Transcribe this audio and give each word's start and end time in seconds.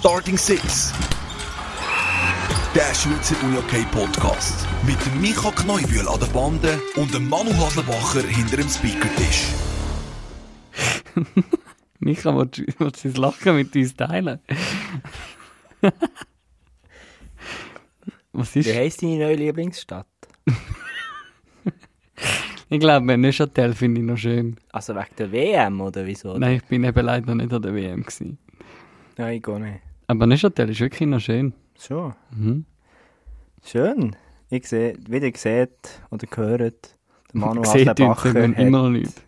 Starting 0.00 0.38
Six. 0.38 0.94
Der 2.74 2.94
Schweizer 2.94 3.36
Unihockey 3.44 3.84
Podcast. 3.92 4.66
Mit 4.86 4.96
Micha 5.20 5.50
Kneubühl 5.50 6.08
an 6.08 6.18
der 6.18 6.26
Bande 6.28 6.80
und 6.96 7.12
dem 7.12 7.28
Manu 7.28 7.52
Haslebacher 7.52 8.26
hinter 8.26 8.56
dem 8.56 8.68
Speakertisch. 8.70 9.48
Micha, 11.98 12.34
willst 12.34 12.60
du 12.60 12.64
willst 12.78 13.04
du 13.04 13.08
das 13.08 13.18
Lachen 13.18 13.56
mit 13.56 13.76
uns 13.76 13.94
teilen? 13.94 14.40
Was 18.32 18.56
ist? 18.56 18.68
Wie 18.68 18.74
heisst 18.74 19.02
deine 19.02 19.18
neue 19.18 19.36
Lieblingsstadt? 19.36 20.06
Ich 22.72 22.78
glaube, 22.78 23.18
Neuchâtel 23.18 23.74
finde 23.74 24.00
ich 24.00 24.06
noch 24.06 24.16
schön. 24.16 24.56
Also 24.70 24.94
wegen 24.94 25.16
der 25.18 25.32
WM 25.32 25.80
oder 25.80 26.06
wieso? 26.06 26.38
Nein, 26.38 26.58
ich 26.58 26.64
bin 26.64 26.84
eben 26.84 27.04
leider 27.04 27.34
nicht 27.34 27.52
an 27.52 27.62
der 27.62 27.74
WM 27.74 28.02
gewesen. 28.02 28.38
Nein, 29.16 29.36
ich 29.38 29.42
gehe 29.42 29.58
nicht. 29.58 29.89
Aber 30.10 30.26
Neuchâtel 30.26 30.68
ist 30.70 30.80
wirklich 30.80 31.08
noch 31.08 31.20
schön. 31.20 31.52
So, 31.78 32.12
Mhm. 32.32 32.64
schön. 33.64 34.16
Ich 34.48 34.66
sehe, 34.66 34.96
wie 35.08 35.18
ihr 35.18 35.32
seht 35.36 36.00
oder 36.10 36.26
gehört, 36.26 36.96
der 37.32 37.40
Manu 37.40 37.62
Seht 37.62 37.88
uns 37.88 37.88
Haslebacher 37.90 38.30
eben 38.34 38.56
hat, 38.56 38.66
immer 38.66 38.82
noch 38.82 38.90
nicht. 38.90 39.22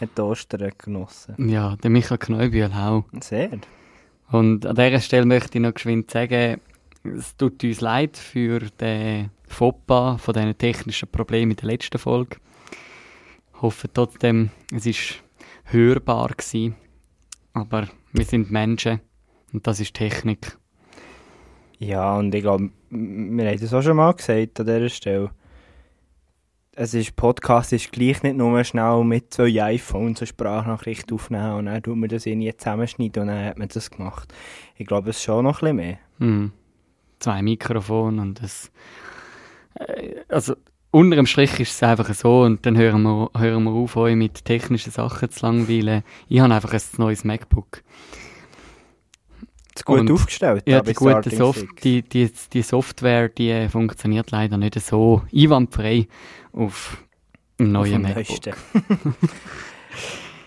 hat 0.00 0.08
die 0.18 0.20
Ostern 0.22 0.72
genossen. 0.76 1.48
Ja, 1.48 1.76
der 1.76 1.90
Micha 1.90 2.16
Kneubühl 2.16 2.72
auch. 2.72 3.04
Sehr. 3.20 3.50
Und 4.32 4.66
an 4.66 4.74
dieser 4.74 4.98
Stelle 5.00 5.26
möchte 5.26 5.58
ich 5.58 5.62
noch 5.62 5.74
geschwind 5.74 6.10
sagen, 6.10 6.60
es 7.04 7.36
tut 7.36 7.62
uns 7.62 7.80
leid 7.80 8.16
für 8.16 8.58
den 8.80 9.30
Fauxpas 9.46 10.20
von 10.20 10.34
diesen 10.34 10.58
technischen 10.58 11.08
Problemen 11.08 11.52
in 11.52 11.56
der 11.56 11.66
letzten 11.66 11.98
Folge. 11.98 12.38
Ich 13.54 13.62
hoffe 13.62 13.88
trotzdem, 13.94 14.50
es 14.74 14.86
ist 14.86 15.22
hörbar 15.66 16.30
gewesen. 16.30 16.74
Aber 17.52 17.86
wir 18.12 18.24
sind 18.24 18.50
Menschen 18.50 19.00
und 19.52 19.66
das 19.66 19.80
ist 19.80 19.94
Technik. 19.94 20.58
Ja, 21.78 22.16
und 22.16 22.34
ich 22.34 22.42
glaube, 22.42 22.70
wir 22.90 23.48
haben 23.48 23.60
das 23.60 23.74
auch 23.74 23.82
schon 23.82 23.96
mal 23.96 24.12
gesagt 24.12 24.60
an 24.60 24.66
dieser 24.66 24.88
Stelle. 24.88 25.30
Es 26.72 26.92
ist, 26.92 27.16
Podcast 27.16 27.72
ist 27.72 27.90
gleich 27.90 28.22
nicht 28.22 28.36
nur 28.36 28.62
schnell 28.64 29.02
mit 29.04 29.32
zwei 29.32 29.62
iPhones 29.62 30.20
eine 30.20 30.26
Sprachnachricht 30.26 31.10
aufnehmen 31.10 31.54
und 31.54 31.66
dann 31.66 31.82
tut 31.82 31.96
man 31.96 32.08
das 32.08 32.26
irgendwie 32.26 32.54
zusammenschneiden 32.54 33.22
und 33.22 33.28
dann 33.28 33.44
hat 33.46 33.58
man 33.58 33.68
das 33.68 33.90
gemacht. 33.90 34.32
Ich 34.76 34.86
glaube, 34.86 35.10
es 35.10 35.16
ist 35.16 35.22
schon 35.22 35.44
noch 35.44 35.62
ein 35.62 35.76
bisschen 35.76 35.76
mehr. 35.76 35.98
Hm. 36.18 36.52
Zwei 37.18 37.40
Mikrofone 37.42 38.20
und 38.20 38.42
das. 38.42 38.70
Äh, 39.74 40.16
also, 40.28 40.54
unter 40.90 41.16
dem 41.16 41.26
Strich 41.26 41.58
ist 41.60 41.72
es 41.72 41.82
einfach 41.82 42.12
so 42.14 42.42
und 42.42 42.64
dann 42.64 42.76
hören 42.76 43.02
wir, 43.02 43.30
hören 43.36 43.64
wir 43.64 43.72
auf, 43.72 43.96
euch 43.96 44.16
mit 44.16 44.44
technischen 44.44 44.92
Sachen 44.92 45.30
zu 45.30 45.44
langweilen. 45.46 46.02
Ich 46.28 46.40
habe 46.40 46.54
einfach 46.54 46.72
ein 46.72 46.80
neues 46.98 47.24
MacBook. 47.24 47.82
Gut 49.84 50.00
Und- 50.00 50.10
aufgestellt. 50.10 50.62
Ja, 50.66 50.80
die, 50.80 50.94
gute 50.94 51.30
Soft 51.34 51.66
die, 51.84 52.02
die, 52.02 52.30
die 52.52 52.62
Software, 52.62 53.28
die 53.28 53.50
äh, 53.50 53.68
funktioniert 53.68 54.30
leider 54.30 54.56
nicht 54.56 54.80
so 54.80 55.22
einwandfrei 55.34 56.06
auf 56.52 56.96
Auf 57.58 57.66
neuen 57.66 58.02
dem 58.02 58.14
MacBook. 58.14 58.56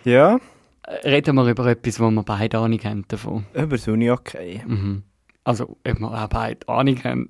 Ja, 0.04 0.40
Äh, 0.88 1.08
Reden 1.10 1.36
wir 1.36 1.46
über 1.48 1.66
etwas, 1.68 2.00
wo 2.00 2.10
wir 2.10 2.24
beide 2.24 2.58
Ahnung 2.58 2.80
haben 2.84 3.06
davon. 3.08 3.46
über 3.54 3.78
das 3.78 3.88
Uni 3.88 4.10
okay. 4.10 4.64
Mhm. 4.66 5.04
Also, 5.44 5.78
ob 5.88 6.00
wir 6.00 6.12
auch 6.24 6.28
beide 6.30 6.68
Ahnung 6.68 7.04
haben. 7.04 7.30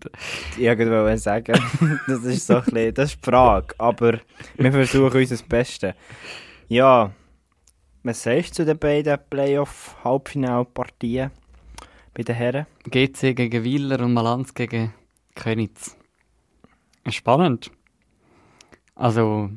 Irgendwo 0.58 1.16
sagen, 1.18 1.54
das 2.08 2.24
ist 2.24 2.48
so 2.48 2.56
ein 2.58 2.64
bisschen, 2.66 2.94
das 2.94 3.10
ist 3.14 3.26
die 3.26 3.30
Frage. 3.30 3.76
Aber 3.78 4.20
wir 4.56 4.72
versuchen 4.72 5.18
unser 5.20 5.44
Bestes. 5.48 5.94
Ja, 6.68 7.12
was 8.04 8.24
sagst 8.24 8.52
du 8.52 8.56
zu 8.64 8.66
den 8.66 8.78
beiden 8.80 9.18
Playoff-Halbfinalpartien 9.30 11.32
bei 12.20 12.24
den 12.24 12.36
Herren? 12.36 12.66
GC 12.84 13.34
gegen 13.34 13.64
Wieler 13.64 14.02
und 14.02 14.14
Malanz 14.14 14.54
gegen 14.54 14.94
Könitz. 15.36 15.96
Spannend. 17.08 17.72
Also, 18.94 19.50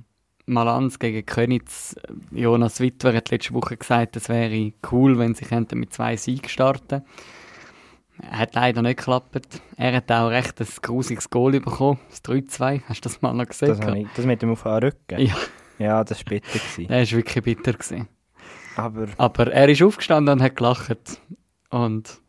Malanz 0.46 1.00
gegen 1.00 1.26
Könitz. 1.26 1.96
Jonas 2.30 2.78
Wittwer 2.78 3.14
hat 3.14 3.30
letzte 3.30 3.54
Woche 3.54 3.76
gesagt, 3.76 4.14
es 4.14 4.28
wäre 4.28 4.72
cool, 4.92 5.18
wenn 5.18 5.34
sie 5.34 5.44
könnten 5.44 5.80
mit 5.80 5.92
zwei 5.92 6.16
Siegen 6.16 6.48
starten 6.48 7.02
Hat 8.30 8.54
leider 8.54 8.80
nicht 8.80 8.98
geklappt. 8.98 9.60
Er 9.76 9.96
hat 9.96 10.12
auch 10.12 10.28
recht 10.28 10.60
ein 10.60 10.68
grusiges 10.82 11.30
Goal 11.30 11.58
bekommen. 11.58 11.98
Das 12.10 12.22
3-2. 12.22 12.82
Hast 12.88 13.04
du 13.04 13.08
das 13.08 13.22
mal 13.22 13.32
noch 13.32 13.48
gesehen? 13.48 13.76
Das, 13.76 13.94
ich, 13.96 14.06
das 14.14 14.24
mit 14.24 14.40
dem 14.40 14.52
auf 14.52 14.62
den 14.62 14.72
Rücken? 14.72 15.18
Ja. 15.18 15.34
Ja, 15.80 16.04
das 16.04 16.18
war 16.18 16.26
bitter. 16.26 16.60
Gewesen. 16.60 16.86
Der 16.86 17.00
war 17.00 17.10
wirklich 17.10 17.42
bitter. 17.42 17.72
Gewesen. 17.72 18.06
Aber 18.76 19.08
Aber 19.16 19.52
er 19.52 19.68
ist 19.68 19.82
aufgestanden 19.82 20.34
und 20.34 20.42
hat 20.44 20.54
gelacht. 20.54 21.20
Und 21.70 22.21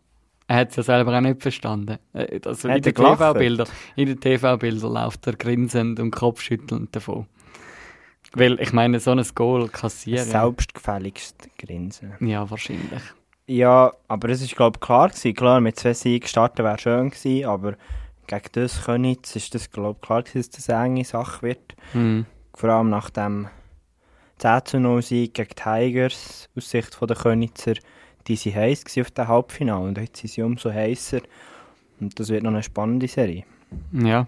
er 0.47 0.57
hat 0.57 0.69
es 0.71 0.75
ja 0.75 0.83
selber 0.83 1.17
auch 1.17 1.21
nicht 1.21 1.41
verstanden. 1.41 1.97
Also 2.13 2.67
in 2.67 2.81
den 2.81 2.95
er? 2.95 3.17
TV-Bildern 3.17 3.67
TV-Bildern 3.95 4.93
läuft 4.93 5.27
er 5.27 5.33
grinsend 5.33 5.99
und 5.99 6.11
kopfschüttelnd 6.11 6.95
davon. 6.95 7.27
Weil, 8.35 8.59
ich 8.59 8.73
meine, 8.73 8.99
so 8.99 9.11
ein 9.11 9.23
Goal 9.35 9.69
kassieren... 9.69 10.25
selbstgefälligste 10.25 11.49
Grinsen. 11.57 12.13
Ja, 12.19 12.49
wahrscheinlich. 12.49 13.01
Ja, 13.45 13.91
aber 14.07 14.29
es 14.29 14.41
ist 14.41 14.55
glaube 14.55 14.77
ich 14.77 14.85
klar 14.85 15.09
gewesen. 15.09 15.33
Klar, 15.33 15.61
mit 15.61 15.77
zwei 15.77 15.93
Siegen 15.93 16.27
starten 16.27 16.63
wäre 16.63 16.79
schön 16.79 17.09
gewesen, 17.09 17.45
aber 17.45 17.75
gegen 18.27 18.49
das 18.53 18.85
Königs 18.85 19.35
ist 19.35 19.53
das 19.53 19.69
glaube 19.69 19.99
ich 20.01 20.07
klar 20.07 20.23
gewesen, 20.23 20.49
dass 20.49 20.49
das 20.49 20.69
eine 20.69 20.85
enge 20.85 21.05
Sache 21.05 21.41
wird. 21.41 21.75
Hm. 21.91 22.25
Vor 22.55 22.69
allem 22.69 22.89
nach 22.89 23.09
dem 23.09 23.49
10 24.37 24.65
zu 24.65 24.79
0 24.79 25.01
Sieg 25.01 25.33
gegen 25.33 25.49
die 25.49 25.55
Tigers 25.55 26.49
aus 26.55 26.69
Sicht 26.69 26.97
der 27.01 27.15
Könitzer, 27.15 27.73
die 28.27 28.35
sind 28.35 28.55
heiß 28.55 28.85
auf 28.99 29.11
dem 29.11 29.27
Halbfinale 29.27 29.87
und 29.87 29.97
jetzt 29.97 30.17
sind 30.17 30.31
sie 30.31 30.41
umso 30.41 30.71
heißer 30.71 31.21
und 31.99 32.19
das 32.19 32.29
wird 32.29 32.43
noch 32.43 32.51
eine 32.51 32.63
spannende 32.63 33.07
Serie. 33.07 33.43
Ja. 33.91 34.27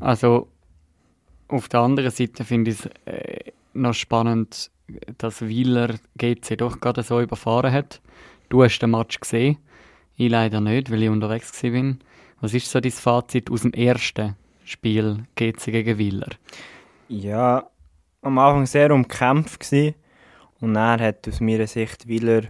Also, 0.00 0.48
auf 1.48 1.68
der 1.68 1.80
anderen 1.80 2.10
Seite 2.10 2.44
finde 2.44 2.70
ich 2.70 2.80
es 2.80 2.86
äh, 3.06 3.52
noch 3.74 3.94
spannend, 3.94 4.70
dass 5.18 5.42
Wieler 5.42 5.94
GC 6.16 6.56
doch 6.56 6.80
gerade 6.80 7.02
so 7.02 7.20
überfahren 7.20 7.72
hat. 7.72 8.00
Du 8.48 8.62
hast 8.62 8.80
den 8.80 8.90
Match 8.90 9.20
gesehen. 9.20 9.58
Ich 10.16 10.30
leider 10.30 10.60
nicht, 10.60 10.90
weil 10.90 11.02
ich 11.02 11.08
unterwegs 11.08 11.62
war. 11.62 11.94
Was 12.40 12.54
ist 12.54 12.70
so 12.70 12.80
dein 12.80 12.92
Fazit 12.92 13.50
aus 13.50 13.62
dem 13.62 13.72
ersten 13.72 14.36
Spiel 14.64 15.24
GC 15.36 15.66
gegen 15.66 15.98
Wieler? 15.98 16.28
Ja, 17.08 17.68
am 18.22 18.38
Anfang 18.38 18.66
sehr 18.66 18.90
umkämpft 18.90 19.60
gewesen. 19.60 19.94
und 20.60 20.74
dann 20.74 21.00
hat 21.00 21.26
aus 21.28 21.40
meiner 21.40 21.66
Sicht 21.66 22.06
Wieler 22.06 22.42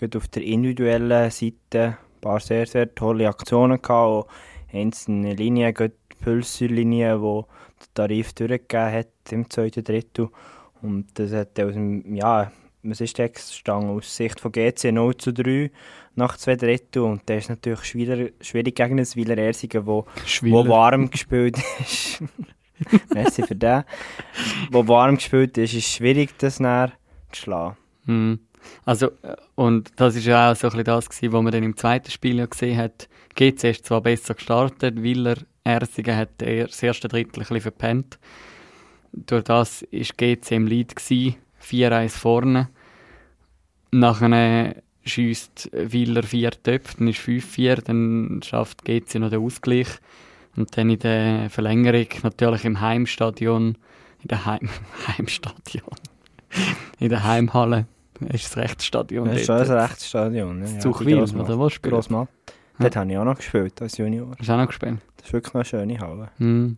gerade 0.00 0.18
auf 0.18 0.28
der 0.28 0.42
individuellen 0.42 1.30
Seite 1.30 1.80
ein 1.80 2.20
paar 2.20 2.40
sehr, 2.40 2.66
sehr 2.66 2.94
tolle 2.94 3.28
Aktionen 3.28 3.80
gehabt, 3.80 3.90
auch 3.90 4.26
einzelne 4.72 5.34
Linien, 5.34 5.72
gerade 5.72 5.94
die 6.12 6.24
Pulslinie, 6.24 7.20
wo 7.20 7.46
der 7.80 7.94
Tarif 7.94 8.32
durchgegeben 8.32 8.92
hat 8.92 9.08
im 9.30 9.48
zweiten 9.48 9.84
Drittel 9.84 10.28
und 10.82 11.06
das 11.18 11.32
hat 11.32 11.58
aus 11.60 11.74
dem, 11.74 12.14
ja, 12.14 12.50
was 12.82 13.00
ist 13.00 13.16
gestanden? 13.16 13.90
Aus 13.90 14.16
Sicht 14.16 14.40
von 14.40 14.52
GC 14.52 14.92
0 14.92 15.16
zu 15.16 15.32
3 15.32 15.70
nach 16.14 16.36
zwei 16.38 16.56
Drittel 16.56 17.02
und 17.02 17.28
der 17.28 17.38
ist 17.38 17.50
natürlich 17.50 17.84
schwierig, 17.84 18.34
schwierig 18.40 18.74
gegen 18.74 18.98
ein 18.98 19.06
Wieler 19.14 19.38
Ersigen, 19.38 19.86
wo 19.86 20.06
wo 20.42 20.66
warm 20.66 21.10
gespielt 21.10 21.58
ist. 21.80 22.22
Merci 23.14 23.42
für 23.42 23.54
den. 23.54 23.84
Wo 24.70 24.86
warm 24.88 25.16
gespielt 25.16 25.58
ist, 25.58 25.74
ist 25.74 25.86
es 25.86 25.94
schwierig, 25.94 26.30
das 26.38 26.58
näher 26.58 26.92
zu 27.32 27.42
schlagen. 27.42 27.76
Hm. 28.06 28.40
Also, 28.84 29.06
äh, 29.22 29.36
und 29.54 29.90
das 29.96 30.16
ist 30.16 30.26
ja 30.26 30.50
auch 30.50 30.56
so 30.56 30.68
ein 30.68 30.70
bisschen 30.70 30.84
das 30.84 31.08
gewesen, 31.08 31.32
was 31.32 31.42
man 31.42 31.52
dann 31.52 31.62
im 31.62 31.76
zweiten 31.76 32.10
Spiel 32.10 32.38
ja 32.38 32.46
gesehen 32.46 32.78
hat. 32.78 33.08
GC 33.34 33.70
ist 33.70 33.86
zwar 33.86 34.00
besser 34.00 34.34
gestartet, 34.34 35.02
Wieler 35.02 35.36
Ersingen 35.64 36.16
hat 36.16 36.30
das 36.38 36.82
erste 36.82 37.08
Drittel 37.08 37.40
ein 37.40 37.40
bisschen 37.40 37.60
verpennt. 37.60 38.18
Durch 39.12 39.44
das 39.44 39.82
ist 39.82 40.16
GC 40.16 40.52
im 40.52 40.66
Lead 40.66 40.96
gewesen, 40.96 41.36
4-1 41.62 42.08
vorne. 42.10 42.68
Nachher 43.90 44.76
schießt 45.04 45.70
Wieler 45.72 46.22
vier 46.22 46.50
Töpfe, 46.50 46.96
dann 46.98 47.08
ist 47.08 47.20
5-4, 47.20 47.82
dann 47.82 48.40
schafft 48.42 48.84
GC 48.84 49.16
noch 49.16 49.30
den 49.30 49.42
Ausgleich. 49.42 49.88
Und 50.56 50.76
dann 50.76 50.90
in 50.90 50.98
der 50.98 51.50
Verlängerung, 51.50 52.06
natürlich 52.22 52.64
im 52.64 52.80
Heimstadion, 52.80 53.76
in 54.22 54.28
der 54.28 54.46
Heim 54.46 54.68
Heimstadion, 55.06 55.96
in 56.98 57.08
der 57.08 57.24
Heimhalle, 57.24 57.86
ist 58.32 58.44
das 58.44 58.56
Rechtsstadion. 58.56 59.28
Das 59.28 59.40
ist 59.40 59.46
schon 59.46 59.56
ein 59.56 59.70
rechtes 59.70 60.08
Stadion. 60.08 60.58
Ne? 60.60 60.64
Das 60.66 60.78
Zuchwil, 60.80 61.18
oder 61.22 61.58
wo 61.58 61.68
spielt? 61.68 61.92
Grossmatt. 61.94 62.28
Dort 62.78 62.96
habe 62.96 63.10
ich 63.12 63.18
auch 63.18 63.24
noch 63.24 63.36
gespielt 63.36 63.80
als 63.82 63.98
Junior. 63.98 64.30
Hast 64.38 64.48
du 64.48 64.52
auch 64.52 64.56
noch 64.58 64.66
gespielt? 64.68 64.98
Das 65.18 65.26
ist 65.26 65.32
wirklich 65.32 65.54
eine 65.54 65.64
schöne 65.64 65.98
Halle. 66.00 66.30
Hm. 66.38 66.76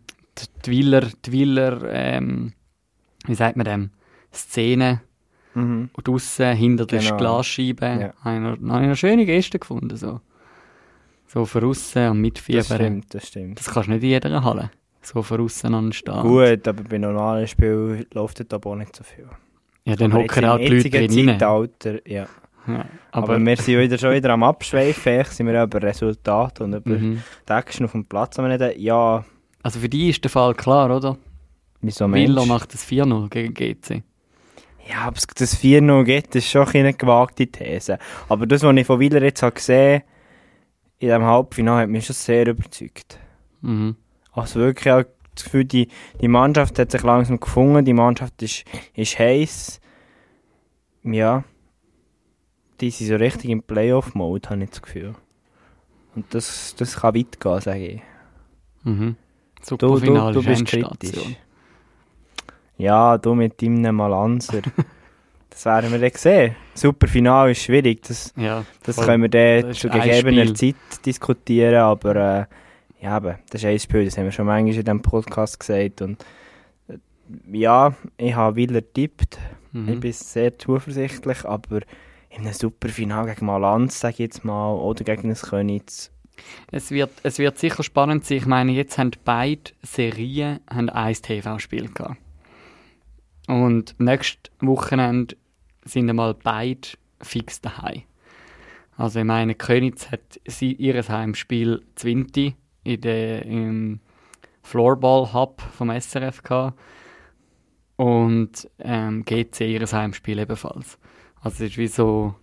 Die, 0.65 0.71
Wieler, 0.71 1.07
die 1.25 1.31
Wieler 1.31 1.81
ähm, 1.91 2.53
wie 3.25 3.35
sagt 3.35 3.55
man 3.55 3.65
dem, 3.65 3.89
Szene 4.33 5.01
Mhm. 5.55 5.91
und 5.93 6.07
draussen 6.07 6.55
hinter 6.55 6.85
der 6.87 6.99
Genau. 6.99 7.17
Glasscheibe 7.17 7.85
Ja. 7.85 8.13
habe 8.23 8.53
ich 8.55 8.59
noch, 8.61 8.73
eine 8.75 8.95
schöne 8.95 9.25
Geste 9.25 9.59
gefunden. 9.59 9.95
So, 9.95 10.19
so 11.27 11.45
von 11.45 11.63
aussen 11.65 12.07
und 12.07 12.17
Das 12.17 12.21
mitfiebern. 12.21 12.63
stimmt, 12.63 13.13
das 13.13 13.27
stimmt. 13.27 13.59
Das 13.59 13.69
kannst 13.71 13.87
du 13.87 13.93
nicht 13.93 14.03
in 14.03 14.09
jeder 14.09 14.43
Halle. 14.43 14.71
So 15.03 15.21
von 15.21 15.41
aussen 15.41 15.75
anstehen. 15.75 16.21
Gut, 16.21 16.67
aber 16.67 16.83
bei 16.83 16.97
normalen 16.97 17.47
Spielen 17.47 18.05
läuft 18.13 18.39
dort 18.39 18.53
aber 18.53 18.71
auch 18.71 18.75
nicht 18.75 18.95
so 18.95 19.03
viel. 19.03 19.27
Ja, 19.85 19.95
dann 19.95 20.13
hocken 20.13 20.43
im 20.43 20.57
die 20.59 20.67
Leute 20.67 20.89
drin. 20.89 21.27
Zeitalter, 21.27 22.07
ja. 22.09 22.27
Ja, 22.65 22.85
Aber, 23.11 23.33
aber, 23.33 23.45
wir 23.45 23.57
sind 23.57 23.77
wieder 23.77 23.97
schon 23.97 24.13
wieder 24.13 24.29
am 24.29 24.43
Abschweifen. 24.43 25.11
Eigentlich 25.11 25.27
sind 25.29 25.47
wir 25.47 25.53
ja 25.53 25.63
über 25.65 25.81
Resultate 25.81 26.63
und 26.63 26.73
über 26.73 26.91
mhm. 26.91 27.21
die 27.47 27.51
Action 27.51 27.85
auf 27.85 27.91
dem 27.91 28.05
Platz 28.05 28.39
am 28.39 28.45
reden. 28.45 28.71
Ja, 28.77 29.25
also 29.61 29.79
für 29.79 29.89
die 29.89 30.09
ist 30.09 30.23
der 30.23 30.31
Fall 30.31 30.53
klar, 30.53 30.95
oder? 30.95 31.17
wieso 31.83 32.07
Mensch? 32.07 32.45
macht 32.47 32.73
das 32.73 32.87
4-0 32.87 33.29
gegen 33.29 33.53
GC. 33.53 34.03
Ja, 34.89 35.07
ob 35.07 35.17
es 35.17 35.27
das 35.27 35.61
4-0 35.61 36.03
gibt, 36.03 36.35
ist 36.35 36.49
schon 36.49 36.67
eine 36.67 36.93
gewagte 36.93 37.47
These. 37.47 37.99
Aber 38.27 38.47
das, 38.47 38.63
was 38.63 38.75
ich 38.75 38.85
von 38.85 38.99
Wieler 38.99 39.21
jetzt 39.21 39.43
habe 39.43 39.53
gesehen 39.55 40.03
in 40.99 41.07
diesem 41.07 41.23
Halbfinale, 41.23 41.83
hat 41.83 41.89
mich 41.89 42.05
schon 42.05 42.15
sehr 42.15 42.47
überzeugt. 42.47 43.17
Mhm. 43.61 43.95
Also 44.31 44.59
wirklich 44.59 44.91
auch 44.91 45.03
das 45.35 45.45
Gefühl, 45.45 45.65
die, 45.65 45.87
die 46.21 46.27
Mannschaft 46.27 46.77
hat 46.79 46.91
sich 46.91 47.03
langsam 47.03 47.39
gefunden, 47.39 47.85
die 47.85 47.93
Mannschaft 47.93 48.41
ist, 48.41 48.65
ist 48.93 49.17
heiß. 49.17 49.79
Ja, 51.03 51.43
die 52.79 52.89
sind 52.89 53.07
so 53.07 53.15
richtig 53.15 53.49
im 53.49 53.63
Playoff-Mode, 53.63 54.49
habe 54.49 54.63
ich 54.63 54.69
das 54.69 54.81
Gefühl. 54.81 55.15
Und 56.15 56.33
das, 56.33 56.75
das 56.77 56.97
kann 56.97 57.15
weit 57.15 57.39
gehen, 57.39 57.61
sage 57.61 57.87
ich. 57.87 58.01
Mhm. 58.83 59.15
Super 59.61 59.87
Du, 59.87 59.99
du, 59.99 60.31
du 60.31 60.39
ist 60.39 60.45
bist 60.45 60.65
kritisch. 60.65 61.37
Ja, 62.77 63.17
du 63.17 63.33
mit 63.33 63.61
deinem 63.61 63.95
Malanzer. 63.95 64.61
das 65.49 65.65
werden 65.65 65.91
wir 65.91 65.99
dann 65.99 66.11
sehen. 66.15 66.55
Super 66.73 67.07
Finale 67.07 67.51
ist 67.51 67.63
schwierig, 67.63 68.01
das, 68.03 68.33
Ja, 68.35 68.65
das 68.83 68.97
können 68.97 69.23
wir 69.23 69.29
dann 69.29 69.73
zu 69.73 69.89
gegebener. 69.89 70.53
Zeit 70.53 70.75
diskutieren, 71.05 71.75
aber 71.75 72.15
äh, 72.41 72.45
ja, 73.03 73.17
eben, 73.17 73.37
das 73.49 73.61
ist 73.61 73.65
ein 73.65 73.79
Spiel, 73.79 74.05
das 74.05 74.17
haben 74.17 74.25
wir 74.25 74.31
schon 74.31 74.45
manchmal 74.45 74.73
in 74.73 74.79
diesem 74.85 75.01
Podcast 75.01 75.59
gesagt. 75.59 76.01
Und, 76.01 76.23
äh, 76.87 76.97
ja, 77.51 77.93
ich 78.17 78.33
habe 78.33 78.55
Willer 78.55 78.81
tippt, 78.93 79.37
ich 79.73 79.79
Mhm. 79.79 79.99
bin 79.99 80.13
sehr 80.13 80.57
zuversichtlich, 80.57 81.45
aber 81.45 81.81
in 82.29 82.41
einem 82.43 82.53
super 82.53 82.89
Finale 82.89 83.33
gegen 83.33 83.45
Malanz, 83.47 83.99
sage 83.99 84.13
ich 84.13 84.19
jetzt 84.19 84.45
mal, 84.45 84.73
oder 84.73 85.03
gegen 85.03 85.29
ein 85.29 85.35
Königs, 85.35 86.11
Es 86.71 86.89
wird, 86.91 87.11
es 87.23 87.37
wird 87.37 87.59
sicher 87.59 87.83
spannend 87.83 88.25
sein. 88.25 88.37
Ich 88.37 88.45
meine, 88.47 88.71
jetzt 88.71 88.97
haben 88.97 89.11
beide 89.23 89.71
Serien 89.83 90.59
haben 90.67 90.89
ein 90.89 91.13
TV-Spiel 91.13 91.89
gehabt. 91.93 92.17
Und 93.47 93.95
nächstes 93.99 94.51
Wochenende 94.61 95.35
sind 95.85 96.09
einmal 96.09 96.33
beide 96.33 96.87
fix 97.21 97.61
daheim. 97.61 98.03
Also 98.97 99.19
ich 99.19 99.25
meine, 99.25 99.53
Königs 99.53 100.09
hat 100.11 100.39
ihr 100.61 101.03
Heimspiel 101.07 101.83
Zwinti 101.95 102.55
in 102.83 103.01
der 103.01 103.45
im 103.45 103.99
Floorball 104.61 105.33
Hub 105.33 105.61
vom 105.61 105.89
SRF 105.89 106.43
gehabt 106.43 106.79
und 107.95 108.69
ähm, 108.79 109.23
GC 109.25 109.61
ihr 109.61 109.85
Heimspiel 109.85 110.39
ebenfalls. 110.39 110.97
Also 111.41 111.63
es 111.63 111.71
ist 111.71 111.77
wie 111.77 111.87
so 111.87 112.35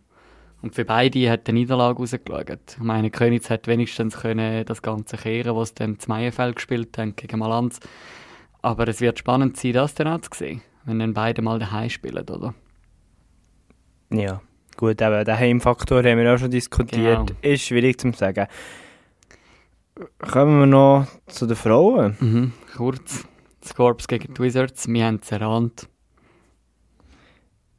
und 0.62 0.75
für 0.75 0.84
beide 0.84 1.31
hat 1.31 1.46
die 1.46 1.52
Niederlage 1.52 1.98
rausgeschaut. 1.98 2.76
Ich 2.76 2.78
meine, 2.78 3.10
Königs 3.10 3.48
hat 3.48 3.66
wenigstens 3.66 4.19
können 4.19 4.64
das 4.66 4.82
Ganze 4.82 5.16
kehren, 5.16 5.56
was 5.56 5.75
dann 5.75 5.98
zu 5.98 6.10
Meierfeld 6.10 6.56
gespielt 6.56 6.98
haben 6.98 7.16
gegen 7.16 7.38
Malanz. 7.38 7.81
Aber 8.60 8.86
es 8.88 9.00
wird 9.00 9.19
spannend 9.19 9.56
sein, 9.56 9.72
das 9.72 9.94
dann 9.94 10.08
auch 10.08 10.20
zu 10.20 10.31
sehen, 10.34 10.62
wenn 10.84 10.98
dann 10.98 11.14
beide 11.14 11.40
mal 11.40 11.58
daheim 11.58 11.88
spielen, 11.88 12.28
oder? 12.28 12.54
Ja, 14.12 14.43
gut, 14.76 15.00
eben, 15.00 15.25
den 15.25 15.38
Heimfaktor 15.38 16.02
haben 16.02 16.19
wir 16.19 16.34
auch 16.34 16.38
schon 16.38 16.50
diskutiert. 16.50 17.28
Genau. 17.28 17.40
Ist 17.40 17.62
schwierig 17.62 17.98
zu 17.98 18.12
sagen. 18.12 18.46
Kommen 20.19 20.61
wir 20.61 20.67
noch 20.67 21.06
zu 21.26 21.47
den 21.47 21.56
Frauen. 21.56 22.17
Mhm. 22.20 22.52
Kurz, 22.76 23.25
Scorps 23.64 24.08
gegen 24.08 24.32
die 24.35 24.43
Wizards, 24.43 24.88
wir 24.88 25.05
haben 25.05 25.20
es 25.23 25.31
erahnt. 25.32 25.88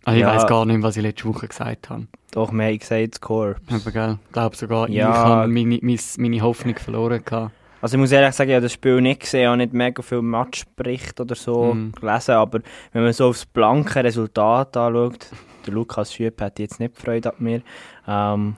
Also 0.04 0.16
ich 0.18 0.22
Ja. 0.22 0.36
weiß 0.36 0.48
gar 0.48 0.66
nicht, 0.66 0.82
was 0.82 0.98
ich 0.98 1.04
letzte 1.04 1.26
Woche 1.26 1.48
gesagt 1.48 1.90
habe. 1.90 2.08
Doch, 2.32 2.52
wir 2.52 2.66
haben 2.66 2.78
gesagt, 2.80 3.16
Score. 3.16 3.56
Aber 3.70 3.92
gell, 3.92 4.18
ich 4.26 4.32
glaube 4.32 4.56
sogar, 4.56 4.90
Ja. 4.90 5.10
ich 5.12 5.16
habe 5.18 5.48
meine, 5.52 5.80
meine, 5.82 6.00
meine 6.18 6.42
Hoffnung 6.42 6.76
verloren. 6.78 7.24
Gehabt. 7.24 7.54
Also 7.82 7.96
ich 7.96 8.00
muss 8.00 8.12
ehrlich 8.12 8.36
sagen, 8.36 8.50
ich 8.52 8.56
habe 8.56 8.64
das 8.64 8.74
Spiel 8.74 9.02
nicht 9.02 9.22
gesehen, 9.22 9.42
ich 9.42 9.48
habe 9.48 9.58
nicht 9.58 9.74
mega 9.74 10.02
viel 10.04 10.22
Matchbericht 10.22 11.20
oder 11.20 11.36
so 11.36 11.74
Mhm. 11.74 11.92
gelesen, 11.94 12.32
aber 12.36 12.60
wenn 12.94 13.04
man 13.04 13.14
so 13.14 13.28
aufs 13.30 13.46
blanke 13.46 14.04
Resultat 14.04 14.78
anschaut, 14.78 15.28
der 15.66 15.74
Lukas 15.74 16.14
Schüpp 16.14 16.42
hat 16.42 16.60
jetzt 16.60 16.80
nicht 16.80 16.98
Freude 16.98 17.30
an 17.32 17.36
mir, 17.40 17.62
ähm, 18.08 18.56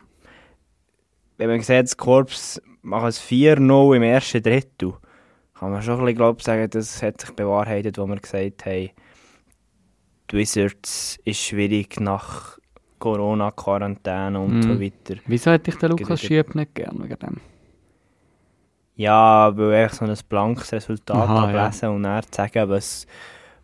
wenn 1.38 1.50
man 1.50 1.62
sieht, 1.62 1.84
das 1.84 1.98
Korps 1.98 2.62
macht 2.82 3.08
es 3.08 3.22
4-0 3.22 3.96
im 3.96 4.04
ersten 4.04 4.42
Drittel, 4.44 4.94
kann 5.58 5.72
man 5.72 5.82
schon 5.82 5.96
ein 5.96 6.00
bisschen 6.02 6.16
glaub, 6.18 6.42
sagen, 6.42 6.70
das 6.70 7.02
hat 7.02 7.22
sich 7.22 7.32
bewahrheitet, 7.32 7.98
wo 7.98 8.06
wir 8.08 8.18
gesagt 8.18 8.66
haben, 8.66 8.90
die 10.32 10.38
Wizards 10.38 11.20
ist 11.24 11.40
schwierig 11.40 12.00
nach 12.00 12.58
Corona-Quarantäne 13.00 14.40
und 14.40 14.56
Mhm. 14.58 14.62
so 14.64 14.82
weiter. 14.82 15.22
Wieso 15.28 15.52
hätte 15.52 15.72
ich 15.72 15.78
den 15.78 15.92
Lukas. 15.92 16.22
Schieb 16.22 16.56
nicht 16.56 16.74
gern 16.76 17.02
wegen 17.04 17.20
dem? 17.20 17.38
Ja, 18.96 19.56
weil 19.58 19.74
echt 19.86 19.96
so 19.96 20.06
ein 20.06 20.16
blankes 20.30 20.72
Resultat 20.72 21.16
Aha, 21.18 21.52
ja. 21.52 21.64
ablesen 21.66 21.90
und 21.90 22.04
dann 22.04 22.24
sagen, 22.32 22.70
was, 22.70 23.08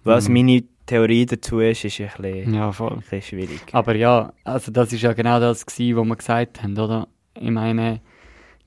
was 0.03 0.27
Mhm. 0.27 0.33
meine 0.33 0.63
Theorie 0.85 1.25
dazu 1.25 1.59
ist, 1.59 1.85
ist 1.85 2.01
ein 2.01 2.09
bisschen, 2.19 2.53
Ja, 2.53 2.71
voll. 2.71 2.91
ein 2.93 2.99
bisschen 2.99 3.21
schwierig. 3.21 3.61
Aber 3.73 3.95
ja, 3.95 4.33
also 4.43 4.71
das 4.71 4.91
ist 4.91 5.01
ja 5.03 5.13
genau 5.13 5.39
das 5.39 5.65
gewesen, 5.65 5.97
was 5.97 6.05
wir 6.07 6.15
gesagt 6.15 6.63
haben, 6.63 6.77
oder? 6.77 7.07
Ich 7.39 7.51
meine, 7.51 8.01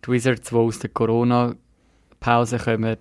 die 0.04 0.10
Wizards, 0.10 0.50
die 0.50 0.56
aus 0.56 0.78
der 0.78 0.90
Corona-Pause 0.90 2.58
kommen 2.58 2.98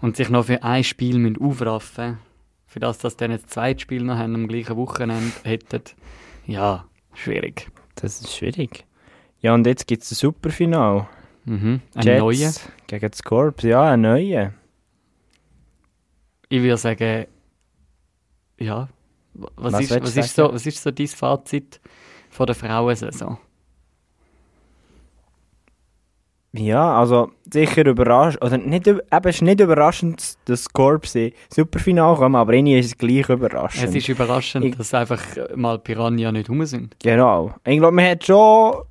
und 0.00 0.16
sich 0.16 0.28
noch 0.30 0.44
für 0.44 0.62
ein 0.62 0.84
Spiel 0.84 1.18
müssen 1.18 1.42
aufraffen 1.42 2.18
für 2.70 2.78
das, 2.78 2.98
dass 2.98 3.14
sie 3.14 3.18
dann 3.18 3.32
ein 3.32 3.44
zweites 3.44 3.82
Spiel 3.82 4.04
noch 4.04 4.16
haben, 4.16 4.34
am 4.36 4.46
gleichen 4.46 4.76
Wochenende 4.76 5.32
hätten, 5.42 5.82
ja, 6.46 6.84
schwierig. 7.14 7.68
Das 7.96 8.20
ist 8.20 8.32
schwierig. 8.32 8.86
Ja, 9.40 9.54
und 9.54 9.66
jetzt 9.66 9.88
gibt 9.88 10.04
es 10.04 10.12
ein 10.12 10.14
Superfinal. 10.14 11.08
Mhm. 11.46 11.80
Ein 11.94 12.02
Jets 12.02 12.20
neuer. 12.20 12.52
gegen 12.86 13.10
das 13.10 13.22
Korps. 13.24 13.64
Ja, 13.64 13.90
ein 13.90 14.02
neuer. 14.02 14.52
Ich 16.48 16.62
würde 16.62 16.76
sagen, 16.76 17.26
ja. 18.58 18.88
Was, 19.34 19.72
Was 19.72 19.80
ist, 19.80 19.90
was, 19.90 20.16
ist 20.16 20.34
sagen? 20.34 20.48
so, 20.48 20.54
was 20.54 20.66
ist 20.66 20.82
so 20.82 20.90
dein 20.92 21.06
Fazit 21.08 21.80
von 22.28 22.46
der 22.46 22.54
Frauensaison? 22.54 23.38
Ja, 26.52 26.98
also 26.98 27.30
sicher 27.52 27.86
überraschend, 27.86 28.44
oder 28.44 28.58
nicht, 28.58 28.86
eben, 28.88 29.00
es 29.08 29.36
ist 29.36 29.42
nicht 29.42 29.60
überraschend, 29.60 30.18
dass 30.20 30.38
das 30.46 30.68
Korps 30.68 31.14
in 31.14 31.32
Superfinal 31.48 32.16
kommt, 32.16 32.34
aber 32.34 32.52
irgendwie 32.54 32.76
ist 32.78 32.86
es 32.86 32.98
gleich 32.98 33.28
überraschend. 33.28 33.88
Es 33.88 33.94
ist 33.94 34.08
überraschend, 34.08 34.64
Ich- 34.64 34.76
dass 34.76 34.92
einfach 34.92 35.22
mal 35.54 35.78
Piranha 35.78 36.32
nicht 36.32 36.48
rum 36.50 36.64
sind. 36.66 36.96
Genau. 37.00 37.54
Ich 37.64 37.78
glaube, 37.78 37.94
man 37.94 38.04
hat 38.10 38.24
schon 38.24 38.82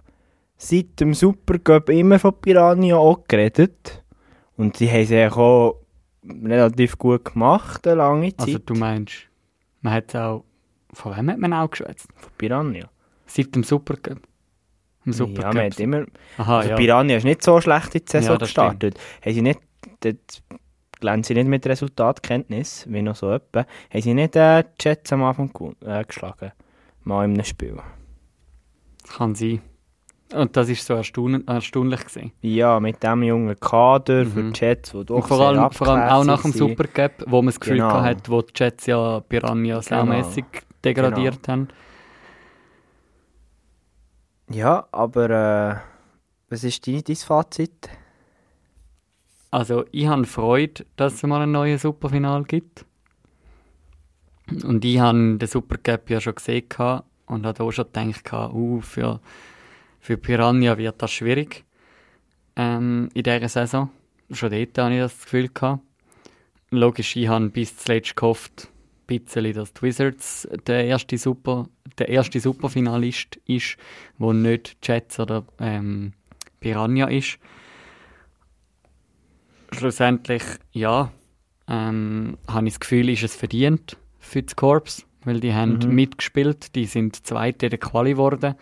seit 0.57 0.99
dem 1.01 1.13
Supercup 1.13 1.89
immer 1.89 2.17
von 2.17 2.33
Piranha 2.39 2.95
auch 2.95 3.25
geredet. 3.27 4.03
Und 4.55 4.77
sie 4.77 4.89
haben 4.89 5.01
es 5.01 5.33
auch 5.33 5.75
relativ 6.25 6.97
gut 6.97 7.25
gemacht, 7.25 7.85
eine 7.87 7.95
lange 7.97 8.35
Zeit. 8.37 8.47
Also 8.47 8.59
du 8.59 8.73
meinst, 8.75 9.15
man 9.81 9.93
hat 9.93 10.15
auch, 10.15 10.43
von 10.93 11.15
wem 11.17 11.29
hat 11.31 11.39
man 11.39 11.53
auch 11.53 11.69
geschwätzt? 11.69 12.07
von 12.15 12.31
Piranha. 12.37 12.89
Seit 13.25 13.53
dem 13.53 13.63
Supercup? 13.63 14.19
Im 15.09 15.11
ja, 15.11 15.17
Supercup? 15.17 15.53
man 15.53 15.65
hat 15.65 15.79
immer... 15.79 16.05
Aha, 16.37 16.57
also 16.57 16.69
ja. 16.71 16.75
Piranha 16.75 17.15
ist 17.15 17.23
nicht 17.23 17.43
so 17.43 17.59
schlecht 17.61 17.95
in 17.95 18.01
die 18.05 18.11
Saison 18.11 18.33
Ja, 18.33 18.37
gestartet. 18.37 18.99
Haben 19.23 19.33
sie 19.33 19.41
nicht... 19.41 19.59
Dort 20.01 20.43
glänzen 20.99 21.35
sie 21.35 21.39
nicht 21.41 21.49
mit 21.49 21.65
Resultatkenntnis, 21.65 22.85
wie 22.89 23.01
noch 23.01 23.15
so 23.15 23.31
etwa. 23.31 23.65
Haben 23.93 24.01
sie 24.01 24.13
nicht 24.13 24.35
äh, 24.35 24.63
die 24.63 24.83
Jets 24.87 25.13
am 25.13 25.23
Anfang 25.23 25.51
äh, 25.85 26.03
geschlagen. 26.03 26.51
Mal 27.03 27.25
in 27.25 27.33
einem 27.33 27.43
Spiel. 27.45 27.77
Kann 29.17 29.35
sein. 29.35 29.61
Und 30.33 30.55
das 30.55 30.69
ist 30.69 30.85
so 30.85 30.93
erstaun 30.93 31.47
erstaunlich 31.47 32.01
gewesen. 32.05 32.31
Ja, 32.41 32.79
mit 32.79 33.01
dem 33.01 33.23
jungen 33.23 33.59
Kader 33.59 34.25
für 34.25 34.39
Mhm. 34.43 34.53
die 34.53 34.59
Jets, 34.59 34.91
die 34.91 35.03
doch 35.05 35.27
vor 35.27 35.39
allem, 35.39 35.71
vor 35.71 35.87
allem 35.87 36.07
auch 36.09 36.23
nach 36.23 36.41
dem. 36.43 36.51
Supercup, 36.51 37.23
wo 37.25 37.37
man 37.41 37.47
das 37.47 37.59
Gefühl 37.59 37.77
Genau. 37.77 38.01
hat, 38.01 38.29
wo 38.29 38.41
die 38.43 38.53
Jets 38.55 38.85
ja 38.85 39.21
Piranha 39.21 39.81
saumässig 39.81 40.45
degradiert 40.85 41.41
Genau. 41.41 41.47
haben. 41.47 41.67
Ja, 44.51 44.87
aber 44.91 45.29
äh, 45.29 45.75
was 46.49 46.63
ist 46.63 46.87
dein, 46.87 47.03
dein 47.03 47.15
Fazit? 47.15 47.89
Also 49.51 49.85
ich 49.91 50.07
habe 50.07 50.25
Freude, 50.25 50.85
dass 50.95 51.13
es 51.13 51.23
mal 51.23 51.41
ein 51.41 51.51
neues 51.51 51.83
Superfinal 51.83 52.43
gibt. 52.43 52.85
Und 54.63 54.83
ich 54.83 54.99
habe 54.99 55.37
den 55.37 55.47
Supercup 55.47 56.09
ja 56.09 56.19
schon 56.19 56.33
gesehen 56.33 56.65
und 57.27 57.45
habe 57.45 57.63
auch 57.63 57.71
schon 57.71 57.85
gedacht, 57.93 58.33
uh, 58.33 58.81
für, 58.81 59.19
für 59.99 60.17
Piranha 60.17 60.77
wird 60.79 60.99
das 60.99 61.11
schwierig 61.11 61.63
ähm, 62.55 63.09
in 63.13 63.21
dieser 63.21 63.47
Saison. 63.49 63.91
Schon 64.31 64.49
dort 64.49 64.77
hatte 64.77 64.93
ich 64.93 64.99
das 64.99 65.19
Gefühl. 65.19 65.49
Logisch, 66.71 67.15
ich 67.15 67.27
habe 67.27 67.49
bis 67.49 67.77
zuletzt 67.77 68.15
gehofft, 68.15 68.69
bisschen, 69.17 69.53
dass 69.53 69.73
die 69.73 69.81
Wizards 69.81 70.47
der 70.67 70.85
erste, 70.85 71.17
Super, 71.17 71.67
der 71.97 72.09
erste 72.09 72.39
Superfinalist 72.39 73.37
ist, 73.45 73.77
wo 74.17 74.33
nicht 74.33 74.77
Jets 74.83 75.19
oder 75.19 75.45
ähm, 75.59 76.13
Piranha 76.59 77.07
ist 77.07 77.39
schlussendlich, 79.71 80.43
ja, 80.71 81.11
ähm, 81.67 82.37
habe 82.47 82.67
ich 82.67 82.73
das 82.73 82.79
Gefühl, 82.79 83.09
ist 83.09 83.23
es 83.23 83.35
verdient 83.35 83.97
für 84.19 84.43
das 84.43 84.55
Korps. 84.55 85.05
weil 85.25 85.41
die 85.41 85.53
haben 85.53 85.79
Mhm. 85.83 85.95
mitgespielt, 85.95 86.75
die 86.75 86.85
sind 86.85 87.27
Zweite 87.27 87.65
in 87.65 87.69
der 87.71 87.79
Quali 87.79 88.11
geworden, 88.11 88.55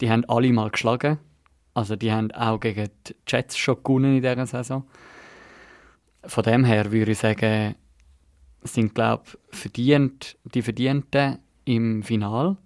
die 0.00 0.08
haben 0.08 0.24
alle 0.28 0.52
mal 0.52 0.70
geschlagen, 0.70 1.18
also 1.74 1.96
die 1.96 2.12
haben 2.12 2.30
auch 2.30 2.60
gegen 2.60 2.88
die 3.08 3.16
Jets 3.26 3.58
schon 3.58 3.82
gewonnen 3.82 4.16
in 4.16 4.22
dieser 4.22 4.46
Saison. 4.46 4.84
Von 6.24 6.44
dem 6.44 6.64
her 6.64 6.92
würde 6.92 7.10
ich 7.10 7.18
sagen, 7.18 7.74
sind 8.66 8.94
glaube 8.94 9.24
verdient, 9.50 10.36
die 10.44 10.62
Verdienten 10.62 11.38
im 11.64 12.02
Final. 12.02 12.56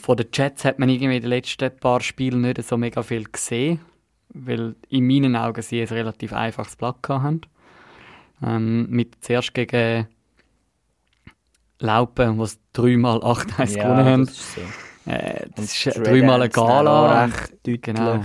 Von 0.00 0.16
den 0.16 0.28
Jets 0.32 0.64
hat 0.64 0.78
man 0.78 0.88
irgendwie 0.88 1.16
in 1.16 1.22
den 1.22 1.30
letzten 1.30 1.74
paar 1.76 2.00
Spielen 2.00 2.42
nicht 2.42 2.62
so 2.62 2.76
mega 2.76 3.02
viel 3.02 3.24
gesehen, 3.24 3.80
weil 4.30 4.76
in 4.88 5.06
meinen 5.06 5.36
Augen 5.36 5.62
sie 5.62 5.80
ein 5.80 5.88
relativ 5.88 6.32
einfaches 6.32 6.76
Blatt 6.76 6.96
haben. 7.08 7.40
Ähm, 8.42 8.88
mit 8.90 9.16
zuerst 9.24 9.54
gegen 9.54 10.06
Laupen, 11.80 12.38
wo 12.38 12.44
sie 12.44 12.58
dreimal 12.72 13.18
8-1 13.18 13.74
gewonnen 13.74 14.04
haben. 14.04 14.26
das 14.26 14.36
ist 14.36 14.54
so. 14.54 14.60
Äh, 15.10 15.48
das 15.56 15.86
ist 15.86 15.96
dreimal 15.96 16.42
eine 16.42 16.50
Gala. 16.50 17.24
recht 17.24 17.52
deutlich. 17.66 17.82
Genau. 17.82 18.24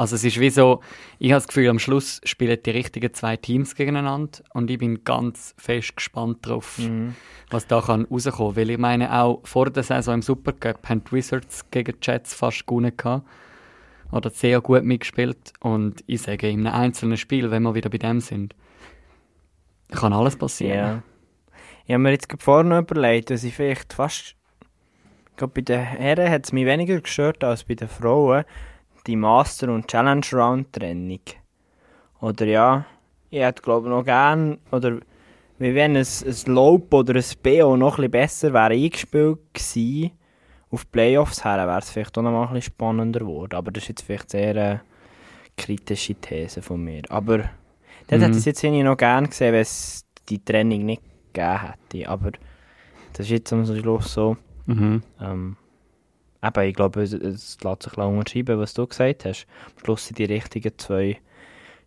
Also 0.00 0.16
es 0.16 0.24
ist 0.24 0.40
wie 0.40 0.48
so, 0.48 0.80
ich 1.18 1.30
habe 1.32 1.40
das 1.40 1.48
Gefühl, 1.48 1.68
am 1.68 1.78
Schluss 1.78 2.22
spielen 2.24 2.58
die 2.64 2.70
richtigen 2.70 3.12
zwei 3.12 3.36
Teams 3.36 3.74
gegeneinander 3.74 4.38
und 4.54 4.70
ich 4.70 4.78
bin 4.78 5.04
ganz 5.04 5.54
fest 5.58 5.94
gespannt 5.94 6.38
drauf, 6.40 6.78
Mhm. 6.78 7.14
was 7.50 7.66
da 7.66 7.82
kann 7.82 8.06
rauskommen. 8.06 8.56
Weil 8.56 8.70
ich 8.70 8.78
meine, 8.78 9.14
auch 9.14 9.40
vor 9.44 9.68
der 9.68 9.82
Saison 9.82 10.14
im 10.14 10.22
Supercup 10.22 10.88
haben 10.88 11.04
die 11.04 11.12
Wizards 11.12 11.70
gegen 11.70 11.92
die 12.00 12.06
Jets 12.10 12.32
fast 12.32 12.66
gewonnen 12.66 12.96
gehabt. 12.96 13.26
Oder 14.10 14.30
sehr 14.30 14.62
gut 14.62 14.84
mitgespielt. 14.84 15.52
Und 15.60 16.02
ich 16.06 16.22
sage, 16.22 16.48
in 16.48 16.66
einem 16.66 16.74
einzelnen 16.80 17.18
Spiel, 17.18 17.50
wenn 17.50 17.62
wir 17.64 17.74
wieder 17.74 17.90
bei 17.90 17.98
dem 17.98 18.20
sind, 18.20 18.54
kann 19.90 20.14
alles 20.14 20.34
passieren. 20.34 20.76
Ja. 20.78 21.02
Ich 21.84 21.92
habe 21.92 22.02
mir 22.02 22.12
jetzt 22.12 22.34
noch 22.46 22.78
überlegt, 22.78 23.28
dass 23.28 23.44
ich 23.44 23.54
vielleicht 23.54 23.92
fast. 23.92 24.34
Ich 25.30 25.36
glaube, 25.36 25.52
bei 25.56 25.60
den 25.60 25.80
Herren 25.80 26.30
hat 26.30 26.46
es 26.46 26.52
mich 26.52 26.64
weniger 26.64 26.98
gestört 27.02 27.44
als 27.44 27.64
bei 27.64 27.74
den 27.74 27.88
Frauen, 27.88 28.44
die 29.06 29.16
Master- 29.16 29.72
und 29.72 29.86
Challenge-Round-Trennung. 29.88 31.20
Oder 32.20 32.46
ja, 32.46 32.86
ich 33.30 33.40
hätte 33.40 33.62
glaube 33.62 33.88
ich 33.88 33.90
noch 33.90 34.04
gern, 34.04 34.58
oder 34.72 34.98
wie 35.58 35.74
wenn 35.74 35.96
ein, 35.96 36.06
ein 36.06 36.52
Lob 36.54 36.92
oder 36.94 37.14
ein 37.14 37.24
BO 37.42 37.76
noch 37.76 37.98
ein 37.98 38.10
bisschen 38.10 38.10
besser 38.10 38.52
wäre 38.52 38.72
eingespielt 38.72 39.38
gewesen, 39.52 40.10
auf 40.70 40.84
die 40.84 40.90
Playoffs 40.90 41.44
her, 41.44 41.66
wäre 41.66 41.78
es 41.78 41.90
vielleicht 41.90 42.16
auch 42.16 42.22
noch 42.22 42.30
mal 42.30 42.42
ein 42.42 42.54
bisschen 42.54 42.72
spannender 42.72 43.20
geworden. 43.20 43.56
Aber 43.56 43.70
das 43.70 43.84
ist 43.84 43.88
jetzt 43.88 44.02
vielleicht 44.02 44.30
sehr 44.30 44.50
eine 44.50 44.80
kritische 45.56 46.14
These 46.14 46.62
von 46.62 46.82
mir. 46.82 47.02
Aber 47.08 47.38
dort 47.38 47.50
Mhm. 48.12 48.20
hätte 48.20 48.30
ich 48.32 48.36
es 48.38 48.44
jetzt 48.44 48.62
noch 48.64 48.96
gern 48.96 49.26
gesehen, 49.28 49.52
wenn 49.52 49.60
es 49.62 50.06
die 50.28 50.42
Trennung 50.44 50.86
nicht 50.86 51.02
gegeben 51.32 51.60
hätte. 51.60 52.08
Aber 52.08 52.30
das 53.12 53.26
ist 53.26 53.30
jetzt 53.30 53.52
am 53.52 53.66
Schluss 53.66 54.14
so. 54.14 54.36
Mhm. 54.66 55.02
Ähm, 55.20 55.56
eben, 56.42 56.68
ich 56.68 56.74
glaube, 56.74 57.02
es, 57.02 57.12
es 57.12 57.58
lässt 57.62 57.82
sich 57.82 57.96
unterschreiben, 57.96 58.58
was 58.58 58.74
du 58.74 58.86
gesagt 58.86 59.24
hast. 59.24 59.46
Am 59.76 59.84
Schluss 59.84 60.06
sind 60.06 60.18
die 60.18 60.24
richtigen 60.24 60.76
zwei 60.78 61.18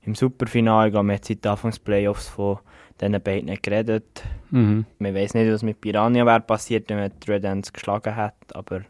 im 0.04 0.16
Superfinale. 0.16 0.92
Glaube, 0.92 1.08
man 1.08 1.16
hat 1.16 1.26
seit 1.26 1.46
Anfangs 1.46 1.80
Playoffs 1.80 2.28
von 2.28 2.60
diesen 3.00 3.22
beiden 3.22 3.56
geredet. 3.62 4.24
Mhm. 4.52 4.86
Man 5.00 5.16
weiß 5.16 5.34
nicht, 5.34 5.52
was 5.52 5.64
mit 5.64 5.82
Piranha 5.82 6.26
wäre 6.26 6.42
passiert, 6.42 6.90
wenn 6.90 6.98
man 6.98 7.12
die 7.20 7.32
Red 7.32 7.46
Ants 7.46 7.74
geschlagen 7.74 8.16
hat. 8.16 8.36
Aber 8.54 8.82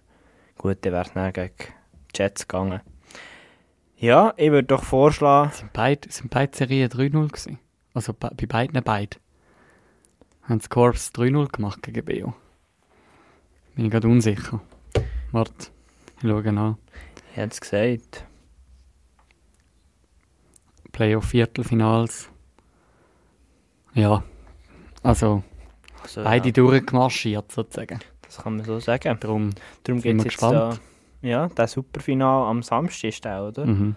gut, 0.57 0.77
dann 0.81 0.93
wäre 0.93 1.03
es 1.03 1.13
dann 1.13 1.33
gegen 1.33 1.53
die 1.57 2.17
Jets 2.17 2.47
gegangen. 2.47 2.81
Ja, 3.97 4.33
ich 4.35 4.51
würde 4.51 4.67
doch 4.67 4.83
vorschlagen, 4.83 5.51
Sind 5.53 5.71
beide, 5.71 6.11
sind 6.11 6.29
beide 6.29 6.55
Serien 6.55 6.89
3-0 6.89 7.27
gewesen? 7.27 7.59
Also 7.93 8.13
bei, 8.13 8.29
bei 8.29 8.45
beiden 8.45 8.83
beiden. 8.83 9.21
Haben 10.41 10.59
die 10.59 10.67
Corps 10.67 11.11
3-0 11.13 11.51
gemacht 11.51 11.81
gegen 11.83 12.03
BO? 12.03 12.33
Bin 13.75 13.85
ich 13.85 13.91
gerade 13.91 14.07
unsicher. 14.09 14.59
Warte, 15.33 15.67
ich 16.21 16.29
schaue 16.29 16.47
an. 16.47 16.77
ich 17.31 17.35
hätte 17.37 17.53
es 17.53 17.59
gesagt. 17.61 18.25
Playoff-Viertelfinals. 20.91 22.29
Ja, 23.95 24.23
also 25.01 25.43
Also, 26.03 26.23
beide 26.23 26.49
ja, 26.49 26.51
durchgemarschiert 26.53 27.51
sozusagen. 27.51 27.99
das 28.21 28.37
kann 28.37 28.57
man 28.57 28.65
so 28.65 28.79
sagen. 28.79 29.17
Darum, 29.19 29.49
Darum 29.83 30.01
geht 30.01 30.17
es 30.19 30.23
jetzt 30.25 30.41
da. 30.41 30.49
gespannt. 30.49 30.81
Ja, 31.21 31.47
der 31.47 31.67
Superfinal 31.67 32.47
am 32.49 32.61
Samstag 32.61 33.09
ist 33.09 33.25
der, 33.25 33.43
oder? 33.43 33.65
mhm. 33.65 33.95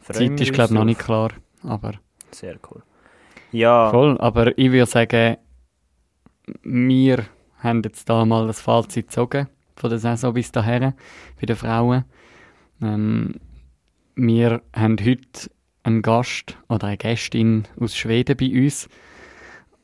Zeit 0.00 0.40
ist 0.40 0.52
glaube 0.52 0.72
ich 0.72 0.78
noch 0.78 0.84
nicht 0.84 1.00
klar, 1.00 1.30
aber 1.62 1.94
Sehr 2.30 2.58
cool. 2.70 2.82
Ja, 3.52 3.90
voll. 3.90 4.18
Aber 4.18 4.56
ich 4.58 4.72
würde 4.72 4.86
sagen, 4.90 5.36
wir 6.62 7.26
haben 7.58 7.82
jetzt 7.84 8.08
da 8.08 8.24
mal 8.24 8.46
das 8.46 8.60
Fazit 8.60 9.06
gezogen 9.08 9.48
von 9.78 9.90
der 9.90 9.98
Saison 9.98 10.34
bis 10.34 10.52
dahin 10.52 10.92
bei 11.40 11.46
den 11.46 11.56
Frauen. 11.56 12.04
Ähm, 12.82 13.34
wir 14.14 14.62
haben 14.74 14.96
heute 15.00 15.50
einen 15.84 16.02
Gast 16.02 16.58
oder 16.68 16.88
eine 16.88 16.96
Gästin 16.96 17.66
aus 17.80 17.96
Schweden 17.96 18.36
bei 18.36 18.50
uns, 18.64 18.88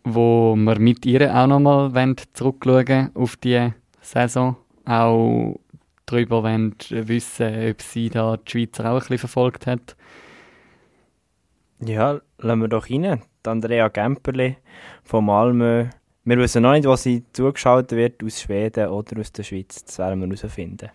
wo 0.03 0.55
wir 0.57 0.79
mit 0.79 1.07
ihr 1.07 1.35
auch 1.35 1.47
nochmal 1.47 2.17
zurückschauen 2.33 3.11
auf 3.15 3.37
die 3.37 3.73
Saison. 4.01 4.57
Auch 4.85 5.59
darüber 6.07 6.43
wollen 6.43 6.75
wissen, 6.91 7.71
ob 7.71 7.81
sie 7.81 8.11
da 8.11 8.37
die 8.37 8.51
Schweizer 8.51 8.91
auch 8.91 8.95
ein 8.95 8.99
bisschen 9.01 9.19
verfolgt 9.19 9.67
hat. 9.67 9.97
ja, 11.81 12.21
lassen 12.39 12.61
wir 12.61 12.69
doch 12.69 12.91
rein. 12.91 13.23
Andrea 13.47 13.89
Gemperli 13.89 14.57
von 15.03 15.27
Malmö. 15.27 15.87
Wir 16.26 16.38
wissen 16.38 16.62
noch 16.62 16.73
nicht, 16.73 16.87
was 16.87 17.02
sie 17.02 17.23
zugeschaltet 17.35 17.99
wird, 17.99 18.25
aus 18.25 18.40
Schweden 18.40 18.88
oder 18.88 19.21
aus 19.21 19.31
der 19.31 19.43
Schweiz. 19.43 19.85
Das 19.85 19.99
werden 19.99 20.21
wir 20.21 20.35
herausfinden. 20.35 20.90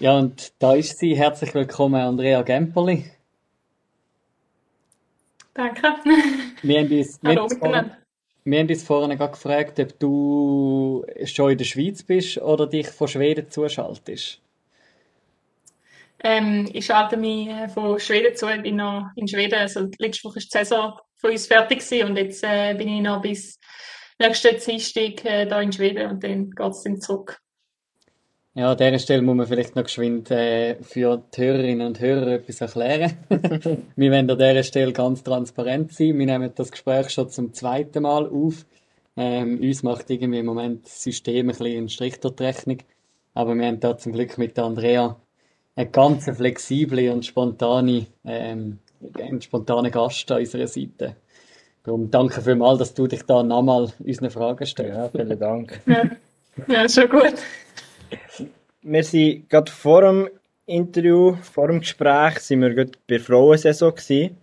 Ja, 0.00 0.18
und 0.18 0.52
da 0.58 0.74
ist 0.74 0.98
sie. 0.98 1.16
Herzlich 1.16 1.54
willkommen, 1.54 1.98
Andrea 1.98 2.42
Gemperli. 2.42 3.10
Danke. 5.54 5.82
Wir 6.62 6.80
haben 6.80 6.92
uns, 6.92 7.22
wir 7.22 7.30
Hallo 7.30 7.40
haben 7.40 7.44
uns 7.44 7.58
vorhin, 7.58 7.90
wir 8.44 8.58
haben 8.58 8.68
uns 8.68 8.82
vorhin 8.82 9.16
gerade 9.16 9.32
gefragt, 9.32 9.80
ob 9.80 9.98
du 9.98 11.06
schon 11.24 11.52
in 11.52 11.58
der 11.58 11.64
Schweiz 11.64 12.02
bist 12.02 12.36
oder 12.36 12.66
dich 12.66 12.88
von 12.88 13.08
Schweden 13.08 13.50
zuschaltest. 13.50 14.42
Ähm, 16.22 16.68
ich 16.70 16.84
schalte 16.84 17.16
mich 17.16 17.48
äh, 17.48 17.70
von 17.70 17.98
Schweden 17.98 18.36
zu. 18.36 18.46
Ich 18.50 18.60
bin 18.60 18.76
noch 18.76 19.08
in 19.16 19.26
Schweden. 19.26 19.54
Also 19.54 19.88
letzte 19.98 20.28
Woche 20.28 20.38
ist 20.38 20.52
die 20.52 20.58
Saison 20.58 21.00
von 21.20 21.30
uns 21.30 21.46
fertig 21.46 21.80
gewesen 21.80 22.08
und 22.08 22.16
jetzt 22.16 22.42
äh, 22.42 22.74
bin 22.74 22.88
ich 22.88 23.00
noch 23.02 23.20
bis 23.20 23.58
nächsten 24.18 24.58
Dienstag 24.58 25.24
äh, 25.24 25.46
da 25.46 25.60
in 25.60 25.72
Schweden 25.72 26.10
und 26.10 26.24
dann 26.24 26.50
geht 26.50 26.70
es 26.70 26.82
dann 26.82 27.00
zurück. 27.00 27.40
Ja, 28.54 28.72
an 28.72 28.78
dieser 28.78 28.98
Stelle 28.98 29.22
muss 29.22 29.36
man 29.36 29.46
vielleicht 29.46 29.76
noch 29.76 29.84
geschwind 29.84 30.30
äh, 30.32 30.82
für 30.82 31.22
die 31.34 31.40
Hörerinnen 31.40 31.86
und 31.86 32.00
Hörer 32.00 32.32
etwas 32.32 32.60
erklären. 32.60 33.16
wir 33.96 34.10
wollen 34.10 34.28
an 34.28 34.38
dieser 34.38 34.64
Stelle 34.64 34.92
ganz 34.92 35.22
transparent 35.22 35.92
sein. 35.92 36.18
Wir 36.18 36.26
nehmen 36.26 36.50
das 36.54 36.72
Gespräch 36.72 37.10
schon 37.10 37.30
zum 37.30 37.54
zweiten 37.54 38.02
Mal 38.02 38.28
auf. 38.28 38.66
Ähm, 39.16 39.60
uns 39.60 39.84
macht 39.84 40.10
irgendwie 40.10 40.40
im 40.40 40.46
Moment 40.46 40.84
das 40.84 41.00
System 41.00 41.48
ein 41.48 41.56
bisschen 41.56 41.78
einen 41.78 41.88
Strich 41.88 42.18
durch 42.18 42.34
die 42.34 42.42
Rechnung. 42.42 42.78
Aber 43.34 43.54
wir 43.54 43.66
haben 43.66 43.78
da 43.78 43.96
zum 43.96 44.12
Glück 44.12 44.36
mit 44.36 44.58
Andrea 44.58 45.16
eine 45.76 45.90
ganz 45.90 46.24
flexible 46.24 47.10
und 47.12 47.24
spontane, 47.24 48.06
ähm, 48.24 48.80
einen 49.18 49.40
spontanen 49.40 49.90
Gast 49.90 50.30
an 50.30 50.38
unserer 50.38 50.66
Seite. 50.66 51.16
Darum 51.82 52.10
danke 52.10 52.42
vielmals, 52.42 52.78
dass 52.78 52.94
du 52.94 53.06
dich 53.06 53.22
da 53.22 53.42
nochmal 53.42 53.92
unseren 53.98 54.30
Fragen 54.30 54.66
stellst. 54.66 54.94
Ja, 54.94 55.08
vielen 55.08 55.38
Dank. 55.38 55.80
Ja, 56.66 56.82
ja 56.82 56.88
schon 56.88 57.08
gut. 57.08 57.34
Wir 58.82 59.04
sind 59.04 59.48
gerade 59.48 59.70
vor 59.70 60.02
dem 60.02 60.28
Interview, 60.66 61.36
vor 61.42 61.68
dem 61.68 61.80
Gespräch, 61.80 62.40
sind 62.40 62.60
wir 62.60 62.70
gerade 62.70 62.92
bei 63.06 63.16
der 63.16 63.20
Frauensaison 63.20 63.94
gewesen 63.94 64.36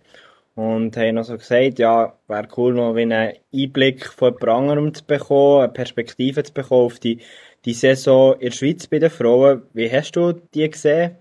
und 0.54 0.96
haben 0.96 1.14
noch 1.14 1.24
so 1.24 1.36
gesagt, 1.36 1.78
ja, 1.78 2.14
wäre 2.26 2.48
cool 2.56 2.74
noch 2.74 2.96
einen 2.96 3.34
Einblick 3.54 4.06
von 4.06 4.34
jemand 4.34 4.48
anderem 4.48 4.94
zu 4.94 5.04
bekommen, 5.04 5.62
eine 5.62 5.72
Perspektive 5.72 6.42
zu 6.42 6.52
bekommen 6.52 6.86
auf 6.86 6.98
die, 6.98 7.20
die 7.64 7.74
Saison 7.74 8.34
in 8.34 8.50
der 8.50 8.56
Schweiz 8.56 8.86
bei 8.88 8.98
den 8.98 9.10
Frauen. 9.10 9.62
Wie 9.72 9.90
hast 9.90 10.16
du 10.16 10.32
die 10.32 10.68
gesehen? 10.68 11.16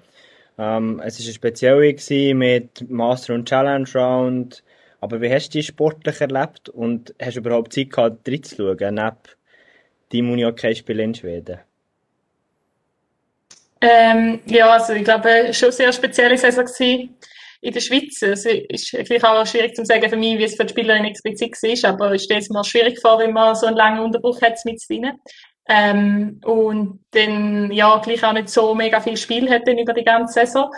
Ähm, 0.57 1.01
es 1.05 1.19
war 1.19 1.25
eine 1.25 1.33
spezielle 1.33 1.93
gewesen 1.93 2.37
mit 2.37 2.89
Master 2.89 3.35
und 3.35 3.47
Challenge 3.47 3.87
Round, 3.93 4.63
aber 4.99 5.21
wie 5.21 5.31
hast 5.31 5.49
du 5.49 5.59
die 5.59 5.63
sportlich 5.63 6.19
erlebt 6.19 6.69
und 6.69 7.13
hast 7.21 7.35
du 7.35 7.41
überhaupt 7.41 7.73
Zeit 7.73 7.91
gehabt, 7.91 8.27
reinzuschauen, 8.27 8.95
neben 8.95 9.17
deinem 10.11 10.31
Unihockey-Spiel 10.31 10.99
in 10.99 11.13
Schweden? 11.13 11.59
Ähm, 13.79 14.39
ja, 14.45 14.71
also 14.71 14.93
ich 14.93 15.03
glaube, 15.03 15.29
es 15.29 15.45
war 15.45 15.53
schon 15.53 15.67
eine 15.67 15.73
sehr 15.73 15.93
spezielle 15.93 16.37
Saison 16.37 16.65
in 17.61 17.73
der 17.73 17.79
Schweiz. 17.79 18.21
Es 18.21 18.45
ist 18.45 18.89
vielleicht 18.89 19.23
auch 19.23 19.45
schwierig 19.45 19.75
zu 19.75 19.85
sagen 19.85 20.09
für 20.09 20.17
mich, 20.17 20.37
wie 20.37 20.43
es 20.43 20.55
für 20.55 20.65
die 20.65 20.71
Spielerin 20.71 21.05
explizit 21.05 21.53
war, 21.83 21.91
aber 21.91 22.13
ich 22.13 22.23
stelle 22.23 22.39
es 22.39 22.49
mir 22.49 22.63
schwierig 22.63 22.99
vor, 22.99 23.19
wenn 23.19 23.33
man 23.33 23.55
so 23.55 23.67
einen 23.67 23.77
langen 23.77 23.99
Unterbruch 23.99 24.41
hat 24.41 24.57
mit 24.65 24.81
drin. 24.87 25.11
Ähm, 25.69 26.39
und 26.45 27.00
dann, 27.12 27.71
ja, 27.71 27.97
gleich 28.00 28.24
auch 28.24 28.33
nicht 28.33 28.50
so 28.50 28.74
mega 28.74 29.01
viel 29.01 29.17
Spiel 29.17 29.50
hat 29.50 29.67
über 29.67 29.93
die 29.93 30.03
ganze 30.03 30.33
Saison. 30.33 30.71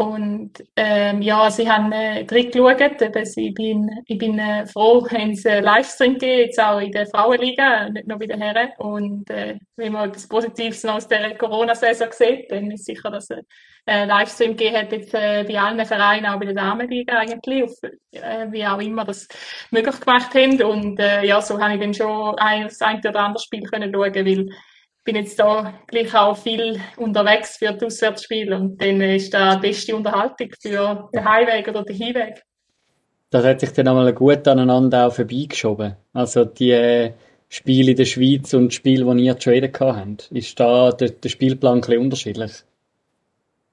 Und 0.00 0.52
ähm, 0.76 1.20
ja, 1.20 1.50
sie 1.50 1.70
haben 1.70 1.92
äh, 1.92 2.24
drin 2.24 2.50
geschaut. 2.50 2.80
Eben, 2.80 3.22
ich 3.36 3.54
bin, 3.54 3.90
ich 4.06 4.16
bin 4.16 4.38
äh, 4.38 4.64
froh, 4.64 5.06
haben 5.10 5.34
sie 5.34 5.50
einen 5.50 5.64
Livestream 5.64 6.14
gegeben, 6.14 6.40
jetzt 6.46 6.58
auch 6.58 6.80
in 6.80 6.90
der 6.90 7.06
Frauenliga, 7.06 7.90
nicht 7.90 8.08
nur 8.08 8.18
bei 8.18 8.24
den 8.24 8.40
Herren. 8.40 8.70
Und 8.78 9.28
äh, 9.28 9.58
wenn 9.76 9.92
man 9.92 10.08
etwas 10.08 10.26
Positives 10.26 10.84
noch 10.84 10.94
aus 10.94 11.06
der 11.06 11.36
Corona-Saison 11.36 12.08
sieht, 12.12 12.50
dann 12.50 12.70
ist 12.70 12.86
sicher, 12.86 13.10
dass 13.10 13.28
es 13.28 13.44
einen 13.84 14.08
Livestream 14.08 14.56
gegeben 14.56 14.76
hat 14.78 14.92
jetzt 14.92 15.12
äh, 15.12 15.44
bei 15.46 15.60
allen 15.60 15.84
Vereinen, 15.84 16.24
auch 16.24 16.38
bei 16.38 16.46
der 16.46 16.54
Damenliga 16.54 17.18
eigentlich, 17.18 17.64
auf, 17.64 17.72
äh, 18.12 18.46
wie 18.50 18.66
auch 18.66 18.80
immer 18.80 19.04
das 19.04 19.28
möglich 19.70 20.00
gemacht 20.00 20.32
haben. 20.34 20.62
Und 20.62 20.98
äh, 20.98 21.26
ja, 21.26 21.42
so 21.42 21.60
habe 21.60 21.74
ich 21.74 21.80
dann 21.80 21.92
schon 21.92 22.38
ein, 22.38 22.62
das 22.62 22.80
ein 22.80 23.00
oder 23.00 23.20
andere 23.20 23.44
Spiel 23.44 23.64
können 23.64 23.92
schauen, 23.92 24.14
weil 24.14 24.48
bin 25.04 25.16
jetzt 25.16 25.38
da 25.38 25.74
gleich 25.86 26.14
auch 26.14 26.36
viel 26.36 26.80
unterwegs 26.96 27.56
für 27.56 27.72
das 27.72 27.82
Auswärtsspiel 27.82 28.52
und 28.52 28.80
dann 28.80 29.00
ist 29.00 29.32
da 29.32 29.56
die 29.56 29.68
beste 29.68 29.96
Unterhaltung 29.96 30.50
für 30.60 31.08
den 31.12 31.24
Heimweg 31.24 31.68
oder 31.68 31.84
den 31.84 31.96
Hinweg. 31.96 32.42
Das 33.30 33.44
hat 33.44 33.60
sich 33.60 33.72
dann 33.72 33.88
einmal 33.88 34.12
gut 34.12 34.46
aneinander 34.48 35.06
auch 35.06 35.12
vorbeigeschoben. 35.12 35.96
Also 36.12 36.44
die 36.44 36.72
äh, 36.72 37.12
Spiele 37.48 37.92
in 37.92 37.96
der 37.96 38.04
Schweiz 38.04 38.52
und 38.54 38.70
die 38.70 38.76
Spiele, 38.76 39.14
die 39.14 39.24
ihr 39.24 39.38
traden 39.38 39.72
habt. 39.78 40.30
Ist 40.32 40.58
da 40.58 40.90
der, 40.90 41.10
der 41.10 41.28
Spielplan 41.28 41.78
ein 41.78 41.80
bisschen 41.80 42.00
unterschiedlich? 42.00 42.52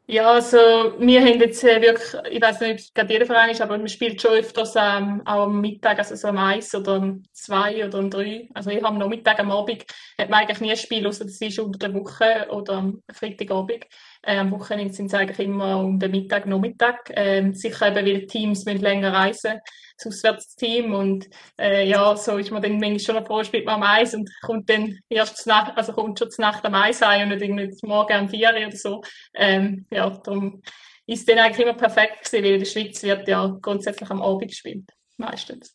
Ja, 0.10 0.32
also 0.32 0.58
wir 1.00 1.20
haben 1.20 1.42
jetzt 1.42 1.62
äh, 1.66 1.82
wirklich, 1.82 2.14
ich 2.32 2.42
weiß 2.42 2.62
nicht, 2.62 2.72
ob 2.72 2.78
es 2.78 2.94
gerade 2.94 3.12
jeder 3.12 3.26
Verein 3.26 3.50
ist, 3.50 3.60
aber 3.60 3.78
man 3.78 3.90
spielt 3.90 4.22
schon 4.22 4.32
öfters 4.32 4.74
ähm, 4.78 5.22
auch 5.26 5.44
am 5.44 5.60
Mittag, 5.60 6.00
also 6.00 6.16
so 6.16 6.30
am 6.30 6.38
1 6.38 6.74
oder 6.76 6.94
am 6.94 7.24
2 7.34 7.86
oder 7.86 7.98
am 8.00 8.10
3. 8.10 8.48
Also 8.54 8.70
ich 8.70 8.78
habe 8.78 8.88
am 8.88 8.98
Nachmittag, 9.00 9.38
am 9.40 9.52
Abend 9.52 9.84
hat 10.18 10.30
man 10.30 10.40
eigentlich 10.40 10.62
nie 10.62 10.72
ein 10.72 10.78
Spiel, 10.78 11.06
außer 11.06 11.26
das 11.26 11.42
ist 11.42 11.60
unter 11.60 11.90
der 11.90 11.94
Woche 11.94 12.48
oder 12.52 12.76
am 12.76 13.04
Freitagabend. 13.12 13.84
Äh, 14.22 14.38
am 14.38 14.52
Wochenende 14.52 14.94
sind 14.94 15.08
es 15.08 15.14
eigentlich 15.14 15.46
immer 15.46 15.78
um 15.84 16.00
den 16.00 16.12
Mittag, 16.12 16.46
Nachmittag. 16.46 17.12
Ähm, 17.14 17.54
sicher 17.54 17.88
eben, 17.88 18.06
weil 18.08 18.28
Teams 18.28 18.64
müssen 18.64 18.80
länger 18.80 19.12
reisen 19.12 19.60
das 19.60 19.87
Auswärtsteam 20.06 20.94
und 20.94 21.30
äh, 21.60 21.88
ja, 21.88 22.16
so 22.16 22.38
ist 22.38 22.52
man 22.52 22.62
dann 22.62 22.80
manchmal 22.80 23.00
schon 23.00 23.26
froh, 23.26 23.44
spielt 23.44 23.66
man 23.66 23.76
am 23.76 23.84
Eis 23.84 24.14
und 24.14 24.30
kommt 24.42 24.70
dann 24.70 25.00
erst 25.10 25.48
Nacht, 25.48 25.78
also 25.78 25.94
kommt 25.94 26.20
schon 26.20 26.30
zur 26.30 26.44
Nacht 26.44 26.64
am 26.66 26.76
Eis 26.76 27.02
ein 27.02 27.32
und 27.32 27.40
nicht 27.40 27.50
irgendwie 27.50 27.88
morgen 27.88 28.14
am 28.14 28.30
4 28.30 28.50
oder 28.50 28.72
so. 28.76 29.02
Ähm, 29.34 29.86
ja, 29.90 30.10
darum 30.10 30.62
ist 31.06 31.28
dann 31.30 31.40
eigentlich 31.40 31.66
immer 31.66 31.78
perfekt 31.78 32.26
gewesen, 32.26 32.44
weil 32.44 32.54
in 32.54 32.60
der 32.60 32.66
Schweiz 32.66 33.02
wird 33.04 33.28
ja 33.28 33.58
grundsätzlich 33.62 34.10
am 34.10 34.22
Abend 34.22 34.50
gespielt, 34.50 34.86
meistens. 35.18 35.74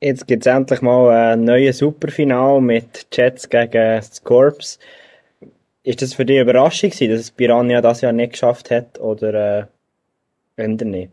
Jetzt 0.00 0.26
gibt 0.26 0.44
es 0.44 0.52
endlich 0.52 0.82
mal 0.82 1.32
ein 1.32 1.44
neues 1.44 1.78
Superfinal 1.78 2.60
mit 2.60 3.06
Jets 3.12 3.48
gegen 3.48 4.02
Scorps. 4.02 4.80
Ist 5.84 6.02
das 6.02 6.14
für 6.14 6.24
dich 6.24 6.40
eine 6.40 6.50
Überraschung 6.50 6.90
gewesen, 6.90 7.10
dass 7.10 7.20
es 7.20 7.30
Piranha 7.30 7.80
das 7.80 8.00
Jahr 8.00 8.12
nicht 8.12 8.32
geschafft 8.32 8.70
hat 8.70 8.98
oder 8.98 9.68
äh, 10.56 10.66
nicht? 10.66 11.12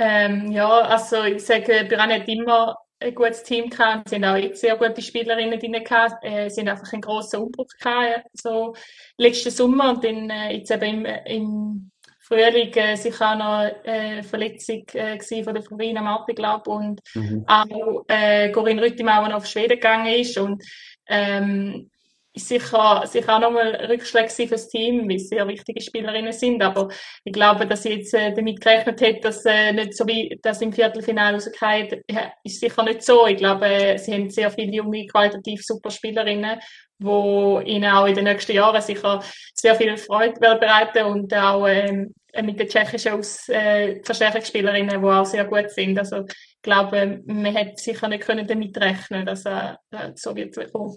Ähm, 0.00 0.50
ja, 0.50 0.66
also 0.66 1.24
ich 1.24 1.44
sage, 1.44 1.84
Piranha 1.86 2.14
hat 2.14 2.28
immer 2.28 2.78
ein 3.00 3.14
gutes 3.14 3.42
Team 3.42 3.68
gehabt. 3.68 4.08
Sie 4.08 4.16
haben 4.16 4.24
auch 4.24 4.36
jetzt 4.36 4.62
sehr 4.62 4.76
gute 4.76 5.02
Spielerinnen 5.02 5.60
drin 5.60 5.84
gehabt. 5.84 6.24
Äh, 6.24 6.48
sie 6.48 6.62
haben 6.62 6.68
einfach 6.68 6.90
einen 6.92 7.02
grossen 7.02 7.40
Umbruch 7.40 7.68
gehabt, 7.78 8.26
so 8.32 8.74
letzten 9.18 9.50
Sommer 9.50 9.90
und 9.90 10.02
dann 10.02 10.30
äh, 10.30 10.56
jetzt 10.56 10.70
eben 10.70 11.04
im, 11.04 11.24
im 11.26 11.90
Frühling 12.20 12.72
äh, 12.74 12.96
sicher 12.96 13.32
auch 13.32 13.36
noch 13.36 13.58
eine 13.84 14.20
äh, 14.20 14.22
Verletzung 14.22 14.84
äh, 14.94 15.18
von 15.42 15.52
der 15.52 15.62
Florina 15.62 16.00
Marti, 16.00 16.32
glaube 16.32 16.70
und 16.70 17.00
mhm. 17.14 17.44
auch 17.46 18.04
äh, 18.08 18.50
Corinne 18.52 18.82
Rüttimauer 18.82 19.28
noch 19.28 19.36
auf 19.36 19.46
Schweden 19.46 19.74
gegangen 19.74 20.14
ist 20.14 20.38
und 20.38 20.62
ähm, 21.08 21.89
sicher, 22.34 23.02
sicher 23.06 23.36
auch 23.36 23.40
nochmal 23.40 23.74
Rückschläge 23.88 24.30
für 24.30 24.68
Team, 24.68 25.08
weil 25.08 25.18
sie 25.18 25.26
sehr 25.26 25.46
wichtige 25.48 25.80
Spielerinnen 25.80 26.32
sind. 26.32 26.62
Aber 26.62 26.88
ich 27.24 27.32
glaube, 27.32 27.66
dass 27.66 27.82
sie 27.82 27.94
jetzt 27.94 28.14
äh, 28.14 28.32
damit 28.32 28.60
gerechnet 28.60 29.00
hat, 29.00 29.24
dass 29.24 29.44
äh, 29.44 29.72
nicht 29.72 29.96
so 29.96 30.06
wie 30.06 30.38
das 30.42 30.62
im 30.62 30.72
Viertelfinale 30.72 31.34
rausgeht, 31.34 32.04
ist 32.44 32.60
sicher 32.60 32.82
nicht 32.84 33.02
so. 33.02 33.26
Ich 33.26 33.36
glaube, 33.36 33.66
äh, 33.66 33.98
sie 33.98 34.14
haben 34.14 34.30
sehr 34.30 34.50
viele 34.50 34.72
junge, 34.72 35.06
qualitativ 35.06 35.62
super 35.64 35.90
Spielerinnen, 35.90 36.60
wo 36.98 37.60
ihnen 37.60 37.90
auch 37.90 38.06
in 38.06 38.14
den 38.14 38.24
nächsten 38.24 38.52
Jahren 38.52 38.80
sicher 38.80 39.22
sehr 39.54 39.74
viel 39.74 39.96
Freude 39.96 40.38
bereiten 40.38 41.04
und 41.06 41.34
auch 41.34 41.66
ähm, 41.66 42.14
mit 42.42 42.60
den 42.60 42.68
tschechischen 42.68 43.12
Aus 43.12 43.48
äh, 43.48 44.00
Verstärkungsspielerinnen, 44.04 45.00
die 45.00 45.06
auch 45.08 45.24
sehr 45.24 45.44
gut 45.46 45.70
sind. 45.70 45.98
Also 45.98 46.24
ich 46.26 46.62
glaube, 46.62 47.20
man 47.26 47.56
hätte 47.56 47.76
sicher 47.76 48.06
nicht 48.06 48.22
können 48.22 48.46
damit 48.46 48.76
rechnen, 48.78 49.26
dass 49.26 49.44
äh, 49.46 49.74
so 50.14 50.36
wird 50.36 50.54
kommen. 50.72 50.96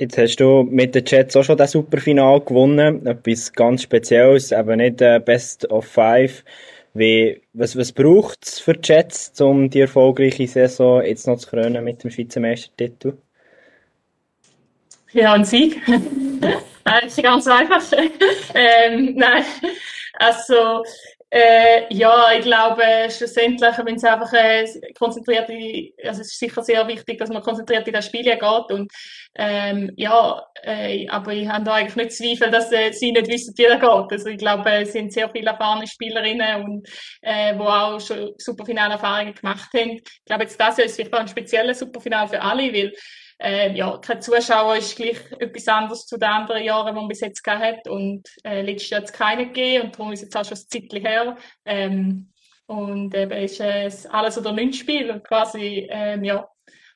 Jetzt 0.00 0.16
hast 0.16 0.36
du 0.36 0.62
mit 0.62 0.94
den 0.94 1.04
Jets 1.04 1.36
auch 1.36 1.44
schon 1.44 1.58
das 1.58 1.72
Superfinal 1.72 2.40
gewonnen. 2.40 3.06
Etwas 3.06 3.52
ganz 3.52 3.82
Spezielles, 3.82 4.50
aber 4.50 4.74
nicht 4.74 5.02
äh, 5.02 5.20
Best 5.22 5.70
of 5.70 5.84
Five. 5.84 6.42
Wie, 6.94 7.42
was, 7.52 7.76
was 7.76 7.92
braucht 7.92 8.46
es 8.46 8.60
für 8.60 8.72
die 8.72 8.90
Jets, 8.90 9.38
um 9.42 9.68
die 9.68 9.80
erfolgreiche 9.80 10.48
Saison 10.48 11.02
jetzt 11.04 11.26
noch 11.26 11.36
zu 11.36 11.50
krönen 11.50 11.84
mit 11.84 12.02
dem 12.02 12.10
Schweizer 12.10 12.40
Meistertitel? 12.40 13.18
Ja, 15.12 15.34
ein 15.34 15.44
Sieg. 15.44 15.78
das 16.84 17.04
ist 17.04 17.22
ganz 17.22 17.46
einfach. 17.46 17.82
ähm, 18.54 19.16
nein, 19.16 19.44
also 20.14 20.82
äh, 21.30 21.94
ja, 21.94 22.32
ich 22.32 22.42
glaube, 22.42 22.82
schlussendlich, 23.08 23.74
wenn 23.84 23.94
es 23.94 24.04
einfach 24.04 24.32
äh, 24.32 24.66
konzentriert, 24.98 25.48
also 26.04 26.22
es 26.22 26.32
ist 26.32 26.38
sicher 26.38 26.62
sehr 26.62 26.86
wichtig, 26.88 27.18
dass 27.18 27.30
man 27.30 27.42
konzentriert 27.42 27.86
in 27.86 27.94
das 27.94 28.06
Spiel 28.06 28.24
geht 28.24 28.70
und 28.70 28.90
ähm, 29.36 29.92
ja, 29.96 30.44
äh, 30.62 31.08
aber 31.08 31.32
ich 31.32 31.48
habe 31.48 31.64
da 31.64 31.74
eigentlich 31.74 31.96
nicht 31.96 32.12
Zweifel, 32.12 32.50
dass 32.50 32.72
äh, 32.72 32.92
sie 32.92 33.12
nicht 33.12 33.28
wissen, 33.28 33.54
wie 33.56 33.62
das 33.62 33.80
geht. 33.80 34.12
Also 34.12 34.28
ich 34.28 34.38
glaube, 34.38 34.70
es 34.72 34.92
sind 34.92 35.12
sehr 35.12 35.30
viele 35.30 35.50
erfahrene 35.50 35.86
Spielerinnen 35.86 36.64
und 36.64 36.88
äh, 37.22 37.56
wo 37.56 37.64
auch 37.64 38.00
schon 38.00 38.32
Superfinale-Erfahrungen 38.36 39.34
gemacht 39.34 39.70
haben. 39.72 39.90
Ich 39.92 40.24
glaube, 40.24 40.42
jetzt 40.42 40.60
das 40.60 40.78
Jahr 40.78 40.86
ist 40.86 40.96
vielleicht 40.96 41.14
ein 41.14 41.28
spezielles 41.28 41.78
Superfinale 41.78 42.28
für 42.28 42.42
alle, 42.42 42.72
weil 42.72 42.92
äh, 43.40 43.72
ja, 43.74 43.96
kein 43.98 44.20
Zuschauer 44.20 44.76
ist 44.76 44.96
gleich 44.96 45.18
etwas 45.38 45.66
anderes 45.68 46.06
zu 46.06 46.18
den 46.18 46.28
anderen 46.28 46.62
Jahren, 46.62 46.94
die 46.94 47.00
man 47.00 47.08
bis 47.08 47.20
jetzt 47.20 47.42
gehabt 47.42 47.62
hat. 47.62 47.88
Und 47.88 48.28
äh, 48.44 48.62
letztes 48.62 48.90
Jahr 48.90 49.00
hat 49.00 49.08
es 49.08 49.12
keine 49.12 49.46
gegeben 49.46 49.86
und 49.86 49.98
darum 49.98 50.12
ist 50.12 50.22
jetzt 50.22 50.36
auch 50.36 50.44
schon 50.44 50.58
ein 50.58 50.68
Zeitchen 50.68 51.06
her. 51.06 51.36
Ähm, 51.64 52.30
und 52.66 53.14
eben 53.14 53.32
ist 53.32 53.60
es 53.60 54.06
alles 54.06 54.38
oder 54.38 54.52
nichts 54.52 54.78
Spiel 54.78 55.10
und 55.10 55.24
quasi 55.24 55.88
ähm, 55.90 56.22
ja, 56.22 56.48